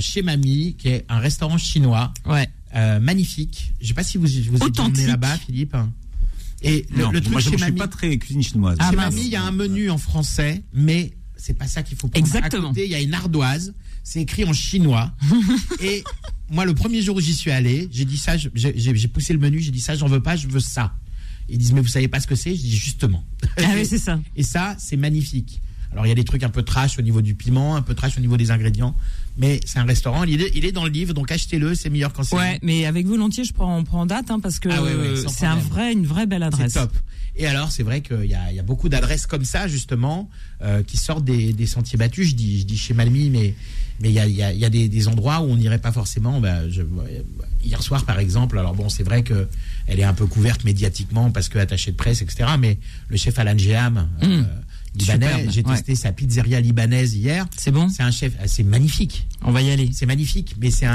chez 0.01 0.21
Mamie, 0.21 0.75
qui 0.77 0.89
est 0.89 1.05
un 1.09 1.19
restaurant 1.19 1.57
chinois 1.57 2.13
Ouais. 2.27 2.47
Euh, 2.75 2.99
magnifique. 2.99 3.73
Je 3.81 3.87
sais 3.87 3.93
pas 3.93 4.03
si 4.03 4.17
vous 4.17 4.27
vous 4.27 4.65
êtes 4.65 4.79
emmené 4.79 5.07
là-bas, 5.07 5.37
Philippe. 5.37 5.75
Et 6.63 6.85
le, 6.91 7.03
Non, 7.03 7.11
le 7.11 7.21
truc 7.21 7.31
moi, 7.31 7.41
je 7.41 7.49
suis 7.49 7.57
Mamie, 7.57 7.77
pas 7.77 7.87
très 7.87 8.17
cuisine 8.17 8.43
chinoise. 8.43 8.77
Ah, 8.79 8.89
chez 8.89 8.95
mince. 8.95 9.13
Mamie, 9.13 9.25
il 9.25 9.31
y 9.31 9.35
a 9.35 9.43
un 9.43 9.51
menu 9.51 9.89
en 9.89 9.97
français, 9.97 10.63
mais 10.73 11.11
c'est 11.35 11.55
pas 11.55 11.67
ça 11.67 11.83
qu'il 11.83 11.97
faut 11.97 12.07
prendre. 12.07 12.23
Exactement. 12.23 12.67
À 12.67 12.69
côté, 12.69 12.85
il 12.85 12.91
y 12.91 12.95
a 12.95 13.01
une 13.01 13.13
ardoise, 13.13 13.73
c'est 14.03 14.21
écrit 14.21 14.45
en 14.45 14.53
chinois. 14.53 15.11
et 15.81 16.03
moi, 16.49 16.65
le 16.65 16.75
premier 16.75 17.01
jour 17.01 17.15
où 17.15 17.21
j'y 17.21 17.33
suis 17.33 17.51
allé, 17.51 17.89
j'ai 17.91 18.05
dit 18.05 18.17
ça, 18.17 18.35
j'ai 18.37 19.07
poussé 19.07 19.33
le 19.33 19.39
menu, 19.39 19.59
j'ai 19.59 19.71
dit 19.71 19.79
ça, 19.79 19.95
j'en 19.95 20.07
veux 20.07 20.21
pas, 20.21 20.35
je 20.35 20.47
veux 20.47 20.59
ça. 20.59 20.93
Ils 21.49 21.57
disent, 21.57 21.73
mais 21.73 21.81
vous 21.81 21.87
savez 21.87 22.07
pas 22.07 22.19
ce 22.19 22.27
que 22.27 22.35
c'est? 22.35 22.55
Je 22.55 22.61
dis 22.61 22.75
justement. 22.75 23.25
Ah 23.57 23.71
oui, 23.75 23.85
c'est 23.85 23.97
ça. 23.97 24.19
Et 24.35 24.43
ça, 24.43 24.75
c'est 24.77 24.97
magnifique. 24.97 25.61
Alors, 25.91 26.05
il 26.05 26.09
y 26.09 26.11
a 26.11 26.15
des 26.15 26.23
trucs 26.23 26.43
un 26.43 26.49
peu 26.49 26.63
trash 26.63 26.97
au 26.97 27.01
niveau 27.01 27.21
du 27.21 27.35
piment, 27.35 27.75
un 27.75 27.81
peu 27.81 27.93
trash 27.93 28.17
au 28.17 28.21
niveau 28.21 28.37
des 28.37 28.51
ingrédients. 28.51 28.95
Mais 29.37 29.59
c'est 29.65 29.79
un 29.79 29.85
restaurant, 29.85 30.23
il 30.25 30.41
est, 30.41 30.51
il 30.55 30.65
est 30.65 30.71
dans 30.73 30.83
le 30.83 30.89
livre, 30.89 31.13
donc 31.13 31.31
achetez-le, 31.31 31.73
c'est 31.73 31.89
meilleur 31.89 32.11
quand 32.13 32.23
c'est 32.23 32.35
Ouais, 32.35 32.59
mais 32.61 32.85
avec 32.85 33.07
volontiers, 33.07 33.43
je 33.45 33.53
prends, 33.53 33.77
on 33.77 33.83
prend 33.83 34.05
date 34.05 34.29
hein, 34.29 34.39
parce 34.41 34.59
que 34.59 34.69
Ah 34.69 34.83
ouais, 34.83 34.93
ouais, 34.95 35.15
sans 35.21 35.29
c'est 35.29 35.45
un 35.45 35.55
vrai, 35.55 35.93
une 35.93 36.05
vraie 36.05 36.25
belle 36.27 36.41
C'est 36.41 36.47
adresse. 36.63 36.73
top. 36.73 36.91
Et 37.37 37.47
alors, 37.47 37.71
c'est 37.71 37.83
vrai 37.83 38.01
qu'il 38.01 38.25
y 38.25 38.55
y 38.55 38.59
a 38.59 38.63
beaucoup 38.63 38.89
d'adresses 38.89 39.25
comme 39.25 39.45
ça, 39.45 39.67
justement, 39.69 40.29
euh, 40.61 40.83
qui 40.83 40.97
sortent 40.97 41.23
des, 41.23 41.53
des 41.53 41.65
sentiers 41.65 41.97
battus. 41.97 42.27
Je 42.31 42.35
dis, 42.35 42.59
je 42.59 42.65
dis 42.65 42.77
chez 42.77 42.93
Malmy, 42.93 43.29
mais 43.29 43.55
mais 44.01 44.09
il 44.09 44.15
y 44.15 44.19
a, 44.19 44.27
y 44.27 44.41
a- 44.43 44.51
y 44.51 44.65
a 44.65 44.69
des, 44.69 44.89
des 44.89 45.07
endroits 45.07 45.39
où 45.41 45.45
on 45.45 45.55
n'irait 45.55 45.77
pas 45.79 45.91
forcément. 45.93 46.41
Bah, 46.41 46.67
je- 46.69 46.81
hier 47.63 47.81
soir, 47.81 48.03
par 48.03 48.19
exemple, 48.19 48.59
alors 48.59 48.73
bon, 48.75 48.89
c'est 48.89 49.03
vrai 49.03 49.23
que 49.23 49.47
elle 49.87 49.99
est 49.99 50.03
un 50.03 50.13
peu 50.13 50.25
couverte 50.25 50.65
médiatiquement 50.65 51.31
parce 51.31 51.47
que 51.49 51.57
attachée 51.59 51.91
de 51.91 51.95
presse, 51.97 52.21
etc. 52.21 52.49
Mais 52.59 52.77
le 53.07 53.15
chef 53.17 53.39
Alan 53.39 53.57
Geham, 53.57 54.09
euh, 54.23 54.43
libanais, 54.95 55.47
j'ai 55.49 55.63
ouais. 55.63 55.73
testé 55.75 55.95
sa 55.95 56.11
pizzeria 56.11 56.59
libanaise 56.59 57.15
hier. 57.15 57.45
C'est 57.57 57.71
bon 57.71 57.89
C'est 57.89 58.03
un 58.03 58.11
chef, 58.11 58.33
ah, 58.41 58.47
c'est 58.47 58.63
magnifique. 58.63 59.27
On 59.43 59.51
va 59.51 59.61
y 59.61 59.71
aller. 59.71 59.89
C'est 59.93 60.05
magnifique, 60.05 60.55
mais 60.59 60.69
c'est 60.71 60.87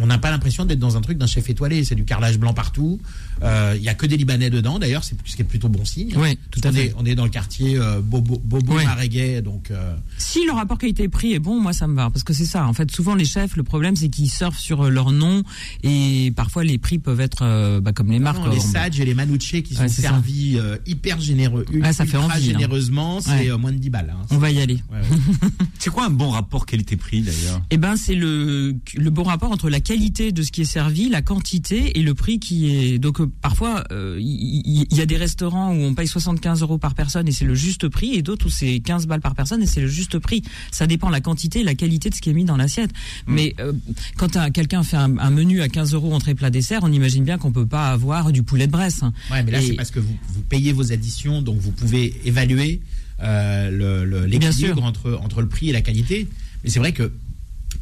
on 0.00 0.06
n'a 0.06 0.18
pas 0.18 0.30
l'impression 0.30 0.64
d'être 0.64 0.78
dans 0.78 0.96
un 0.96 1.00
truc 1.00 1.18
d'un 1.18 1.26
chef 1.26 1.48
étoilé. 1.50 1.84
C'est 1.84 1.94
du 1.94 2.04
carrelage 2.04 2.38
blanc 2.38 2.54
partout. 2.54 3.00
Euh, 3.42 3.74
Il 3.76 3.82
y 3.82 3.88
a 3.88 3.94
que 3.94 4.06
des 4.06 4.16
Libanais 4.16 4.50
dedans, 4.50 4.78
d'ailleurs, 4.78 5.04
c'est 5.04 5.16
ce 5.24 5.36
qui 5.36 5.42
est 5.42 5.46
plutôt 5.46 5.68
bon 5.68 5.84
signe. 5.84 6.12
Oui, 6.16 6.38
tout 6.50 6.60
à 6.64 6.68
on 6.68 6.72
fait. 6.72 6.86
Est, 6.86 6.94
on 6.98 7.04
est 7.04 7.14
dans 7.14 7.24
le 7.24 7.30
quartier 7.30 7.76
euh, 7.76 8.00
Bobo, 8.00 8.40
Bobo. 8.44 8.74
Maréguet, 8.74 9.42
donc 9.42 9.70
euh, 9.70 9.94
Si 10.18 10.44
le 10.46 10.52
rapport 10.52 10.78
qualité-prix 10.78 11.32
est 11.34 11.38
bon, 11.38 11.60
moi 11.60 11.72
ça 11.72 11.86
me 11.86 11.94
va 11.96 12.10
parce 12.10 12.22
que 12.24 12.32
c'est 12.32 12.44
ça. 12.44 12.66
En 12.66 12.72
fait, 12.72 12.90
souvent 12.90 13.14
les 13.14 13.24
chefs, 13.24 13.56
le 13.56 13.62
problème 13.62 13.96
c'est 13.96 14.08
qu'ils 14.08 14.30
surfent 14.30 14.58
sur 14.58 14.84
euh, 14.86 14.90
leur 14.90 15.10
nom 15.12 15.42
et 15.82 16.32
parfois 16.36 16.64
les 16.64 16.78
prix 16.78 16.98
peuvent 16.98 17.20
être 17.20 17.42
euh, 17.42 17.80
bah, 17.80 17.92
comme 17.92 18.10
les 18.10 18.18
marques. 18.18 18.38
non, 18.38 18.50
les 18.50 18.58
quoi. 18.58 18.66
Sadj 18.66 19.00
et 19.00 19.04
les 19.04 19.14
Manucci 19.14 19.62
qui 19.62 19.74
sont 19.74 19.82
Ouais, 19.82 19.88
servis 19.88 20.56
euh, 20.58 20.76
hyper 20.86 21.20
généreux, 21.20 21.64
ça 21.92 22.06
fait 22.06 22.16
envie, 22.16 22.46
là. 22.46 22.52
généreusement, 22.58 23.05
c'est 23.20 23.30
Ouais. 23.30 23.50
euh, 23.50 23.58
moins 23.58 23.72
de 23.72 23.78
10 23.78 23.90
balles. 23.90 24.14
hein. 24.16 24.26
On 24.30 24.38
va 24.38 24.50
y 24.50 24.60
aller. 24.60 24.78
Ouais, 24.92 24.98
ouais. 25.00 25.48
C'est 25.78 25.90
quoi 25.90 26.06
un 26.06 26.10
bon 26.10 26.30
rapport 26.30 26.66
qualité-prix 26.66 27.22
d'ailleurs? 27.22 27.62
Eh 27.70 27.76
ben, 27.76 27.96
c'est 27.96 28.14
le 28.16 28.74
le 28.96 29.10
bon 29.10 29.22
rapport 29.22 29.52
entre 29.52 29.70
la 29.70 29.78
qualité 29.80 30.32
de 30.32 30.42
ce 30.42 30.50
qui 30.50 30.62
est 30.62 30.64
servi, 30.64 31.08
la 31.08 31.22
quantité 31.22 31.98
et 31.98 32.02
le 32.02 32.14
prix 32.14 32.40
qui 32.40 32.74
est. 32.74 32.98
Donc 32.98 33.20
euh, 33.20 33.30
parfois, 33.40 33.84
euh, 33.92 34.18
il 34.20 34.86
il 34.90 34.96
y, 34.96 35.00
a 35.00 35.06
des 35.06 35.16
restaurants 35.16 35.72
où 35.72 35.78
on 35.80 35.94
paye 35.94 36.08
75 36.08 36.62
euros 36.62 36.78
par 36.78 36.94
personne 36.94 37.28
et 37.28 37.32
c'est 37.32 37.44
le 37.44 37.54
juste 37.54 37.88
prix, 37.88 38.14
et 38.14 38.22
d'autres 38.22 38.46
où 38.46 38.50
c'est 38.50 38.80
15 38.80 39.06
balles 39.06 39.20
par 39.20 39.34
personne 39.34 39.62
et 39.62 39.66
c'est 39.66 39.80
le 39.80 39.86
juste 39.88 40.18
prix. 40.18 40.42
Ça 40.72 40.86
dépend 40.86 41.06
de 41.08 41.12
la 41.12 41.20
quantité 41.20 41.60
et 41.60 41.64
la 41.64 41.74
qualité 41.74 42.10
de 42.10 42.14
ce 42.14 42.20
qui 42.20 42.30
est 42.30 42.34
mis 42.34 42.44
dans 42.44 42.56
l'assiette. 42.56 42.90
Mais 43.26 43.54
euh, 43.60 43.72
quand 44.16 44.36
un- 44.36 44.50
quelqu'un 44.50 44.82
fait 44.82 44.96
un, 44.96 45.16
un 45.18 45.30
menu 45.30 45.60
à 45.62 45.68
15 45.68 45.94
euros 45.94 46.12
entrée 46.14 46.34
plat 46.34 46.50
dessert, 46.50 46.80
on 46.82 46.92
imagine 46.92 47.22
bien 47.24 47.38
qu'on 47.38 47.52
peut 47.52 47.66
pas 47.66 47.90
avoir 47.90 48.32
du 48.32 48.42
poulet 48.42 48.66
de 48.66 48.72
Bresse. 48.72 49.02
hein. 49.02 49.12
Ouais, 49.30 49.42
mais 49.44 49.52
là, 49.52 49.60
Et- 49.62 49.66
c'est 49.68 49.74
parce 49.74 49.90
que 49.90 50.00
vous, 50.00 50.16
vous 50.30 50.42
payez 50.42 50.72
vos 50.72 50.92
additions, 50.92 51.42
donc 51.42 51.58
vous 51.58 51.70
pouvez 51.72 52.14
évaluer 52.24 52.80
euh, 53.22 54.26
l'équilibre 54.26 54.82
entre, 54.82 55.18
entre 55.22 55.40
le 55.40 55.48
prix 55.48 55.70
et 55.70 55.72
la 55.72 55.82
qualité. 55.82 56.28
Mais 56.62 56.70
c'est 56.70 56.78
vrai 56.78 56.92
que 56.92 57.10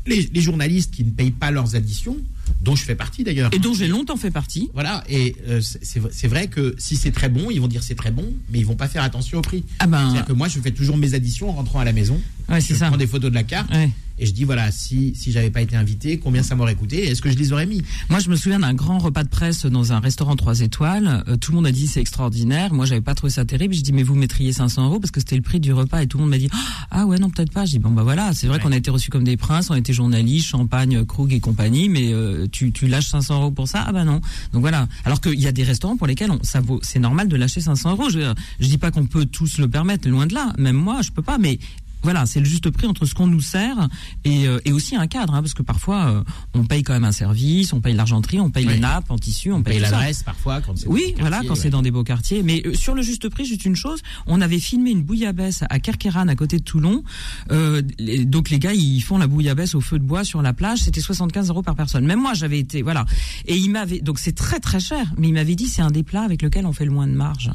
les, 0.06 0.28
les 0.32 0.40
journalistes 0.40 0.94
qui 0.94 1.04
ne 1.04 1.10
payent 1.10 1.30
pas 1.30 1.50
leurs 1.50 1.76
additions, 1.76 2.16
dont 2.60 2.76
je 2.76 2.84
fais 2.84 2.94
partie 2.94 3.24
d'ailleurs, 3.24 3.50
Et 3.52 3.58
dont 3.58 3.74
j'ai 3.74 3.88
longtemps 3.88 4.16
fait 4.16 4.30
partie. 4.30 4.70
voilà, 4.74 5.04
et 5.08 5.36
euh, 5.48 5.60
c'est 5.60 6.28
vrai 6.28 6.48
que 6.48 6.74
si 6.78 6.96
c'est 6.96 7.10
très 7.12 7.28
bon, 7.28 7.50
ils 7.50 7.60
vont 7.60 7.68
dire 7.68 7.82
c'est 7.82 7.94
très 7.94 8.10
bon, 8.10 8.24
mais 8.50 8.58
ils 8.58 8.66
vont 8.66 8.76
pas 8.76 8.88
faire 8.88 9.02
attention 9.02 9.38
au 9.38 9.42
prix. 9.42 9.64
Ah 9.78 9.86
ben, 9.86 10.00
C'est-à-dire 10.06 10.24
que 10.26 10.32
moi, 10.32 10.48
je 10.48 10.58
fais 10.60 10.70
toujours 10.70 10.96
mes 10.96 11.14
additions 11.14 11.50
en 11.50 11.52
rentrant 11.52 11.80
à 11.80 11.84
la 11.84 11.92
maison. 11.92 12.20
ouais, 12.48 12.60
c'est 12.60 12.74
je 12.74 12.78
ça. 12.78 12.88
prends 12.88 12.96
des 12.96 13.06
photos 13.06 13.30
de 13.30 13.34
la 13.34 13.42
carte 13.42 13.70
Ouais. 13.72 13.90
et 14.18 14.26
je 14.26 14.32
dis 14.32 14.44
voilà, 14.44 14.70
si, 14.70 15.14
si 15.14 15.32
j'avais 15.32 15.50
pas 15.50 15.60
été 15.62 15.76
invité, 15.76 16.18
combien 16.18 16.42
ça 16.42 16.54
m'aurait 16.54 16.74
coûté 16.74 17.06
Est-ce 17.08 17.20
que 17.22 17.30
je 17.30 17.36
les 17.36 17.52
aurais 17.52 17.66
mis? 17.66 17.82
Moi, 18.10 18.20
je 18.20 18.30
me 18.30 18.36
souviens 18.36 18.60
d'un 18.60 18.74
grand 18.74 18.98
repas 18.98 19.24
de 19.24 19.28
presse 19.28 19.66
dans 19.66 19.92
un 19.92 19.98
restaurant 20.00 20.36
3 20.36 20.60
étoiles. 20.60 21.24
Euh, 21.28 21.36
tout 21.36 21.50
le 21.52 21.56
monde 21.56 21.66
a 21.66 21.72
dit 21.72 21.86
c'est 21.86 22.00
extraordinaire. 22.00 22.72
Moi, 22.72 22.86
j'avais 22.86 23.00
pas 23.00 23.14
trouvé 23.14 23.30
ça 23.32 23.44
terrible. 23.44 23.74
Je 23.74 23.80
dis 23.80 23.92
mais 23.92 24.02
vous 24.02 24.14
mettriez 24.14 24.52
500 24.52 24.86
euros 24.86 25.00
parce 25.00 25.10
que 25.10 25.20
c'était 25.20 25.36
le 25.36 25.42
prix 25.42 25.60
du 25.60 25.72
repas 25.72 26.02
et 26.02 26.06
tout 26.06 26.18
le 26.18 26.22
monde 26.22 26.30
m'a 26.30 26.38
dit 26.38 26.48
ah 26.90 27.06
ouais 27.06 27.18
non 27.18 27.28
peut-être 27.30 27.52
pas. 27.52 27.64
Je 27.64 27.72
dis 27.72 27.78
bon 27.78 27.90
bah 27.90 28.02
voilà, 28.02 28.32
c'est 28.34 28.46
vrai 28.46 28.54
Ouais. 28.58 28.62
qu'on 28.62 28.70
a 28.72 28.76
été 28.76 28.90
reçus 28.90 29.10
comme 29.10 29.24
des 29.24 29.36
princes, 29.36 29.68
on 29.70 29.74
était 29.74 29.92
journalistes, 29.92 30.46
champagne, 30.46 31.04
Krug 31.04 31.32
et 31.32 31.40
compagnie, 31.40 31.88
mais 31.88 32.12
euh, 32.12 32.33
tu 32.50 32.72
tu 32.72 32.86
lâches 32.86 33.08
500 33.08 33.34
euros 33.40 33.50
pour 33.50 33.68
ça? 33.68 33.84
Ah 33.86 33.92
bah 33.92 34.04
non. 34.04 34.20
Donc 34.52 34.60
voilà. 34.62 34.88
Alors 35.04 35.20
qu'il 35.20 35.40
y 35.40 35.46
a 35.46 35.52
des 35.52 35.64
restaurants 35.64 35.96
pour 35.96 36.06
lesquels 36.06 36.30
on, 36.30 36.42
ça 36.42 36.60
c'est 36.82 36.98
normal 36.98 37.28
de 37.28 37.36
lâcher 37.36 37.60
500 37.60 37.92
euros. 37.92 38.10
Je, 38.10 38.34
je 38.60 38.66
dis 38.66 38.78
pas 38.78 38.90
qu'on 38.90 39.06
peut 39.06 39.26
tous 39.26 39.58
le 39.58 39.68
permettre, 39.68 40.08
loin 40.08 40.26
de 40.26 40.34
là. 40.34 40.52
Même 40.58 40.76
moi, 40.76 41.02
je 41.02 41.10
peux 41.10 41.22
pas, 41.22 41.38
mais 41.38 41.58
voilà, 42.04 42.24
c'est 42.26 42.38
le 42.38 42.44
juste 42.46 42.70
prix 42.70 42.86
entre 42.86 43.04
ce 43.06 43.14
qu'on 43.14 43.26
nous 43.26 43.40
sert 43.40 43.88
et, 44.24 44.46
euh, 44.46 44.60
et 44.64 44.72
aussi 44.72 44.94
un 44.94 45.06
cadre, 45.08 45.34
hein, 45.34 45.42
parce 45.42 45.54
que 45.54 45.62
parfois 45.62 46.06
euh, 46.06 46.22
on 46.54 46.64
paye 46.64 46.82
quand 46.84 46.92
même 46.92 47.04
un 47.04 47.10
service, 47.12 47.72
on 47.72 47.80
paye 47.80 47.94
l'argenterie, 47.94 48.38
on 48.40 48.50
paye 48.50 48.66
Oui. 48.66 48.74
les 48.74 48.78
nappes 48.80 49.10
en 49.10 49.18
tissu, 49.18 49.50
on, 49.50 49.56
On 49.56 49.62
paye 49.62 49.80
ça. 49.80 49.90
l'adresse 49.90 50.22
parfois 50.22 50.60
quand 50.60 50.76
c'est. 50.78 50.86
dans 50.86 50.92
Oui, 50.92 51.02
des 51.16 51.20
voilà, 51.20 51.30
quartiers, 51.38 51.48
quand 51.48 51.54
ouais. 51.54 51.60
c'est 51.60 51.70
dans 51.70 51.82
des 51.82 51.90
beaux 51.90 52.04
quartiers. 52.04 52.42
Mais 52.44 52.62
euh, 52.66 52.74
sur 52.74 52.94
le 52.94 53.02
juste 53.02 53.28
prix, 53.28 53.44
juste 53.44 53.64
une 53.64 53.74
chose, 53.76 54.00
on 54.26 54.40
avait 54.40 54.58
filmé 54.60 54.90
une 54.90 55.02
bouillabaisse 55.02 55.64
à 55.68 55.80
Kerkeran, 55.80 56.28
à 56.28 56.34
côté 56.36 56.58
de 56.58 56.62
Toulon. 56.62 57.02
Euh, 57.50 57.82
les- 57.98 58.24
donc 58.24 58.50
les 58.50 58.58
gars, 58.58 58.74
ils 58.74 59.00
font 59.00 59.18
la 59.18 59.26
bouillabaisse 59.26 59.74
au 59.74 59.80
feu 59.80 59.98
de 59.98 60.04
bois 60.04 60.22
sur 60.24 60.42
la 60.42 60.52
plage. 60.52 60.80
C'était 60.80 61.00
75 61.00 61.48
euros 61.48 61.62
par 61.62 61.74
personne. 61.74 62.04
Même 62.06 62.20
moi, 62.20 62.34
j'avais 62.34 62.58
été, 62.58 62.82
voilà. 62.82 63.06
Et 63.46 63.56
il 63.56 63.70
m'avait, 63.70 64.00
donc 64.00 64.18
c'est 64.18 64.32
très 64.36 64.60
très 64.60 64.80
cher. 64.80 65.12
Mais 65.16 65.28
il 65.28 65.34
m'avait 65.34 65.54
dit 65.56 65.66
c'est 65.66 65.82
un 65.82 65.90
des 65.90 66.02
plats 66.02 66.22
avec 66.22 66.42
lequel 66.42 66.66
on 66.66 66.72
fait 66.72 66.84
le 66.84 66.90
moins 66.90 67.06
de 67.06 67.12
marge. 67.14 67.50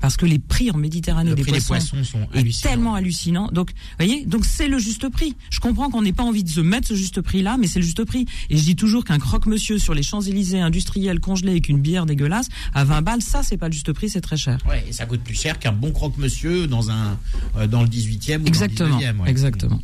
Parce 0.00 0.16
que 0.16 0.26
les 0.26 0.38
prix 0.38 0.70
en 0.70 0.76
Méditerranée 0.76 1.30
Le 1.30 1.36
des 1.36 1.42
prix 1.42 1.52
des 1.52 1.60
poissons, 1.60 1.96
poissons 1.96 2.04
sont 2.04 2.28
est 2.34 2.38
hallucinants. 2.38 2.70
tellement 2.70 2.94
hallucinant. 2.94 3.48
Donc, 3.52 3.70
vous 3.70 4.04
voyez, 4.04 4.26
donc 4.26 4.44
c'est 4.44 4.68
le 4.68 4.78
juste 4.78 5.08
prix. 5.08 5.34
Je 5.50 5.60
comprends 5.60 5.88
qu'on 5.90 6.02
n'ait 6.02 6.12
pas 6.12 6.24
envie 6.24 6.44
de 6.44 6.48
se 6.50 6.60
mettre 6.60 6.88
ce 6.88 6.94
juste 6.94 7.20
prix 7.22 7.42
là, 7.42 7.56
mais 7.58 7.66
c'est 7.66 7.78
le 7.78 7.84
juste 7.86 8.04
prix. 8.04 8.26
Et 8.50 8.56
je 8.56 8.62
dis 8.62 8.76
toujours 8.76 9.04
qu'un 9.04 9.18
croque-monsieur 9.18 9.78
sur 9.78 9.94
les 9.94 10.02
Champs-Élysées 10.02 10.60
industriels 10.60 11.20
congelé 11.20 11.52
avec 11.52 11.68
une 11.68 11.80
bière 11.80 12.04
dégueulasse 12.06 12.48
à 12.74 12.84
20 12.84 13.02
balles, 13.02 13.22
ça 13.22 13.42
c'est 13.42 13.56
pas 13.56 13.68
le 13.68 13.72
juste 13.72 13.92
prix, 13.92 14.08
c'est 14.10 14.20
très 14.20 14.36
cher. 14.36 14.58
Ouais, 14.68 14.84
et 14.88 14.92
ça 14.92 15.06
coûte 15.06 15.22
plus 15.22 15.34
cher 15.34 15.58
qu'un 15.58 15.72
bon 15.72 15.90
croque-monsieur 15.92 16.66
dans 16.66 16.90
un 16.90 17.18
euh, 17.56 17.66
dans 17.66 17.82
le 17.82 17.88
18e 17.88 18.42
ou 18.42 18.46
Exactement, 18.46 18.90
dans 18.90 18.98
le 18.98 19.04
19e. 19.06 19.20
ouais. 19.20 19.30
exactement. 19.30 19.80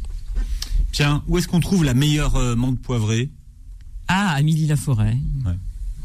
Tiens, 0.93 1.23
où 1.29 1.39
est-ce 1.39 1.49
qu'on 1.49 1.61
trouve 1.61 1.85
la 1.85 1.95
meilleure 1.95 2.37
euh, 2.37 2.57
menthe 2.57 2.79
poivrée? 2.81 3.31
Ah, 4.09 4.31
Amélie 4.37 4.67
Laforêt. 4.67 5.17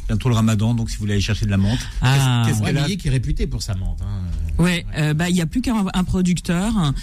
Bientôt 0.07 0.29
le 0.29 0.35
ramadan, 0.35 0.73
donc 0.75 0.89
si 0.89 0.95
vous 0.97 1.01
voulez 1.01 1.13
aller 1.13 1.21
chercher 1.21 1.45
de 1.45 1.51
la 1.51 1.57
menthe. 1.57 1.79
Ah. 2.01 2.43
Qu'est-ce 2.45 2.59
Ouais, 2.59 2.67
qu'elle 2.67 2.77
a 2.77 2.85
qui 2.87 3.07
est 3.07 3.11
réputé 3.11 3.47
pour 3.47 3.61
sa 3.63 3.73
menthe. 3.75 3.99
hein. 4.01 4.21
Ouais, 4.61 4.85
euh, 4.97 5.13
bah 5.13 5.29
il 5.29 5.35
y 5.35 5.41
a 5.41 5.45
plus 5.45 5.61
qu'un 5.61 5.85
un 5.93 6.03
producteur. 6.03 6.93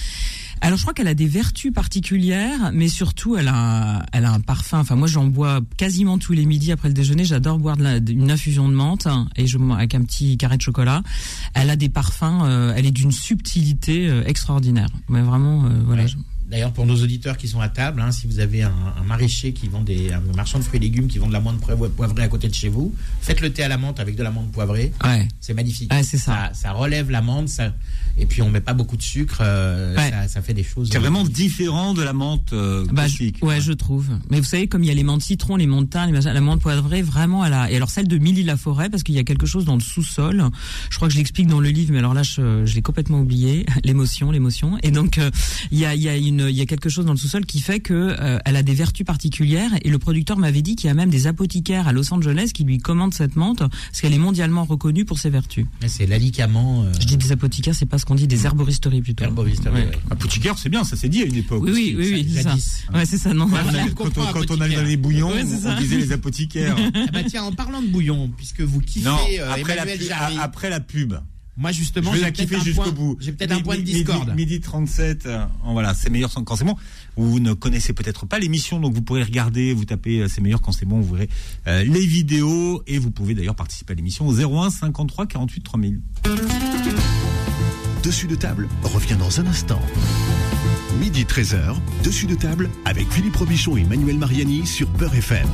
Alors 0.65 0.77
je 0.79 0.83
crois 0.85 0.95
qu'elle 0.95 1.09
a 1.09 1.15
des 1.15 1.27
vertus 1.27 1.73
particulières, 1.73 2.71
mais 2.73 2.87
surtout 2.87 3.37
elle 3.37 3.49
a, 3.49 4.07
elle 4.13 4.25
a 4.25 4.33
un 4.33 4.39
parfum. 4.41 4.79
Enfin 4.79 4.95
moi 4.95 5.09
j'en 5.09 5.27
bois 5.27 5.61
quasiment 5.77 6.19
tous 6.19 6.35
les 6.35 6.47
midis 6.47 6.71
après 6.71 6.87
le 6.87 6.95
déjeuner. 6.95 7.25
J'adore 7.25 7.59
boire 7.59 7.77
de 7.77 7.83
la, 7.83 7.97
une 7.97 8.31
infusion 8.31 8.69
de 8.69 8.75
menthe 8.75 9.09
et 9.35 9.49
je 9.49 9.59
avec 9.73 9.97
un 9.97 10.03
petit 10.05 10.37
carré 10.39 10.57
de 10.57 10.63
chocolat. 10.63 11.03
Elle 11.55 11.69
a 11.69 11.75
des 11.77 11.89
parfums. 11.89 12.43
euh, 12.45 12.73
elle 12.77 12.87
est 12.87 12.93
d'une 12.93 13.11
subtilité 13.13 14.09
euh, 14.09 14.23
extraordinaire. 14.25 14.89
Mais 15.09 15.23
vraiment 15.23 15.65
euh, 15.65 15.83
voilà. 15.85 16.05
Ouais. 16.05 16.11
D'ailleurs, 16.53 16.73
pour 16.73 16.85
nos 16.87 17.03
auditeurs 17.03 17.37
qui 17.39 17.49
sont 17.49 17.61
à 17.61 17.69
table, 17.71 18.01
hein, 18.03 18.13
si 18.13 18.27
vous 18.27 18.39
avez 18.39 18.63
un, 18.63 18.73
un 19.01 19.03
maraîcher 19.05 19.53
qui 19.55 19.69
vend 19.69 19.81
des, 19.81 20.13
un 20.13 20.21
marchand 20.37 20.59
de 20.59 20.65
fruits 20.65 20.79
et 20.79 20.83
légumes 20.83 21.09
qui 21.09 21.19
vend 21.19 21.27
de 21.27 21.33
la 21.33 21.41
menthe 21.41 21.59
poiv- 21.61 21.89
poivrée 21.89 22.23
à 22.23 22.29
côté 22.29 22.47
de 22.49 22.55
chez 22.55 22.69
vous, 22.69 22.95
faites 23.23 23.41
le 23.41 23.51
thé 23.51 23.63
à 23.65 23.69
la 23.69 23.79
menthe 23.79 23.99
avec 24.01 24.15
de 24.17 24.23
la 24.23 24.31
menthe 24.31 24.53
poivrée. 24.53 24.93
Ouais. 25.03 25.27
C'est 25.41 25.55
magnifique. 25.55 25.93
Ouais, 25.93 26.03
c'est 26.03 26.19
ça. 26.19 26.51
ça. 26.55 26.73
relève 26.73 27.11
la 27.11 27.23
menthe, 27.23 27.49
ça, 27.49 27.73
et 28.19 28.27
puis 28.27 28.43
on 28.43 28.51
met 28.51 28.61
pas 28.61 28.75
beaucoup 28.75 28.97
de 28.99 29.03
sucre, 29.03 29.39
euh, 29.41 29.97
Ouais. 29.97 30.11
ça, 30.11 30.29
ça 30.29 30.43
fait 30.43 30.53
des 30.55 30.63
choses. 30.63 30.91
C'est 30.93 30.99
vraiment 30.99 31.25
différent 31.25 31.95
de 31.95 32.03
la 32.03 32.13
menthe 32.13 32.53
euh, 32.53 32.85
Bah, 32.93 33.07
je- 33.09 33.17
classique. 33.17 33.39
ouais, 33.43 33.61
je 33.63 33.73
trouve. 33.73 34.09
Mais 34.31 34.39
vous 34.39 34.45
savez, 34.47 34.69
comme 34.69 34.85
il 34.85 34.89
y 34.89 34.91
a 34.91 34.95
les 34.95 35.05
menthes 35.05 35.23
citron, 35.23 35.57
les 35.57 35.67
menthes 35.67 35.89
thym, 35.89 36.13
la 36.13 36.41
menthe 36.43 36.61
poivrée, 36.61 37.01
vraiment, 37.01 37.45
elle 37.47 37.55
a. 37.55 37.71
Et 37.71 37.77
alors 37.77 37.89
celle 37.89 38.09
de 38.09 38.19
Milly 38.19 38.43
la 38.43 38.59
forêt, 38.59 38.91
parce 38.91 39.03
qu'il 39.03 39.15
y 39.15 39.19
a 39.19 39.25
quelque 39.25 39.47
chose 39.47 39.65
dans 39.65 39.75
le 39.75 39.81
sous-sol. 39.81 40.45
Je 40.91 40.97
crois 40.97 41.09
que 41.09 41.15
je 41.15 41.19
l'explique 41.19 41.47
dans 41.47 41.61
le 41.61 41.71
livre, 41.71 41.93
mais 41.93 41.99
alors 42.01 42.13
là, 42.13 42.23
je, 42.23 42.67
je 42.67 42.75
l'ai 42.75 42.83
complètement 42.83 43.21
oublié. 43.21 43.65
L'émotion, 43.85 44.31
l'émotion. 44.31 44.77
Et 44.83 44.91
donc, 44.91 45.17
euh, 45.17 45.31
il 45.71 45.79
y 45.79 45.87
a, 45.87 45.95
il 45.95 46.03
y 46.03 46.09
a 46.09 46.17
une, 46.17 46.42
il 46.51 46.57
y 46.57 46.61
a 46.61 46.67
quelque 46.67 46.89
chose 46.89 47.05
dans 47.05 47.13
le 47.13 47.19
sous-sol 47.19 47.47
qui 47.47 47.61
fait 47.61 47.81
que 47.81 47.93
euh, 48.19 48.39
elle 48.45 48.57
a 48.57 48.63
des 48.63 48.75
vertus 48.75 49.05
particulières. 49.07 49.71
Et 49.83 49.91
le 49.91 49.99
producteur 49.99 50.37
m'avait 50.39 50.63
dit 50.63 50.77
qu'il 50.77 50.89
y 50.89 50.91
a 50.91 50.95
même 50.95 51.11
des 51.11 51.27
apothicaires 51.27 51.89
à 51.89 51.93
Los 51.93 52.13
Angeles 52.13 52.51
qui 52.55 52.65
lui 52.65 52.79
commandent 52.79 53.15
cette 53.15 53.37
menthe 53.37 53.59
parce 53.61 54.01
qu'elle 54.01 54.13
est 54.15 54.19
mondialement 54.19 54.65
reconnue 54.65 55.05
pour 55.05 55.19
ses 55.19 55.31
vertus. 55.31 55.67
C'est 55.87 56.07
l'alicament. 56.07 56.85
euh, 56.85 56.93
Je 57.01 57.07
dis 57.07 57.17
des 57.17 57.33
apothicaires, 57.33 57.75
c'est 57.75 57.87
pas 57.87 57.99
ce 57.99 58.05
qu'on 58.07 58.15
dit, 58.15 58.27
des 58.27 58.47
herboristeries 58.47 59.03
plutôt. 59.03 59.25
herboristerie, 59.25 59.75
Ouais. 59.75 59.87
ouais. 59.87 59.99
Apothicaire, 60.11 60.57
c'est 60.59 60.69
bien, 60.69 60.85
ça 60.85 60.97
s'est 60.97 61.09
dit 61.09 61.23
à 61.23 61.27
une 61.27 61.37
époque. 61.37 61.63
Oui, 61.65 61.73
oui, 61.73 61.95
aussi. 61.97 62.13
oui, 62.15 62.25
oui, 62.27 62.33
c'est 62.35 62.43
ça. 62.43 62.57
Ouais, 62.95 63.05
c'est 63.07 63.19
ça, 63.19 63.33
non. 63.35 63.45
On 63.47 63.49
quand, 63.95 64.07
on, 64.07 64.11
quand 64.11 64.19
on 64.19 64.23
apothicaire. 64.29 64.63
allait 64.63 64.77
dans 64.77 64.83
les 64.83 64.97
bouillons, 64.97 65.31
Ouais, 65.33 65.45
c'est 65.47 65.67
on, 65.69 65.77
disait 65.79 65.97
les 65.97 66.13
apothicaires. 66.13 66.77
Ah 66.95 67.01
bah 67.13 67.21
tiens, 67.27 67.43
en 67.45 67.53
parlant 67.53 67.83
de 67.83 67.89
bouillon, 67.89 68.31
puisque 68.37 68.61
vous 68.61 68.81
kiffez 68.81 69.05
non, 69.09 69.17
euh, 69.39 69.53
après, 69.55 69.77
la, 69.77 69.83
Emmanuel 69.83 70.03
Jarry, 70.07 70.37
a- 70.39 70.43
après 70.43 70.71
la 70.71 70.81
pub. 70.81 71.15
Moi 71.57 71.71
justement, 71.73 72.15
j'ai 72.15 72.33
peut-être 72.33 72.55
un 72.55 72.65
jusqu'au 72.65 72.83
point- 72.85 72.93
bout. 72.93 73.17
J'ai 73.21 73.33
peut-être 73.33 73.53
un 73.53 73.57
Mi- 73.57 73.63
point 73.63 73.77
de 73.77 73.83
discorde. 73.83 74.31
Midi, 74.31 74.55
midi 74.55 74.61
37, 74.61 75.27
euh, 75.27 75.45
voilà, 75.65 75.93
c'est 75.95 76.09
meilleur 76.11 76.33
quand 76.45 76.57
c'est 76.57 76.65
bon. 76.65 76.77
Vous 77.17 77.41
ne 77.41 77.53
connaissez 77.53 77.93
peut-être 77.93 78.25
pas 78.25 78.39
l'émission, 78.39 78.81
donc 78.81 78.95
vous 78.95 79.03
pourrez 79.03 79.23
regarder, 79.23 79.75
vous 79.75 79.85
tapez 79.85 80.21
euh, 80.21 80.29
c'est 80.29 80.41
meilleur 80.41 80.63
quand 80.63 80.73
c'est 80.73 80.87
bon, 80.87 81.01
vous 81.01 81.15
verrez 81.15 81.29
euh, 81.67 81.85
les 81.85 82.07
vidéos 82.07 82.83
et 82.87 82.99
vous 82.99 83.11
pouvez 83.11 83.35
d'ailleurs 83.35 83.55
participer 83.55 83.93
à 83.93 83.97
l'émission 83.97 84.27
au 84.27 84.33
01 84.35 84.71
53 84.71 85.27
48 85.27 85.61
3000. 85.63 86.01
Dessus 88.03 88.27
de 88.27 88.35
table 88.35 88.69
revient 88.83 89.17
dans 89.17 89.41
un 89.41 89.47
instant. 89.47 89.81
Midi 91.01 91.25
13h, 91.25 91.77
dessus 92.03 92.27
de 92.27 92.35
table 92.35 92.69
avec 92.85 93.11
Philippe 93.13 93.37
Robichon 93.37 93.77
et 93.77 93.85
Manuel 93.85 94.19
Mariani 94.19 94.67
sur 94.67 94.89
Peur 94.89 95.15
FM. 95.15 95.47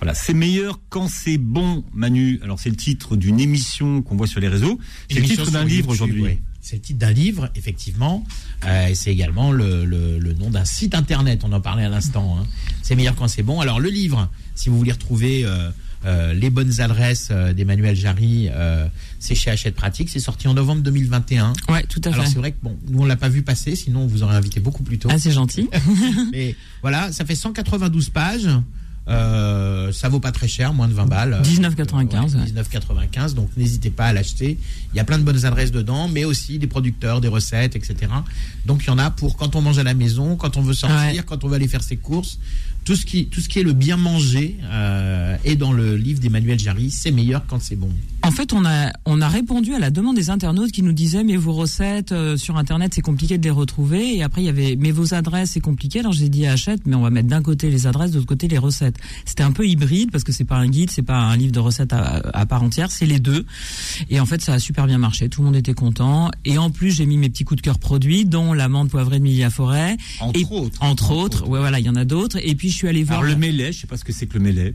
Voilà, 0.00 0.14
c'est 0.14 0.34
meilleur 0.34 0.80
quand 0.90 1.08
c'est 1.08 1.38
bon, 1.38 1.84
Manu. 1.92 2.38
Alors 2.42 2.60
c'est 2.60 2.70
le 2.70 2.76
titre 2.76 3.16
d'une 3.16 3.40
émission 3.40 4.00
qu'on 4.02 4.16
voit 4.16 4.26
sur 4.28 4.40
les 4.40 4.48
réseaux. 4.48 4.78
C'est 5.10 5.18
le 5.20 5.26
titre 5.26 5.50
d'un 5.50 5.64
livre 5.64 5.88
aujourd'hui. 5.90 6.22
ouais. 6.22 6.38
C'est 6.60 6.76
le 6.76 6.82
titre 6.82 6.98
d'un 6.98 7.12
livre, 7.12 7.50
effectivement. 7.56 8.24
Euh, 8.66 8.88
et 8.88 8.94
c'est 8.94 9.10
également 9.10 9.52
le, 9.52 9.84
le- 9.86 10.18
le 10.18 10.32
nom 10.34 10.50
d'un 10.50 10.64
site 10.66 10.94
internet. 10.94 11.40
On 11.44 11.52
en 11.52 11.60
parlait 11.60 11.84
à 11.84 11.88
l'instant. 11.88 12.36
hein. 12.38 12.46
C'est 12.82 12.94
meilleur 12.94 13.14
quand 13.16 13.26
c'est 13.28 13.42
bon. 13.42 13.60
Alors 13.60 13.80
le 13.80 13.88
livre, 13.88 14.30
si 14.54 14.68
vous 14.68 14.76
voulez 14.76 14.92
retrouver 14.92 15.44
euh, 15.46 15.70
euh, 16.04 16.32
les 16.34 16.50
bonnes 16.50 16.80
adresses 16.80 17.28
euh, 17.30 17.52
d'Emmanuel 17.54 17.96
Jarry, 17.96 18.48
euh, 18.50 18.86
c'est 19.18 19.34
chez 19.34 19.50
Hachette 19.50 19.74
Pratique. 19.76 20.10
C'est 20.10 20.18
sorti 20.20 20.46
en 20.46 20.54
novembre 20.54 20.82
2021. 20.82 21.54
Ouais, 21.70 21.84
tout 21.84 22.00
à 22.04 22.10
Alors 22.10 22.24
fait. 22.24 22.30
c'est 22.32 22.38
vrai 22.38 22.52
que 22.52 22.58
bon, 22.62 22.76
nous 22.88 23.00
on 23.00 23.04
l'a 23.06 23.16
pas 23.16 23.28
vu 23.30 23.42
passer, 23.42 23.74
sinon 23.74 24.02
on 24.02 24.06
vous 24.06 24.22
aurait 24.22 24.36
invité 24.36 24.60
beaucoup 24.60 24.82
plus 24.82 24.98
tôt. 24.98 25.08
Ah, 25.10 25.18
c'est 25.18 25.32
gentil. 25.32 25.68
Mais 26.32 26.54
voilà, 26.82 27.10
ça 27.12 27.24
fait 27.24 27.34
192 27.34 28.10
pages. 28.10 28.48
Euh, 29.08 29.90
ça 29.92 30.08
vaut 30.08 30.20
pas 30.20 30.32
très 30.32 30.48
cher, 30.48 30.74
moins 30.74 30.86
de 30.88 30.92
20 30.92 31.06
balles. 31.06 31.40
19,95, 31.42 32.34
Ouais, 32.34 32.40
ouais. 32.40 32.46
19,95. 32.46 33.34
Donc 33.34 33.48
n'hésitez 33.56 33.90
pas 33.90 34.06
à 34.06 34.12
l'acheter. 34.12 34.58
Il 34.92 34.96
y 34.96 35.00
a 35.00 35.04
plein 35.04 35.18
de 35.18 35.22
bonnes 35.24 35.44
adresses 35.46 35.70
dedans, 35.70 36.08
mais 36.08 36.24
aussi 36.24 36.58
des 36.58 36.66
producteurs, 36.66 37.20
des 37.20 37.28
recettes, 37.28 37.74
etc. 37.74 37.96
Donc 38.66 38.82
il 38.84 38.88
y 38.88 38.90
en 38.90 38.98
a 38.98 39.10
pour 39.10 39.36
quand 39.36 39.56
on 39.56 39.62
mange 39.62 39.78
à 39.78 39.82
la 39.82 39.94
maison, 39.94 40.36
quand 40.36 40.56
on 40.56 40.62
veut 40.62 40.74
sortir, 40.74 40.98
Ouais. 40.98 41.22
quand 41.24 41.42
on 41.44 41.48
veut 41.48 41.54
aller 41.56 41.68
faire 41.68 41.82
ses 41.82 41.96
courses. 41.96 42.38
Tout 42.88 42.96
ce 42.96 43.04
qui, 43.04 43.26
tout 43.26 43.42
ce 43.42 43.50
qui 43.50 43.58
est 43.58 43.62
le 43.62 43.74
bien 43.74 43.98
manger 43.98 44.56
euh, 44.64 45.36
est 45.44 45.56
dans 45.56 45.74
le 45.74 45.94
livre 45.94 46.20
d'Emmanuel 46.20 46.58
Jarry. 46.58 46.90
C'est 46.90 47.10
meilleur 47.10 47.44
quand 47.46 47.60
c'est 47.60 47.76
bon. 47.76 47.90
En 48.22 48.30
fait, 48.30 48.54
on 48.54 48.64
a 48.64 48.92
on 49.04 49.20
a 49.20 49.28
répondu 49.28 49.74
à 49.74 49.78
la 49.78 49.90
demande 49.90 50.16
des 50.16 50.30
internautes 50.30 50.72
qui 50.72 50.82
nous 50.82 50.92
disaient 50.92 51.22
mais 51.22 51.36
vos 51.36 51.52
recettes 51.52 52.12
euh, 52.12 52.38
sur 52.38 52.56
internet 52.56 52.92
c'est 52.94 53.02
compliqué 53.02 53.36
de 53.36 53.44
les 53.44 53.50
retrouver 53.50 54.16
et 54.16 54.22
après 54.22 54.42
il 54.42 54.46
y 54.46 54.48
avait 54.48 54.76
mais 54.76 54.90
vos 54.90 55.12
adresses 55.12 55.50
c'est 55.50 55.60
compliqué 55.60 56.00
alors 56.00 56.12
j'ai 56.12 56.28
dit 56.30 56.46
achète 56.46 56.80
mais 56.86 56.96
on 56.96 57.02
va 57.02 57.10
mettre 57.10 57.28
d'un 57.28 57.42
côté 57.42 57.70
les 57.70 57.86
adresses 57.86 58.10
de 58.10 58.16
l'autre 58.16 58.26
côté 58.26 58.48
les 58.48 58.56
recettes. 58.56 58.96
C'était 59.26 59.42
un 59.42 59.52
peu 59.52 59.66
hybride 59.66 60.10
parce 60.10 60.24
que 60.24 60.32
c'est 60.32 60.44
pas 60.44 60.56
un 60.56 60.66
guide, 60.66 60.90
c'est 60.90 61.02
pas 61.02 61.18
un 61.18 61.36
livre 61.36 61.52
de 61.52 61.60
recettes 61.60 61.92
à, 61.92 62.22
à 62.32 62.46
part 62.46 62.62
entière, 62.62 62.90
c'est 62.90 63.06
les 63.06 63.20
deux. 63.20 63.44
Et 64.08 64.18
en 64.18 64.26
fait, 64.26 64.40
ça 64.40 64.54
a 64.54 64.58
super 64.58 64.86
bien 64.86 64.98
marché, 64.98 65.28
tout 65.28 65.42
le 65.42 65.46
monde 65.46 65.56
était 65.56 65.74
content 65.74 66.30
et 66.46 66.56
en 66.56 66.70
plus 66.70 66.90
j'ai 66.90 67.04
mis 67.04 67.18
mes 67.18 67.28
petits 67.28 67.44
coups 67.44 67.58
de 67.58 67.62
cœur 67.62 67.78
produits 67.78 68.24
dont 68.24 68.54
l'amande 68.54 68.88
poivrée 68.88 69.18
de 69.18 69.24
Milia 69.24 69.50
Forêt 69.50 69.98
Entre 70.20 70.40
et, 70.40 70.46
autres. 70.50 70.82
Entre 70.82 71.10
autres, 71.12 71.48
ouais 71.48 71.60
voilà, 71.60 71.80
il 71.80 71.84
y 71.84 71.90
en 71.90 71.96
a 71.96 72.06
d'autres 72.06 72.38
et 72.42 72.54
puis 72.54 72.77
je 72.78 72.86
suis 72.86 72.88
allé 72.88 73.02
voir 73.02 73.18
Alors 73.18 73.32
le 73.32 73.36
mêlé, 73.36 73.72
je 73.72 73.80
sais 73.80 73.86
pas 73.88 73.96
ce 73.96 74.04
que 74.04 74.12
c'est 74.12 74.28
que 74.28 74.34
le 74.34 74.40
mêlé. 74.40 74.72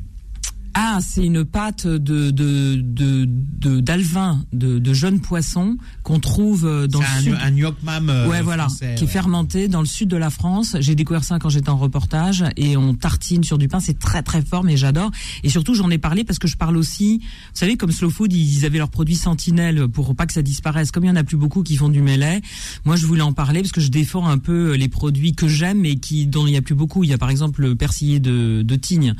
Ah, 0.75 0.99
c'est 1.01 1.23
une 1.25 1.45
pâte 1.45 1.85
de 1.87 2.31
de 2.31 2.75
de 2.81 3.25
de- 3.25 3.79
d'alvin, 3.79 4.43
de, 4.51 4.79
de, 4.79 4.93
jeunes 4.93 5.19
poissons 5.19 5.77
qu'on 6.03 6.19
trouve 6.19 6.65
euh, 6.65 6.87
dans 6.87 6.99
le 6.99 7.05
un, 7.05 7.21
sud. 7.21 7.37
un 7.41 7.51
gnocchi 7.51 7.77
mam, 7.83 8.09
euh, 8.09 8.27
ouais, 8.27 8.41
voilà, 8.41 8.63
français, 8.67 8.95
qui 8.97 9.05
est 9.05 9.07
fermenté 9.07 9.67
dans 9.67 9.79
le 9.79 9.85
sud 9.85 10.09
de 10.09 10.17
la 10.17 10.29
France. 10.29 10.75
J'ai 10.79 10.95
découvert 10.95 11.23
ça 11.23 11.39
quand 11.39 11.49
j'étais 11.49 11.69
en 11.69 11.77
reportage 11.77 12.43
et 12.57 12.75
on 12.75 12.93
tartine 12.93 13.43
sur 13.43 13.57
du 13.57 13.67
pain. 13.67 13.79
C'est 13.79 13.99
très 13.99 14.23
très 14.23 14.41
fort, 14.41 14.63
mais 14.63 14.75
j'adore. 14.75 15.11
Et 15.43 15.49
surtout, 15.49 15.75
j'en 15.75 15.89
ai 15.89 15.97
parlé 15.97 16.23
parce 16.23 16.39
que 16.39 16.47
je 16.47 16.57
parle 16.57 16.75
aussi. 16.77 17.19
Vous 17.19 17.59
savez, 17.59 17.77
comme 17.77 17.91
Slow 17.91 18.09
Food, 18.09 18.33
ils 18.33 18.65
avaient 18.65 18.79
leur 18.79 18.89
produit 18.89 19.15
Sentinelle 19.15 19.87
pour 19.87 20.15
pas 20.15 20.25
que 20.25 20.33
ça 20.33 20.41
disparaisse. 20.41 20.91
Comme 20.91 21.05
il 21.05 21.07
y 21.07 21.11
en 21.11 21.15
a 21.15 21.23
plus 21.23 21.37
beaucoup 21.37 21.63
qui 21.63 21.77
font 21.77 21.89
du 21.89 22.01
mêlé, 22.01 22.41
moi 22.83 22.95
je 22.95 23.05
voulais 23.05 23.21
en 23.21 23.33
parler 23.33 23.61
parce 23.61 23.71
que 23.71 23.81
je 23.81 23.89
défends 23.89 24.27
un 24.27 24.39
peu 24.39 24.73
les 24.73 24.89
produits 24.89 25.33
que 25.33 25.47
j'aime 25.47 25.79
mais 25.79 25.95
qui 25.95 26.25
dont 26.27 26.47
il 26.47 26.53
y 26.53 26.57
a 26.57 26.61
plus 26.61 26.75
beaucoup. 26.75 27.03
Il 27.03 27.09
y 27.09 27.13
a 27.13 27.17
par 27.17 27.29
exemple 27.29 27.61
le 27.61 27.75
persillé 27.75 28.19
de, 28.19 28.61
de 28.63 28.75
Tignes, 28.75 29.13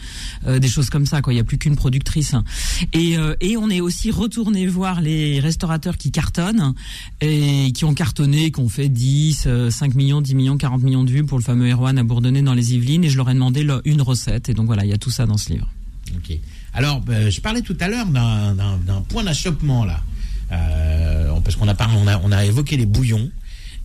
euh, 0.48 0.60
des 0.60 0.68
choses 0.68 0.90
comme 0.90 1.06
ça. 1.06 1.22
Quoi, 1.22 1.34
il 1.34 1.38
y 1.38 1.40
a 1.40 1.43
plus 1.44 1.58
qu'une 1.58 1.76
productrice. 1.76 2.36
Et, 2.94 3.18
euh, 3.18 3.36
et 3.42 3.58
on 3.58 3.70
est 3.70 3.82
aussi 3.82 4.12
retourné 4.12 4.68
voir 4.68 5.02
les 5.02 5.40
restaurateurs 5.40 5.98
qui 5.98 6.12
cartonnent 6.12 6.74
et 7.22 7.72
qui 7.74 7.86
ont 7.86 7.94
cartonné, 7.94 8.52
qui 8.52 8.60
ont 8.60 8.70
fait 8.70 8.90
10, 8.90 9.44
euh, 9.48 9.70
5 9.70 9.96
millions, 9.96 10.22
10 10.22 10.36
millions, 10.36 10.58
40 10.58 10.82
millions 10.84 11.04
de 11.04 11.12
vues 11.12 11.24
pour 11.26 11.38
le 11.38 11.44
fameux 11.44 11.70
Erwan 11.72 11.98
à 11.98 12.04
Bourdonnais 12.04 12.42
dans 12.42 12.54
les 12.54 12.74
Yvelines. 12.76 13.04
Et 13.04 13.10
je 13.10 13.18
leur 13.18 13.30
ai 13.30 13.34
demandé 13.34 13.64
leur- 13.64 13.82
une 13.86 14.02
recette. 14.02 14.50
Et 14.50 14.54
donc 14.54 14.66
voilà, 14.68 14.86
il 14.86 14.90
y 14.90 14.94
a 14.94 14.98
tout 14.98 15.12
ça 15.12 15.26
dans 15.26 15.38
ce 15.38 15.52
livre. 15.54 15.70
Ok. 16.16 16.38
Alors, 16.74 17.02
euh, 17.10 17.30
je 17.30 17.40
parlais 17.42 17.62
tout 17.62 17.78
à 17.80 17.88
l'heure 17.88 18.08
d'un- 18.08 19.02
point 19.10 19.24
d'achoppement 19.24 19.86
là, 19.86 20.02
Euh, 20.52 21.40
parce 21.44 21.56
qu'on 21.56 21.68
a 21.68 21.74
parlé, 21.74 21.96
on 21.98 22.08
a, 22.08 22.18
on 22.24 22.32
a 22.32 22.46
évoqué 22.46 22.78
les 22.78 22.86
bouillons. 22.86 23.30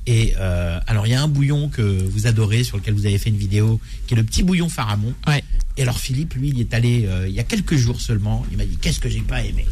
Et 0.06 0.34
euh, 0.38 0.78
alors, 0.86 1.06
il 1.06 1.10
y 1.10 1.14
a 1.14 1.22
un 1.22 1.28
bouillon 1.28 1.68
que 1.68 1.82
vous 1.82 2.26
adorez, 2.26 2.64
sur 2.64 2.76
lequel 2.78 2.94
vous 2.94 3.04
avez 3.06 3.18
fait 3.18 3.30
une 3.30 3.36
vidéo, 3.36 3.78
qui 4.06 4.14
est 4.14 4.16
le 4.16 4.22
petit 4.24 4.42
bouillon 4.42 4.68
Faramon. 4.68 5.12
Ouais. 5.26 5.42
Et 5.78 5.82
alors, 5.82 5.98
Philippe, 5.98 6.34
lui, 6.34 6.48
il 6.50 6.60
est 6.60 6.74
allé 6.74 7.06
euh, 7.06 7.26
il 7.28 7.34
y 7.34 7.40
a 7.40 7.44
quelques 7.44 7.76
jours 7.76 8.00
seulement. 8.00 8.44
Il 8.50 8.58
m'a 8.58 8.66
dit 8.66 8.76
qu'est-ce 8.76 9.00
que 9.00 9.08
j'ai 9.08 9.20
pas 9.22 9.42
aimé. 9.44 9.64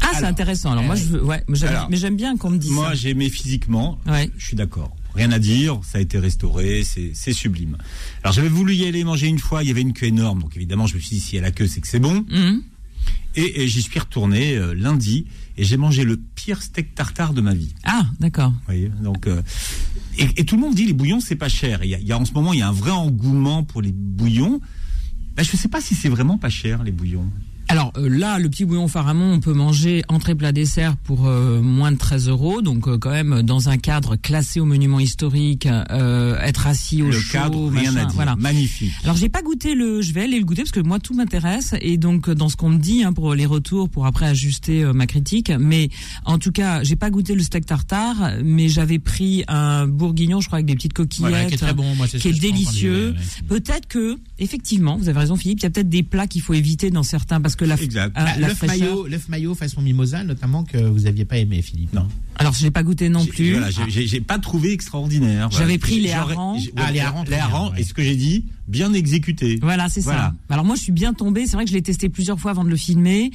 Ah, 0.00 0.10
c'est 0.18 0.24
intéressant. 0.24 0.70
Alors 0.72 0.84
moi, 0.84 0.94
euh, 0.94 0.98
je 0.98 1.04
veux, 1.04 1.24
ouais, 1.24 1.42
mais 1.48 1.56
j'aime- 1.96 2.16
bien 2.16 2.36
qu'on 2.36 2.50
me 2.50 2.58
dise 2.58 2.70
Moi, 2.70 2.94
j'ai 2.94 3.10
aimé 3.10 3.30
physiquement. 3.30 3.98
Ouais. 4.06 4.30
Je 4.36 4.44
suis 4.46 4.56
d'accord. 4.56 4.94
rien 5.14 5.32
à 5.32 5.38
dire, 5.38 5.80
ça 5.82 5.98
a 5.98 6.00
été 6.00 6.18
restauré, 6.18 6.84
c'est 6.84 7.32
sublime. 7.32 7.78
Alors 8.22 8.34
j'avais 8.34 8.48
voulu 8.48 8.74
y 8.74 8.84
aller 8.86 9.02
manger 9.04 9.28
une 9.28 9.38
fois, 9.38 9.62
il 9.62 9.68
y 9.68 9.70
avait 9.70 9.80
une 9.80 9.92
queue 9.94 10.06
énorme, 10.06 10.42
donc 10.42 10.56
évidemment 10.56 10.86
je 10.88 10.96
me 10.96 11.00
suis 11.00 11.16
dit 11.16 11.20
s'il 11.20 11.36
y 11.36 11.38
a 11.38 11.42
la 11.42 11.52
queue 11.52 11.66
c'est 11.68 11.80
que 11.80 11.86
c'est 11.88 12.00
bon. 12.00 12.26
Mhm. 12.30 12.62
Et, 13.36 13.62
et 13.62 13.68
j'y 13.68 13.80
suis 13.82 13.98
retourné 13.98 14.56
euh, 14.56 14.74
lundi 14.74 15.26
et 15.56 15.64
j'ai 15.64 15.76
mangé 15.76 16.02
le 16.04 16.16
pire 16.16 16.62
steak 16.62 16.94
tartare 16.96 17.32
de 17.32 17.40
ma 17.40 17.54
vie. 17.54 17.72
Ah, 17.84 18.06
d'accord. 18.20 18.52
Voyez 18.66 18.90
donc 19.02 19.26
euh, 19.28 19.40
et, 20.18 20.26
et 20.36 20.44
tout 20.44 20.56
le 20.56 20.62
monde 20.62 20.74
dit 20.74 20.84
les 20.86 20.92
bouillons 20.92 21.20
c'est 21.20 21.36
pas 21.36 21.48
cher. 21.48 21.84
Il 21.84 21.90
y, 21.90 21.94
a, 21.94 21.98
il 22.00 22.06
y 22.06 22.12
a 22.12 22.18
en 22.18 22.24
ce 22.24 22.32
moment 22.32 22.52
il 22.52 22.58
y 22.58 22.62
a 22.62 22.68
un 22.68 22.72
vrai 22.72 22.90
engouement 22.90 23.62
pour 23.62 23.82
les 23.82 23.92
bouillons. 23.92 24.60
Ben, 25.36 25.42
je 25.42 25.56
sais 25.56 25.68
pas 25.68 25.80
si 25.80 25.94
c'est 25.94 26.08
vraiment 26.08 26.38
pas 26.38 26.48
cher 26.48 26.82
les 26.84 26.92
bouillons. 26.92 27.28
Alors 27.68 27.92
euh, 27.96 28.08
là, 28.08 28.38
le 28.38 28.48
petit 28.48 28.64
bouillon 28.64 28.88
Faramon, 28.88 29.34
on 29.34 29.40
peut 29.40 29.52
manger 29.52 30.02
entrée 30.08 30.34
plat 30.34 30.52
dessert 30.52 30.96
pour 30.96 31.26
euh, 31.26 31.60
moins 31.60 31.92
de 31.92 31.96
13 31.96 32.28
euros. 32.28 32.62
Donc 32.62 32.88
euh, 32.88 32.98
quand 32.98 33.10
même 33.10 33.42
dans 33.42 33.68
un 33.68 33.76
cadre 33.78 34.16
classé 34.16 34.60
au 34.60 34.64
monument 34.64 35.00
historique, 35.00 35.66
euh, 35.66 36.38
être 36.40 36.66
assis 36.66 37.02
au 37.02 37.06
le 37.06 37.12
chaud, 37.12 37.32
cadre 37.32 37.70
rien 37.70 37.90
machin, 37.90 37.96
à 37.96 38.04
dire. 38.04 38.14
Voilà. 38.14 38.36
Magnifique. 38.36 38.92
Alors 39.02 39.16
j'ai 39.16 39.28
pas 39.28 39.42
goûté 39.42 39.74
le, 39.74 40.02
je 40.02 40.12
vais 40.12 40.22
aller 40.22 40.38
le 40.38 40.44
goûter 40.44 40.62
parce 40.62 40.72
que 40.72 40.80
moi 40.80 40.98
tout 40.98 41.14
m'intéresse 41.14 41.74
et 41.80 41.96
donc 41.96 42.30
dans 42.30 42.48
ce 42.48 42.56
qu'on 42.56 42.68
me 42.68 42.78
dit 42.78 43.02
hein, 43.02 43.12
pour 43.12 43.34
les 43.34 43.46
retours, 43.46 43.88
pour 43.88 44.06
après 44.06 44.26
ajuster 44.26 44.82
euh, 44.82 44.92
ma 44.92 45.06
critique. 45.06 45.50
Mais 45.58 45.88
en 46.24 46.38
tout 46.38 46.52
cas, 46.52 46.82
j'ai 46.82 46.96
pas 46.96 47.10
goûté 47.10 47.34
le 47.34 47.42
steak 47.42 47.66
tartare, 47.66 48.34
mais 48.44 48.68
j'avais 48.68 48.98
pris 48.98 49.44
un 49.48 49.86
bourguignon, 49.86 50.40
je 50.40 50.46
crois 50.48 50.58
avec 50.58 50.66
des 50.66 50.74
petites 50.74 50.92
coquillettes, 50.92 51.30
Voilà, 51.30 51.46
qui 51.46 51.54
est 51.54 51.58
très 51.58 51.74
bon. 51.74 51.94
Moi, 51.96 52.06
c'est 52.08 52.18
ce 52.18 52.22
qui 52.22 52.28
est 52.28 52.40
délicieux. 52.40 53.14
Peut-être 53.48 53.88
que 53.88 54.18
effectivement, 54.38 54.96
vous 54.96 55.08
avez 55.08 55.18
raison 55.20 55.36
Philippe, 55.36 55.60
il 55.60 55.62
y 55.62 55.66
a 55.66 55.70
peut-être 55.70 55.88
des 55.88 56.02
plats 56.02 56.26
qu'il 56.26 56.42
faut 56.42 56.54
éviter 56.54 56.90
dans 56.90 57.02
certains 57.02 57.40
parce 57.40 57.56
que 57.56 57.63
la, 57.66 57.74
Exact. 57.76 58.12
ah, 58.14 58.24
Bah, 58.24 58.30
la 58.38 58.48
L'œuf 58.48 58.62
maillot, 58.62 59.06
l'œuf 59.06 59.28
maillot 59.28 59.54
façon 59.54 59.80
mimosa, 59.82 60.24
notamment 60.24 60.64
que 60.64 60.78
vous 60.78 61.06
aviez 61.06 61.24
pas 61.24 61.38
aimé, 61.38 61.62
Philippe. 61.62 61.92
Non? 61.92 62.08
Alors 62.36 62.52
je 62.52 62.62
l'ai 62.64 62.70
pas 62.70 62.82
goûté 62.82 63.08
non 63.08 63.24
plus. 63.24 63.52
Voilà, 63.52 63.68
j'ai- 63.88 64.20
pas 64.20 64.38
trouvé 64.38 64.72
extraordinaire. 64.72 65.48
Voilà. 65.50 65.64
J'avais 65.64 65.78
pris 65.78 66.00
les 66.00 66.12
harengs. 66.12 66.58
Ah, 66.76 66.90
les 66.92 67.00
harengs, 67.00 67.24
les 67.28 67.36
harengs, 67.36 67.72
ouais. 67.72 67.80
et 67.80 67.84
ce 67.84 67.94
que 67.94 68.02
j'ai 68.02 68.16
dit, 68.16 68.44
bien 68.68 68.92
exécuté. 68.94 69.58
Voilà, 69.62 69.88
c'est 69.88 70.00
Voilà. 70.00 70.32
ça. 70.48 70.54
Alors 70.54 70.64
moi, 70.64 70.74
je 70.76 70.80
suis 70.82 70.92
bien 70.92 71.12
tombée. 71.12 71.46
C'est 71.46 71.56
vrai 71.56 71.64
que 71.64 71.70
je 71.70 71.74
l'ai 71.76 71.82
testé 71.82 72.08
plusieurs 72.08 72.40
fois 72.40 72.50
avant 72.52 72.64
de 72.64 72.70
le 72.70 72.76
filmer. 72.76 73.30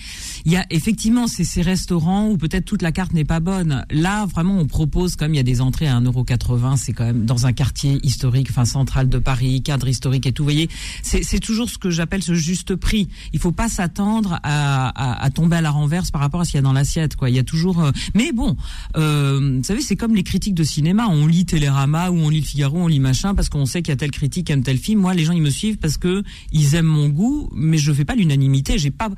Il 0.46 0.52
y 0.52 0.58
a 0.58 0.66
effectivement 0.72 1.28
ces, 1.28 1.44
ces 1.44 1.62
restaurants 1.62 2.30
où 2.30 2.38
peut-être 2.38 2.66
toute 2.66 2.82
la 2.82 2.92
carte 2.92 3.14
n'est 3.14 3.26
pas 3.26 3.40
bonne. 3.40 3.86
Là, 3.92 4.26
vraiment, 4.26 4.58
on 4.58 4.66
propose 4.66 5.16
comme 5.16 5.34
il 5.34 5.38
y 5.38 5.40
a 5.40 5.44
des 5.44 5.62
entrées 5.62 5.88
à 5.88 5.96
1,80€. 6.00 6.78
C'est 6.78 6.94
quand 6.94 7.06
même 7.06 7.26
dans 7.26 7.46
un 7.46 7.54
quartier 7.54 8.00
historique, 8.04 8.48
enfin 8.50 8.66
central 8.66 9.08
de 9.10 9.18
Paris, 9.20 9.62
cadre 9.62 9.88
historique 9.88 10.26
et 10.26 10.32
tout. 10.32 10.44
Vous 10.44 10.48
voyez, 10.50 10.70
c'est 11.04 11.24
c'est 11.24 11.40
toujours 11.40 11.70
ce 11.70 11.78
que 11.78 11.90
j'appelle 11.92 12.24
ce 12.24 12.34
juste 12.34 12.76
prix. 12.76 13.08
Il 13.34 13.40
faut 13.40 13.52
pas 13.52 13.70
s'attendre 13.70 14.40
à, 14.44 14.90
à, 14.90 15.24
à 15.24 15.30
tomber 15.30 15.58
à 15.58 15.62
la 15.62 15.72
renverse 15.72 16.10
par 16.12 16.22
rapport 16.22 16.42
à 16.42 16.46
ce 16.46 16.52
qu'il 16.52 16.58
y 16.58 16.60
a 16.60 16.64
dans 16.64 16.74
l'assiette. 16.74 17.16
Quoi. 17.16 17.30
Il 17.30 17.36
y 17.36 17.40
a 17.40 17.44
toujours. 17.44 17.82
euh, 17.84 17.92
Mais 18.16 18.32
bon, 18.32 18.58
euh, 18.98 19.58
vous 19.58 19.64
savez, 19.64 19.82
c'est 19.82 19.96
comme 19.96 20.16
les 20.16 20.24
critiques 20.24 20.56
de 20.56 20.64
cinéma. 20.64 21.08
On 21.10 21.28
lit 21.28 21.46
Télérama 21.46 22.10
ou 22.10 22.16
on 22.18 22.30
lit 22.30 22.40
Le 22.42 22.46
Figaro, 22.46 22.78
on 22.78 22.88
lit 22.88 23.00
machin 23.00 23.36
parce 23.36 23.50
qu'on 23.50 23.66
sait 23.66 23.82
qu'il 23.82 23.92
y 23.92 23.94
a 23.94 23.98
telle 23.98 24.12
critique, 24.12 24.48
qui 24.48 24.52
aime 24.54 24.64
tel 24.64 24.78
film. 24.78 25.00
Moi, 25.02 25.14
les 25.14 25.26
gens 25.26 25.34
ils 25.34 25.42
me 25.42 25.50
suivent 25.50 25.78
parce 25.78 25.98
que 25.98 26.24
ils 26.52 26.76
aiment 26.76 26.86
mon 26.88 27.10
goût, 27.10 27.50
mais 27.54 27.78
je 27.78 27.92
fais 27.94 28.06
pas 28.06 28.16
l'unanimité. 28.16 28.78
J'ai 28.78 28.92
pas. 28.92 29.10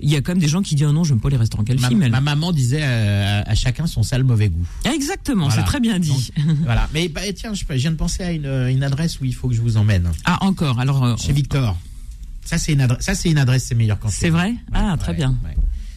Il 0.00 0.10
y 0.10 0.16
a 0.16 0.20
quand 0.20 0.32
même 0.32 0.40
des 0.42 0.48
gens 0.48 0.62
qui 0.62 0.74
disent 0.74 0.86
oh 0.88 0.92
non, 0.92 1.04
j'aime 1.04 1.20
pas 1.20 1.30
les 1.30 1.36
restaurants. 1.36 1.64
Quel 1.64 1.80
Ma, 1.80 1.88
film 1.88 2.02
elle 2.02 2.10
ma 2.10 2.20
maman 2.20 2.52
disait 2.52 2.82
euh, 2.82 3.42
à 3.46 3.54
chacun 3.54 3.86
son 3.86 4.02
sale 4.02 4.24
mauvais 4.24 4.48
goût. 4.48 4.66
Exactement, 4.84 5.46
Voilà. 5.48 5.62
c'est 5.62 5.66
très 5.66 5.80
bien 5.80 5.98
dit. 5.98 6.32
Donc, 6.36 6.56
voilà. 6.64 6.88
Mais 6.92 7.08
bah, 7.08 7.20
tiens, 7.34 7.54
je, 7.54 7.64
je 7.68 7.74
viens 7.74 7.90
de 7.92 7.96
penser 7.96 8.22
à 8.22 8.32
une, 8.32 8.46
une 8.46 8.82
adresse 8.82 9.20
où 9.20 9.24
il 9.24 9.34
faut 9.34 9.48
que 9.48 9.54
je 9.54 9.60
vous 9.62 9.76
emmène. 9.76 10.10
ah 10.24 10.38
encore. 10.44 10.78
Alors 10.80 11.02
euh, 11.04 11.16
Chez 11.16 11.32
Victor. 11.32 11.76
Ça 12.44 12.58
c'est 12.58 12.72
une 12.74 12.82
adresse. 12.82 13.02
Ça 13.04 13.14
c'est 13.14 13.30
une 13.30 13.38
adresse, 13.38 13.64
c'est 13.68 13.74
meilleur 13.74 13.98
qu'en 13.98 14.10
C'est 14.10 14.28
vrai 14.28 14.54
Ah, 14.72 14.96
très 14.98 15.14
bien. 15.14 15.34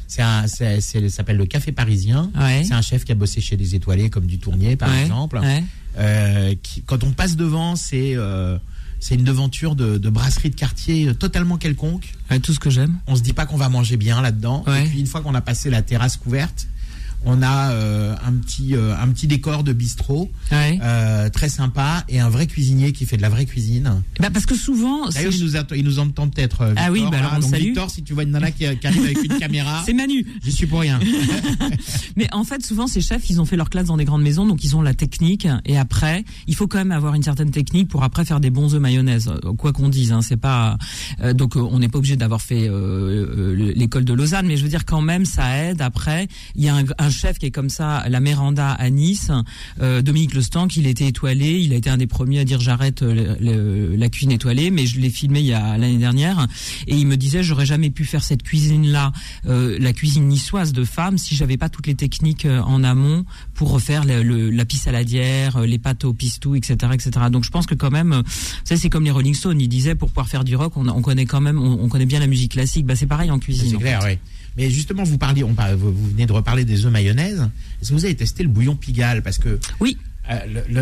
C'est, 0.08 1.10
s'appelle 1.10 1.38
le 1.38 1.46
Café 1.46 1.72
Parisien. 1.72 2.32
Ouais. 2.40 2.64
C'est 2.66 2.74
un 2.74 2.82
chef 2.82 3.04
qui 3.04 3.12
a 3.12 3.16
bossé 3.16 3.42
chez 3.42 3.58
des 3.58 3.76
étoilés 3.76 4.10
comme 4.10 4.26
du 4.26 4.40
Tournier 4.40 4.76
par 4.76 4.90
Ouais, 4.90 5.02
exemple. 5.04 5.38
ouais. 5.40 5.64
Euh, 6.00 6.54
qui, 6.62 6.82
quand 6.84 7.04
on 7.04 7.12
passe 7.12 7.36
devant, 7.36 7.76
c'est 7.76 8.14
euh, 8.16 8.58
c'est 9.00 9.16
une 9.16 9.24
devanture 9.24 9.76
de, 9.76 9.98
de 9.98 10.10
brasserie 10.10 10.50
de 10.50 10.56
quartier 10.56 11.08
euh, 11.10 11.14
totalement 11.14 11.58
quelconque. 11.58 12.14
Tout 12.44 12.54
ce 12.54 12.60
que 12.60 12.70
j'aime. 12.70 12.96
On 13.08 13.16
se 13.16 13.22
dit 13.22 13.34
pas 13.34 13.46
qu'on 13.46 13.58
va 13.58 13.70
manger 13.70 13.98
bien 13.98 14.22
là-dedans. 14.22 14.64
Et 14.68 14.88
puis 14.88 15.00
une 15.00 15.08
fois 15.08 15.22
qu'on 15.22 15.36
a 15.36 15.42
passé 15.42 15.70
la 15.70 15.82
terrasse 15.82 16.18
couverte, 16.18 16.68
on 17.26 17.42
a 17.42 17.72
euh, 17.72 18.16
un 18.26 18.34
petit 18.34 18.76
euh, 18.76 18.96
un 18.98 19.08
petit 19.10 19.28
décor 19.28 19.64
de 19.64 19.74
bistrot 19.74 20.30
Ouais. 20.52 20.80
euh, 20.82 21.30
très 21.30 21.50
sympa 21.50 22.04
et 22.10 22.20
un 22.20 22.30
vrai 22.30 22.48
cuisinier 22.48 22.92
qui 22.94 23.06
fait 23.06 23.18
de 23.18 23.22
la 23.22 23.30
vraie 23.30 23.46
cuisine. 23.46 24.02
Bah 24.20 24.30
parce 24.32 24.46
que 24.46 24.56
souvent, 24.56 25.10
D'ailleurs, 25.10 25.34
il 25.34 25.44
nous, 25.44 25.56
attend- 25.56 25.76
il 25.76 25.84
nous 25.84 26.00
entend 26.00 26.30
peut-être. 26.30 26.62
euh, 26.62 26.74
Ah 26.78 26.92
oui, 26.92 27.04
bah 27.12 27.18
alors 27.20 27.34
on 27.38 27.40
Donc, 27.40 27.50
salue. 27.50 27.64
Victor, 27.64 27.90
si 27.90 28.04
tu 28.04 28.14
vois 28.14 28.24
une 28.24 28.32
nana 28.32 28.52
qui, 28.52 28.66
qui 28.78 28.88
arrive 28.88 29.04
avec 29.04 29.24
une 29.24 29.38
caméra, 29.40 29.84
c'est 29.86 29.94
Manu. 29.94 30.26
je 30.44 30.50
suis 30.52 30.68
pour 30.68 30.80
rien. 30.82 31.00
Mais 32.16 32.28
en 32.34 32.44
fait, 32.44 32.66
souvent, 32.66 32.88
ces 32.88 33.02
chefs, 33.02 33.30
ils 33.30 33.42
ont 33.42 33.46
fait 33.46 33.58
leur 33.58 33.70
classe 33.70 33.88
dans 33.88 33.98
des 33.98 34.06
grandes 34.06 34.24
maisons, 34.24 34.46
donc 34.46 34.64
ils 34.64 34.76
ont 34.76 34.82
la 34.82 34.94
technique. 34.94 35.48
Et 35.66 35.78
après, 35.78 36.24
il 36.48 36.56
faut 36.56 36.68
quand 36.68 36.78
même 36.78 36.92
avoir 36.92 37.14
une 37.16 37.24
certaine 37.24 37.52
technique 37.52 37.88
pour 37.90 38.04
après 38.04 38.26
faire 38.26 38.40
des 38.40 38.50
bons 38.50 38.74
œufs 38.74 38.82
mayonnaise. 38.82 39.28
Euh, 39.28 39.54
Quoi 39.54 39.74
qu'on 39.74 39.90
dise, 39.90 40.12
hein, 40.12 40.22
c'est 40.22 40.38
pas. 40.38 40.78
euh, 41.22 41.34
donc, 41.34 41.56
on 41.56 41.80
n'est 41.80 41.90
pas 41.90 41.98
obligé 41.98 42.16
d'avoir 42.16 42.42
fait 42.42 42.70
l'école 43.56 44.06
de 44.06 44.14
Lausanne, 44.14 44.48
mais 44.48 44.58
je 44.58 44.64
veux 44.64 44.70
dire 44.70 44.86
quand 44.86 45.02
même, 45.02 45.26
ça 45.26 45.58
aide. 45.66 45.82
Après, 45.82 46.28
il 46.56 46.64
y 46.64 46.70
a 46.70 46.76
un, 46.76 46.84
un 46.98 47.07
chef 47.10 47.38
qui 47.40 47.46
est 47.48 47.52
comme 47.52 47.70
ça, 47.70 48.04
la 48.10 48.20
Méranda 48.20 48.72
à 48.72 48.90
Nice, 48.90 49.32
euh, 49.82 50.02
Dominique 50.02 50.34
Lestanc, 50.34 50.68
il 50.76 50.88
était 50.88 51.08
étoilé. 51.08 51.60
Il 51.60 51.74
a 51.74 51.76
été 51.76 51.90
un 51.90 51.98
des 51.98 52.08
premiers 52.08 52.40
à 52.40 52.44
dire 52.46 52.60
j'arrête 52.60 53.02
euh, 53.02 53.96
la 53.98 54.10
cuisine 54.10 54.32
étoilée, 54.32 54.72
mais 54.72 54.86
je 54.86 55.00
l'ai 55.00 55.10
filmé 55.10 55.40
il 55.40 55.46
y 55.48 55.54
a 55.54 55.78
l'année 55.78 55.98
dernière, 55.98 56.48
et 56.88 56.96
il 56.96 57.08
me 57.08 57.18
disait 57.18 57.44
j'aurais 57.44 57.66
jamais 57.66 57.90
pu 57.90 58.06
faire 58.06 58.24
cette 58.24 58.44
cuisine 58.44 58.88
là, 58.88 59.12
la 59.46 59.94
cuisine 59.94 60.28
niçoise 60.28 60.74
de 60.74 60.84
femmes, 60.84 61.18
si 61.18 61.36
j'avais 61.36 61.58
pas 61.58 61.70
toutes 61.70 61.88
les 61.88 61.96
techniques 61.96 62.46
euh, 62.46 62.62
en 62.62 62.84
amont 62.84 63.26
pour 63.54 63.72
refaire 63.72 64.06
le, 64.06 64.24
le- 64.24 64.50
la 64.50 64.66
pisse 64.66 64.82
saladière, 64.84 65.58
euh, 65.58 65.66
les 65.66 65.80
pâtes 65.80 66.06
au 66.06 66.14
pistou, 66.14 66.56
etc., 66.56 66.76
etc. 66.94 67.12
Donc 67.32 67.44
je 67.44 67.50
pense 67.50 67.66
que 67.66 67.76
quand 67.76 67.92
même, 67.92 68.14
euh, 68.14 68.22
c'est 68.64 68.90
comme 68.90 69.04
les 69.04 69.12
Rolling 69.12 69.34
Stones, 69.34 69.60
ils 69.60 69.68
disaient 69.68 69.96
pour 69.96 70.10
pouvoir 70.10 70.28
faire 70.28 70.44
du 70.44 70.56
rock, 70.56 70.78
on, 70.78 70.88
on 70.88 71.02
connaît 71.02 71.26
quand 71.26 71.42
même, 71.42 71.60
on, 71.60 71.84
on 71.84 71.88
connaît 71.90 72.06
bien 72.06 72.20
la 72.20 72.28
musique 72.28 72.52
classique. 72.54 72.86
Bah 72.86 72.96
c'est 72.96 73.08
pareil 73.08 73.32
en 73.32 73.40
cuisine. 73.40 73.70
C'est 73.70 73.76
en 73.76 73.80
clair, 73.80 74.02
fait. 74.04 74.10
oui. 74.14 74.18
Mais 74.58 74.70
justement, 74.72 75.04
vous 75.04 75.18
parliez, 75.18 75.44
on 75.44 75.54
vous, 75.78 75.92
vous 75.94 76.10
venez 76.10 76.26
de 76.26 76.34
reparler 76.34 76.66
des 76.66 76.86
œufs 76.86 76.92
mayonnaise. 76.92 77.48
Est-ce 77.82 77.90
que 77.90 77.94
vous 77.96 78.06
avez 78.06 78.16
testé 78.16 78.44
le 78.44 78.50
bouillon 78.50 78.76
Pigalle? 78.76 79.22
Parce 79.22 79.38
que 79.38 79.60
Oui. 79.80 79.98
euh, 80.32 80.40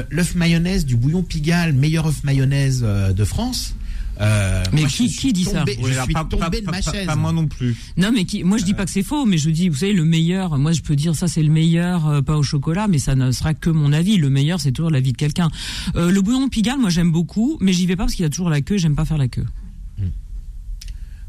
l'œuf 0.09 0.33
mayonnaise 0.35 0.85
du 0.85 0.95
bouillon 0.95 1.23
Pigalle, 1.23 1.73
meilleur 1.73 2.07
œuf 2.07 2.23
mayonnaise 2.23 2.81
euh, 2.85 3.11
de 3.11 3.23
France. 3.25 3.75
euh, 4.21 4.63
Mais 4.71 4.79
moi, 4.81 4.89
qui- 4.89 5.09
je 5.09 5.13
suis 5.13 5.27
qui 5.27 5.33
dit 5.33 5.43
ça? 5.43 5.59
tombé- 5.59 5.77
Je 5.77 6.01
suis 6.03 6.13
pas, 6.13 6.23
tombé 6.23 6.39
pas- 6.43 6.49
de 6.51 6.59
pas- 6.65 6.71
ma 6.71 6.81
pas- 6.81 6.91
chaise. 6.93 7.05
pas 7.05 7.15
moi 7.17 7.33
non 7.33 7.47
plus. 7.47 7.75
Non, 7.97 8.11
mais 8.13 8.23
qui, 8.23 8.45
moi 8.45 8.57
je 8.57 8.63
dis 8.63 8.73
pas 8.73 8.85
que 8.85 8.91
c'est 8.91 9.03
faux, 9.03 9.25
mais 9.25 9.37
je 9.37 9.49
dis, 9.49 9.67
vous 9.67 9.75
savez, 9.75 9.91
le 9.91 10.05
meilleur, 10.05 10.57
moi 10.57 10.71
je 10.71 10.79
peux 10.81 10.95
dire 10.95 11.13
ça 11.15 11.27
c'est 11.27 11.43
le 11.43 11.51
meilleur 11.51 12.07
euh, 12.07 12.21
pain 12.21 12.35
au 12.35 12.43
chocolat, 12.43 12.87
mais 12.87 12.97
ça 12.97 13.13
ne 13.15 13.31
sera 13.31 13.53
que 13.53 13.69
mon 13.69 13.91
avis. 13.91 14.15
Le 14.15 14.29
meilleur 14.29 14.61
c'est 14.61 14.71
toujours 14.71 14.89
l'avis 14.89 15.11
de 15.11 15.17
quelqu'un. 15.17 15.49
Euh, 15.97 16.11
le 16.11 16.21
bouillon 16.21 16.47
Pigalle, 16.47 16.79
moi 16.79 16.89
j'aime 16.89 17.11
beaucoup, 17.11 17.57
mais 17.59 17.73
j'y 17.73 17.85
vais 17.87 17.97
pas 17.97 18.03
parce 18.03 18.15
qu'il 18.15 18.23
y 18.23 18.25
a 18.25 18.29
toujours 18.29 18.49
la 18.49 18.61
queue. 18.61 18.77
J'aime 18.77 18.95
pas 18.95 19.03
faire 19.03 19.17
la 19.17 19.27
queue. 19.27 19.45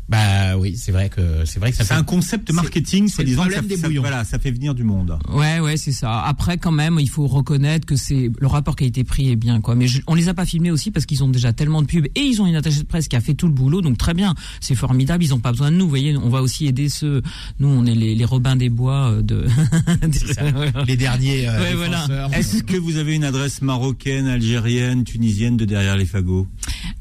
Bah 0.09 0.57
oui, 0.57 0.77
c'est 0.77 0.93
vrai 0.93 1.09
que 1.09 1.45
c'est 1.45 1.59
vrai 1.59 1.73
que 1.73 1.77
ça 1.77 1.83
C'est 1.85 1.95
fait 1.95 1.99
un 2.01 2.05
concept 2.05 2.53
marketing, 2.53 3.09
c'est 3.09 3.25
disant 3.25 3.45
que 3.47 3.55
ça, 3.55 3.61
des 3.63 3.77
ça- 3.77 3.89
bouillons. 3.89 4.03
voilà, 4.03 4.23
ça 4.25 4.39
fait 4.39 4.53
venir 4.53 4.73
du 4.75 4.85
monde. 4.85 5.19
Ouais, 5.33 5.59
ouais, 5.59 5.77
c'est 5.77 5.91
ça. 5.93 6.21
Après, 6.23 6.59
quand 6.59 6.71
même, 6.71 6.99
il 7.01 7.09
faut 7.11 7.27
reconnaître 7.27 7.87
que 7.87 7.97
c'est 7.97 8.31
le 8.39 8.47
rapport 8.47 8.77
qualité-prix 8.77 9.31
est 9.31 9.37
bien, 9.37 9.61
quoi. 9.61 9.75
Mais 9.75 9.89
je- 9.89 10.03
on 10.07 10.15
les 10.15 10.29
a 10.29 10.35
pas 10.35 10.47
filmés 10.47 10.71
aussi 10.71 10.91
parce 10.93 11.07
qu'ils 11.07 11.25
ont 11.25 11.29
déjà 11.29 11.53
tellement 11.53 11.83
de 11.83 11.87
pubs 11.89 12.07
et 12.15 12.21
ils 12.21 12.41
ont 12.41 12.47
une 12.47 12.55
attachée 12.55 12.79
de 12.81 12.87
presse 12.87 13.09
qui 13.09 13.17
a 13.17 13.21
fait 13.21 13.35
tout 13.35 13.47
le 13.47 13.53
boulot, 13.53 13.81
donc 13.83 13.99
très 13.99 14.15
bien. 14.15 14.35
C'est 14.61 14.77
formidable. 14.77 15.25
Ils 15.25 15.35
ont 15.35 15.41
pas 15.41 15.51
besoin 15.51 15.73
de 15.73 15.77
nous. 15.77 15.85
Vous 15.87 15.91
voyez, 15.91 16.17
on 16.17 16.29
va 16.29 16.41
aussi 16.41 16.67
aider 16.67 16.89
ceux. 16.89 17.23
Nous, 17.59 17.67
on 17.69 17.85
est 17.85 17.95
les, 17.95 18.15
les 18.15 18.25
Robins 18.25 18.55
des 18.57 18.69
Bois 18.69 19.11
euh, 19.11 19.23
de. 19.23 19.45
Les 20.87 20.97
derniers 20.97 21.49
euh, 21.49 21.59
Ouais, 21.61 21.75
voilà. 21.75 21.97
défenseurs. 22.07 22.35
Est-ce 22.35 22.63
que 22.63 22.77
vous 22.77 22.97
avez 22.97 23.15
une 23.17 23.25
adresse 23.25 23.61
marocaine, 23.63 24.27
algérienne, 24.29 25.05
tunisienne 25.05 25.57
de 25.57 25.65
derrière 25.65 25.97
les 25.97 26.07
fagots? 26.07 26.47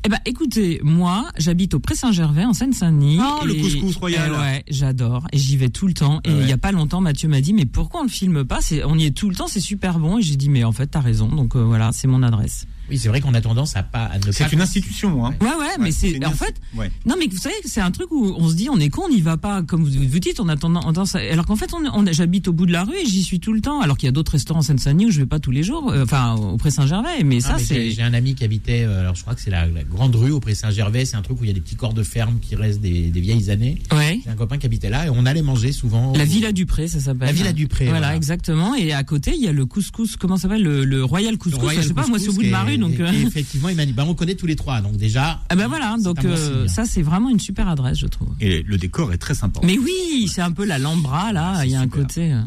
Eh 0.06 0.10
ben, 0.10 0.18
écoutez, 0.26 0.80
moi, 0.84 1.30
j'habite 1.38 1.74
au 1.74 1.80
Pré-Saint-Gervais, 1.80 2.46
en 2.46 2.54
Seine-Saint-denis. 2.54 2.95
Oh, 3.20 3.46
le 3.46 3.56
Et- 3.56 3.62
couscous 3.62 3.96
royal. 3.98 4.32
Eh 4.34 4.38
ouais, 4.40 4.64
j'adore. 4.70 5.28
Et 5.32 5.38
j'y 5.38 5.58
vais 5.58 5.70
tout 5.70 5.88
le 5.88 5.94
temps. 5.94 6.20
Et 6.24 6.30
Ah 6.30 6.32
il 6.32 6.38
ouais. 6.38 6.48
y 6.50 6.52
a 6.54 6.58
pas 6.58 6.72
longtemps, 6.72 7.02
Mathieu 7.02 7.28
m'a 7.28 7.42
dit, 7.42 7.54
mais 7.54 7.66
pourquoi 7.66 8.02
on 8.02 8.04
le 8.04 8.10
filme 8.10 8.44
pas? 8.46 8.60
On 8.86 8.98
y 8.98 9.06
est 9.06 9.12
tout 9.16 9.30
le 9.30 9.36
temps, 9.36 9.48
c'est 9.48 9.60
super 9.60 10.00
bon. 10.00 10.18
Et 10.18 10.22
j'ai 10.22 10.36
dit, 10.36 10.50
mais 10.50 10.64
en 10.64 10.72
fait, 10.72 10.88
t'as 10.88 11.00
raison. 11.02 11.28
Donc 11.28 11.56
euh, 11.56 11.64
voilà, 11.64 11.92
c'est 11.92 12.08
mon 12.08 12.24
adresse. 12.24 12.66
Oui, 12.90 12.98
c'est 12.98 13.10
vrai 13.10 13.22
qu'on 13.22 13.34
a 13.34 13.42
tendance 13.42 13.76
à 13.76 13.84
pas 13.84 14.06
à 14.06 14.18
ne 14.20 14.24
pas. 14.26 14.32
C'est 14.32 14.52
une 14.54 14.62
institution, 14.62 15.26
hein. 15.26 15.34
Ouais, 15.42 15.48
ouais, 15.48 15.76
mais 15.80 15.92
c'est, 15.92 16.24
en 16.26 16.32
fait, 16.32 16.56
ouais. 16.76 16.92
non, 17.06 17.16
mais 17.20 17.28
vous 17.28 17.38
savez, 17.38 17.56
c'est 17.66 17.82
un 17.82 17.92
truc 17.92 18.12
où 18.12 18.34
on 18.38 18.48
se 18.50 18.56
dit, 18.56 18.70
on 18.70 18.80
est 18.80 18.90
con, 18.90 19.04
on 19.06 19.10
n'y 19.10 19.22
va 19.22 19.38
pas. 19.38 19.62
Comme 19.64 19.84
vous, 19.84 19.92
vous 20.08 20.20
dites, 20.20 20.40
on 20.40 20.48
a 20.50 20.56
tendance, 20.56 21.16
à- 21.16 21.20
alors 21.20 21.46
qu'en 21.46 21.56
fait, 21.56 21.72
on, 21.74 21.84
on- 21.94 22.06
j'habite 22.12 22.48
au 22.48 22.54
bout 22.54 22.66
de 22.66 22.72
la 22.72 22.84
rue 22.84 22.96
et 22.96 23.06
j'y 23.06 23.24
suis 23.24 23.40
tout 23.40 23.54
le 23.54 23.62
temps. 23.62 23.82
Alors 23.82 23.98
qu'il 23.98 24.08
y 24.08 24.10
a 24.10 24.12
d'autres 24.12 24.34
restaurants 24.34 24.60
en 24.60 24.64
Seine-Saint-Denis 24.64 25.08
où 25.08 25.12
je 25.12 25.20
vais 25.20 25.26
pas 25.26 25.40
tous 25.40 25.52
les 25.52 25.64
jours. 25.64 25.92
euh, 25.92 26.04
Enfin, 26.04 26.36
au 26.36 26.58
Pré-Saint-Gervais. 26.58 27.24
Mais 27.24 27.38
Ah, 27.44 27.48
ça, 27.48 27.56
mais 27.58 27.64
c'est. 27.64 27.92
j'ai 27.92 28.02
un 28.04 28.14
ami 28.14 28.36
qui 28.36 28.44
habitait, 28.44 28.84
euh, 28.84 29.02
alors 29.02 29.16
je 29.16 29.22
crois 29.22 29.36
que 29.36 29.42
c'est 29.42 29.50
la, 29.52 29.66
la 29.66 29.84
grande 29.84 30.16
rue 30.16 30.32
au 30.32 30.40
Pré-Saint-Gervais, 30.40 31.06
c'est 31.06 31.16
un 31.16 31.22
truc 31.22 31.40
où 31.42 31.44
il 31.44 31.48
y 31.48 31.52
a 31.52 31.54
des 31.54 31.62
petits 31.62 31.76
corps 31.76 31.94
de 31.94 32.04
ferme 32.04 32.40
qui 32.40 32.56
restent 32.56 32.82
des, 32.82 33.10
des 33.10 33.22
vieilles 33.22 33.50
années. 33.50 33.80
Ouais. 33.92 34.20
J'ai 34.24 34.30
un 34.30 34.36
copain 34.36 34.58
qui 34.58 34.66
habitait 34.66 34.90
là 34.90 35.08
et 35.08 35.10
on 35.10 35.26
allait 35.26 35.42
manger 35.42 35.72
souvent. 35.72 36.14
La 36.16 36.24
au- 36.24 36.28
Villa 36.28 36.52
du 36.52 36.66
Pré, 36.66 36.88
ça 36.88 37.00
s'appelle. 37.00 37.28
La 37.28 37.34
Villa 37.34 37.54
du 37.54 37.68
Pré, 37.68 37.86
Voilà, 37.86 38.00
voilà. 38.00 38.16
exactement. 38.16 38.76
Et 38.76 38.94
à 38.94 39.04
côté, 39.04 39.34
il 39.36 39.42
y 39.44 39.48
a 39.48 39.52
le 39.52 39.66
couscous. 39.66 40.16
Comment 40.18 40.38
ça 40.38 40.44
s'appelle 40.44 40.64
le, 40.64 40.86
le 40.86 41.04
Royal 41.04 41.32
le 41.32 41.38
Couscous. 41.38 41.60
Royal 41.62 41.82
je 41.82 41.88
sais 41.88 41.94
pas, 41.94 42.06
moi, 42.08 42.20
c'est 42.20 42.30
au 42.30 42.34
bout 42.34 42.44
de 42.44 42.50
ma 42.50 42.60
qui 42.66 42.75
donc. 42.78 42.96
qui 42.96 43.02
euh, 43.02 43.12
effectivement, 43.28 43.70
il 43.70 43.76
m'a 43.76 43.86
dit, 43.86 43.94
bah, 43.94 44.06
on 44.08 44.14
connaît 44.16 44.36
tous 44.36 44.48
les 44.48 44.56
trois, 44.56 44.82
donc 44.82 44.98
déjà. 44.98 45.42
Ah 45.50 45.56
ben 45.56 45.68
voilà, 45.68 45.96
donc 46.02 46.22
bon 46.22 46.30
euh, 46.30 46.68
ça 46.68 46.86
c'est 46.86 47.02
vraiment 47.02 47.30
une 47.30 47.40
super 47.40 47.68
adresse, 47.68 47.98
je 48.00 48.08
trouve. 48.08 48.30
Et 48.42 48.64
le 48.64 48.78
décor 48.78 49.14
est 49.14 49.18
très 49.18 49.36
sympa. 49.36 49.60
Mais 49.64 49.78
oui, 49.78 50.30
c'est 50.34 50.42
un 50.42 50.52
peu 50.52 50.66
la 50.66 50.78
Lambra 50.80 51.32
là. 51.34 51.54
Ah, 51.58 51.66
Il 51.66 51.72
y 51.72 51.76
a 51.76 51.82
un 51.82 51.88
côté. 51.88 52.34
euh, 52.34 52.42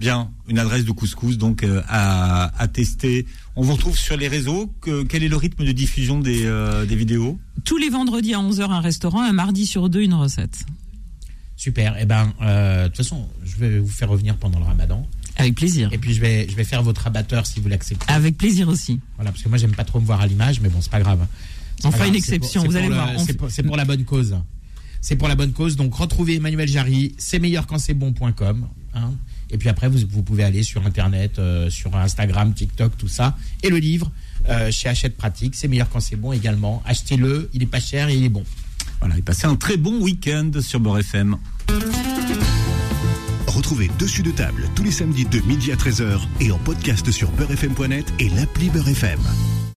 Bien, 0.00 0.30
une 0.48 0.58
adresse 0.58 0.84
de 0.84 0.90
couscous 0.90 1.38
donc 1.38 1.62
euh, 1.62 1.80
à, 1.88 2.50
à, 2.60 2.66
tester. 2.66 3.24
On 3.54 3.62
vous 3.62 3.74
retrouve 3.74 3.96
sur 3.96 4.16
les 4.16 4.26
réseaux. 4.26 4.72
Que, 4.80 5.04
quel 5.04 5.22
est 5.22 5.28
le 5.28 5.36
rythme 5.36 5.64
de 5.64 5.70
diffusion 5.70 6.18
des, 6.18 6.44
euh, 6.44 6.84
des 6.86 6.96
vidéos? 6.96 7.38
Tous 7.64 7.76
les 7.76 7.88
vendredis 7.88 8.34
à 8.34 8.38
11h 8.38 8.62
un 8.68 8.80
restaurant, 8.80 9.22
un 9.22 9.32
mardi 9.32 9.64
sur 9.64 9.88
deux 9.88 10.00
une 10.02 10.14
recette. 10.14 10.64
Super. 11.56 11.94
Eh 12.00 12.06
ben, 12.06 12.32
euh, 12.40 12.84
de 12.84 12.88
toute 12.88 12.96
façon, 12.96 13.28
je 13.44 13.56
vais 13.58 13.78
vous 13.78 13.86
faire 13.86 14.08
revenir 14.08 14.36
pendant 14.38 14.58
le 14.58 14.64
Ramadan. 14.64 15.06
Avec 15.36 15.54
plaisir. 15.54 15.88
Et 15.92 15.98
puis 15.98 16.14
je 16.14 16.20
vais, 16.20 16.46
je 16.48 16.56
vais 16.56 16.64
faire 16.64 16.82
votre 16.82 17.06
abatteur 17.06 17.46
si 17.46 17.60
vous 17.60 17.68
l'acceptez. 17.68 18.04
Avec 18.12 18.36
plaisir 18.36 18.68
aussi. 18.68 19.00
Voilà, 19.16 19.30
parce 19.30 19.42
que 19.42 19.48
moi 19.48 19.58
j'aime 19.58 19.74
pas 19.74 19.84
trop 19.84 20.00
me 20.00 20.06
voir 20.06 20.20
à 20.20 20.26
l'image, 20.26 20.60
mais 20.60 20.68
bon, 20.68 20.80
c'est 20.80 20.90
pas 20.90 21.00
grave. 21.00 21.26
On 21.84 21.90
fera 21.90 22.06
une 22.06 22.14
exception, 22.14 22.64
vous 22.64 22.76
allez 22.76 22.88
voir. 22.88 23.08
C'est 23.24 23.34
pour, 23.34 23.48
pour, 23.48 23.76
la 23.76 23.84
bonne 23.84 24.04
cause. 24.04 24.36
C'est 25.00 25.16
pour 25.16 25.28
la 25.28 25.34
bonne 25.34 25.52
cause. 25.52 25.76
Donc 25.76 25.94
retrouvez 25.94 26.36
Emmanuel 26.36 26.68
Jarry, 26.68 27.14
c'est 27.18 27.38
meilleur 27.38 27.66
quand 27.66 27.78
c'est 27.78 27.94
bon.com. 27.94 28.68
Hein. 28.94 29.10
Et 29.50 29.58
puis 29.58 29.68
après, 29.68 29.88
vous, 29.88 29.98
vous, 30.08 30.22
pouvez 30.22 30.44
aller 30.44 30.62
sur 30.62 30.86
Internet, 30.86 31.38
euh, 31.38 31.68
sur 31.70 31.94
Instagram, 31.96 32.54
TikTok, 32.54 32.96
tout 32.96 33.08
ça. 33.08 33.36
Et 33.62 33.68
le 33.68 33.76
livre 33.76 34.10
euh, 34.48 34.70
chez 34.70 34.88
Hachette 34.88 35.16
Pratique, 35.16 35.54
c'est 35.54 35.68
meilleur 35.68 35.88
quand 35.90 36.00
c'est 36.00 36.16
bon 36.16 36.32
également. 36.32 36.82
Achetez-le, 36.86 37.50
il 37.52 37.62
est 37.62 37.66
pas 37.66 37.80
cher 37.80 38.08
et 38.08 38.16
il 38.16 38.24
est 38.24 38.30
bon. 38.30 38.44
Voilà, 39.00 39.18
et 39.18 39.22
passez 39.22 39.46
un 39.46 39.56
très 39.56 39.76
bon 39.76 40.00
week-end 40.00 40.50
sur 40.60 40.80
Beurre 40.80 41.00
FM. 41.00 41.36
Retrouvez 43.62 43.90
Dessus 43.96 44.24
de 44.24 44.32
table 44.32 44.68
tous 44.74 44.82
les 44.82 44.90
samedis 44.90 45.24
de 45.24 45.38
midi 45.46 45.70
à 45.70 45.76
13h 45.76 46.18
et 46.40 46.50
en 46.50 46.58
podcast 46.58 47.08
sur 47.12 47.30
beurrefm.net 47.30 48.12
et 48.18 48.28
l'appli 48.30 48.70
Beurre 48.70 48.88
FM. 48.88 49.20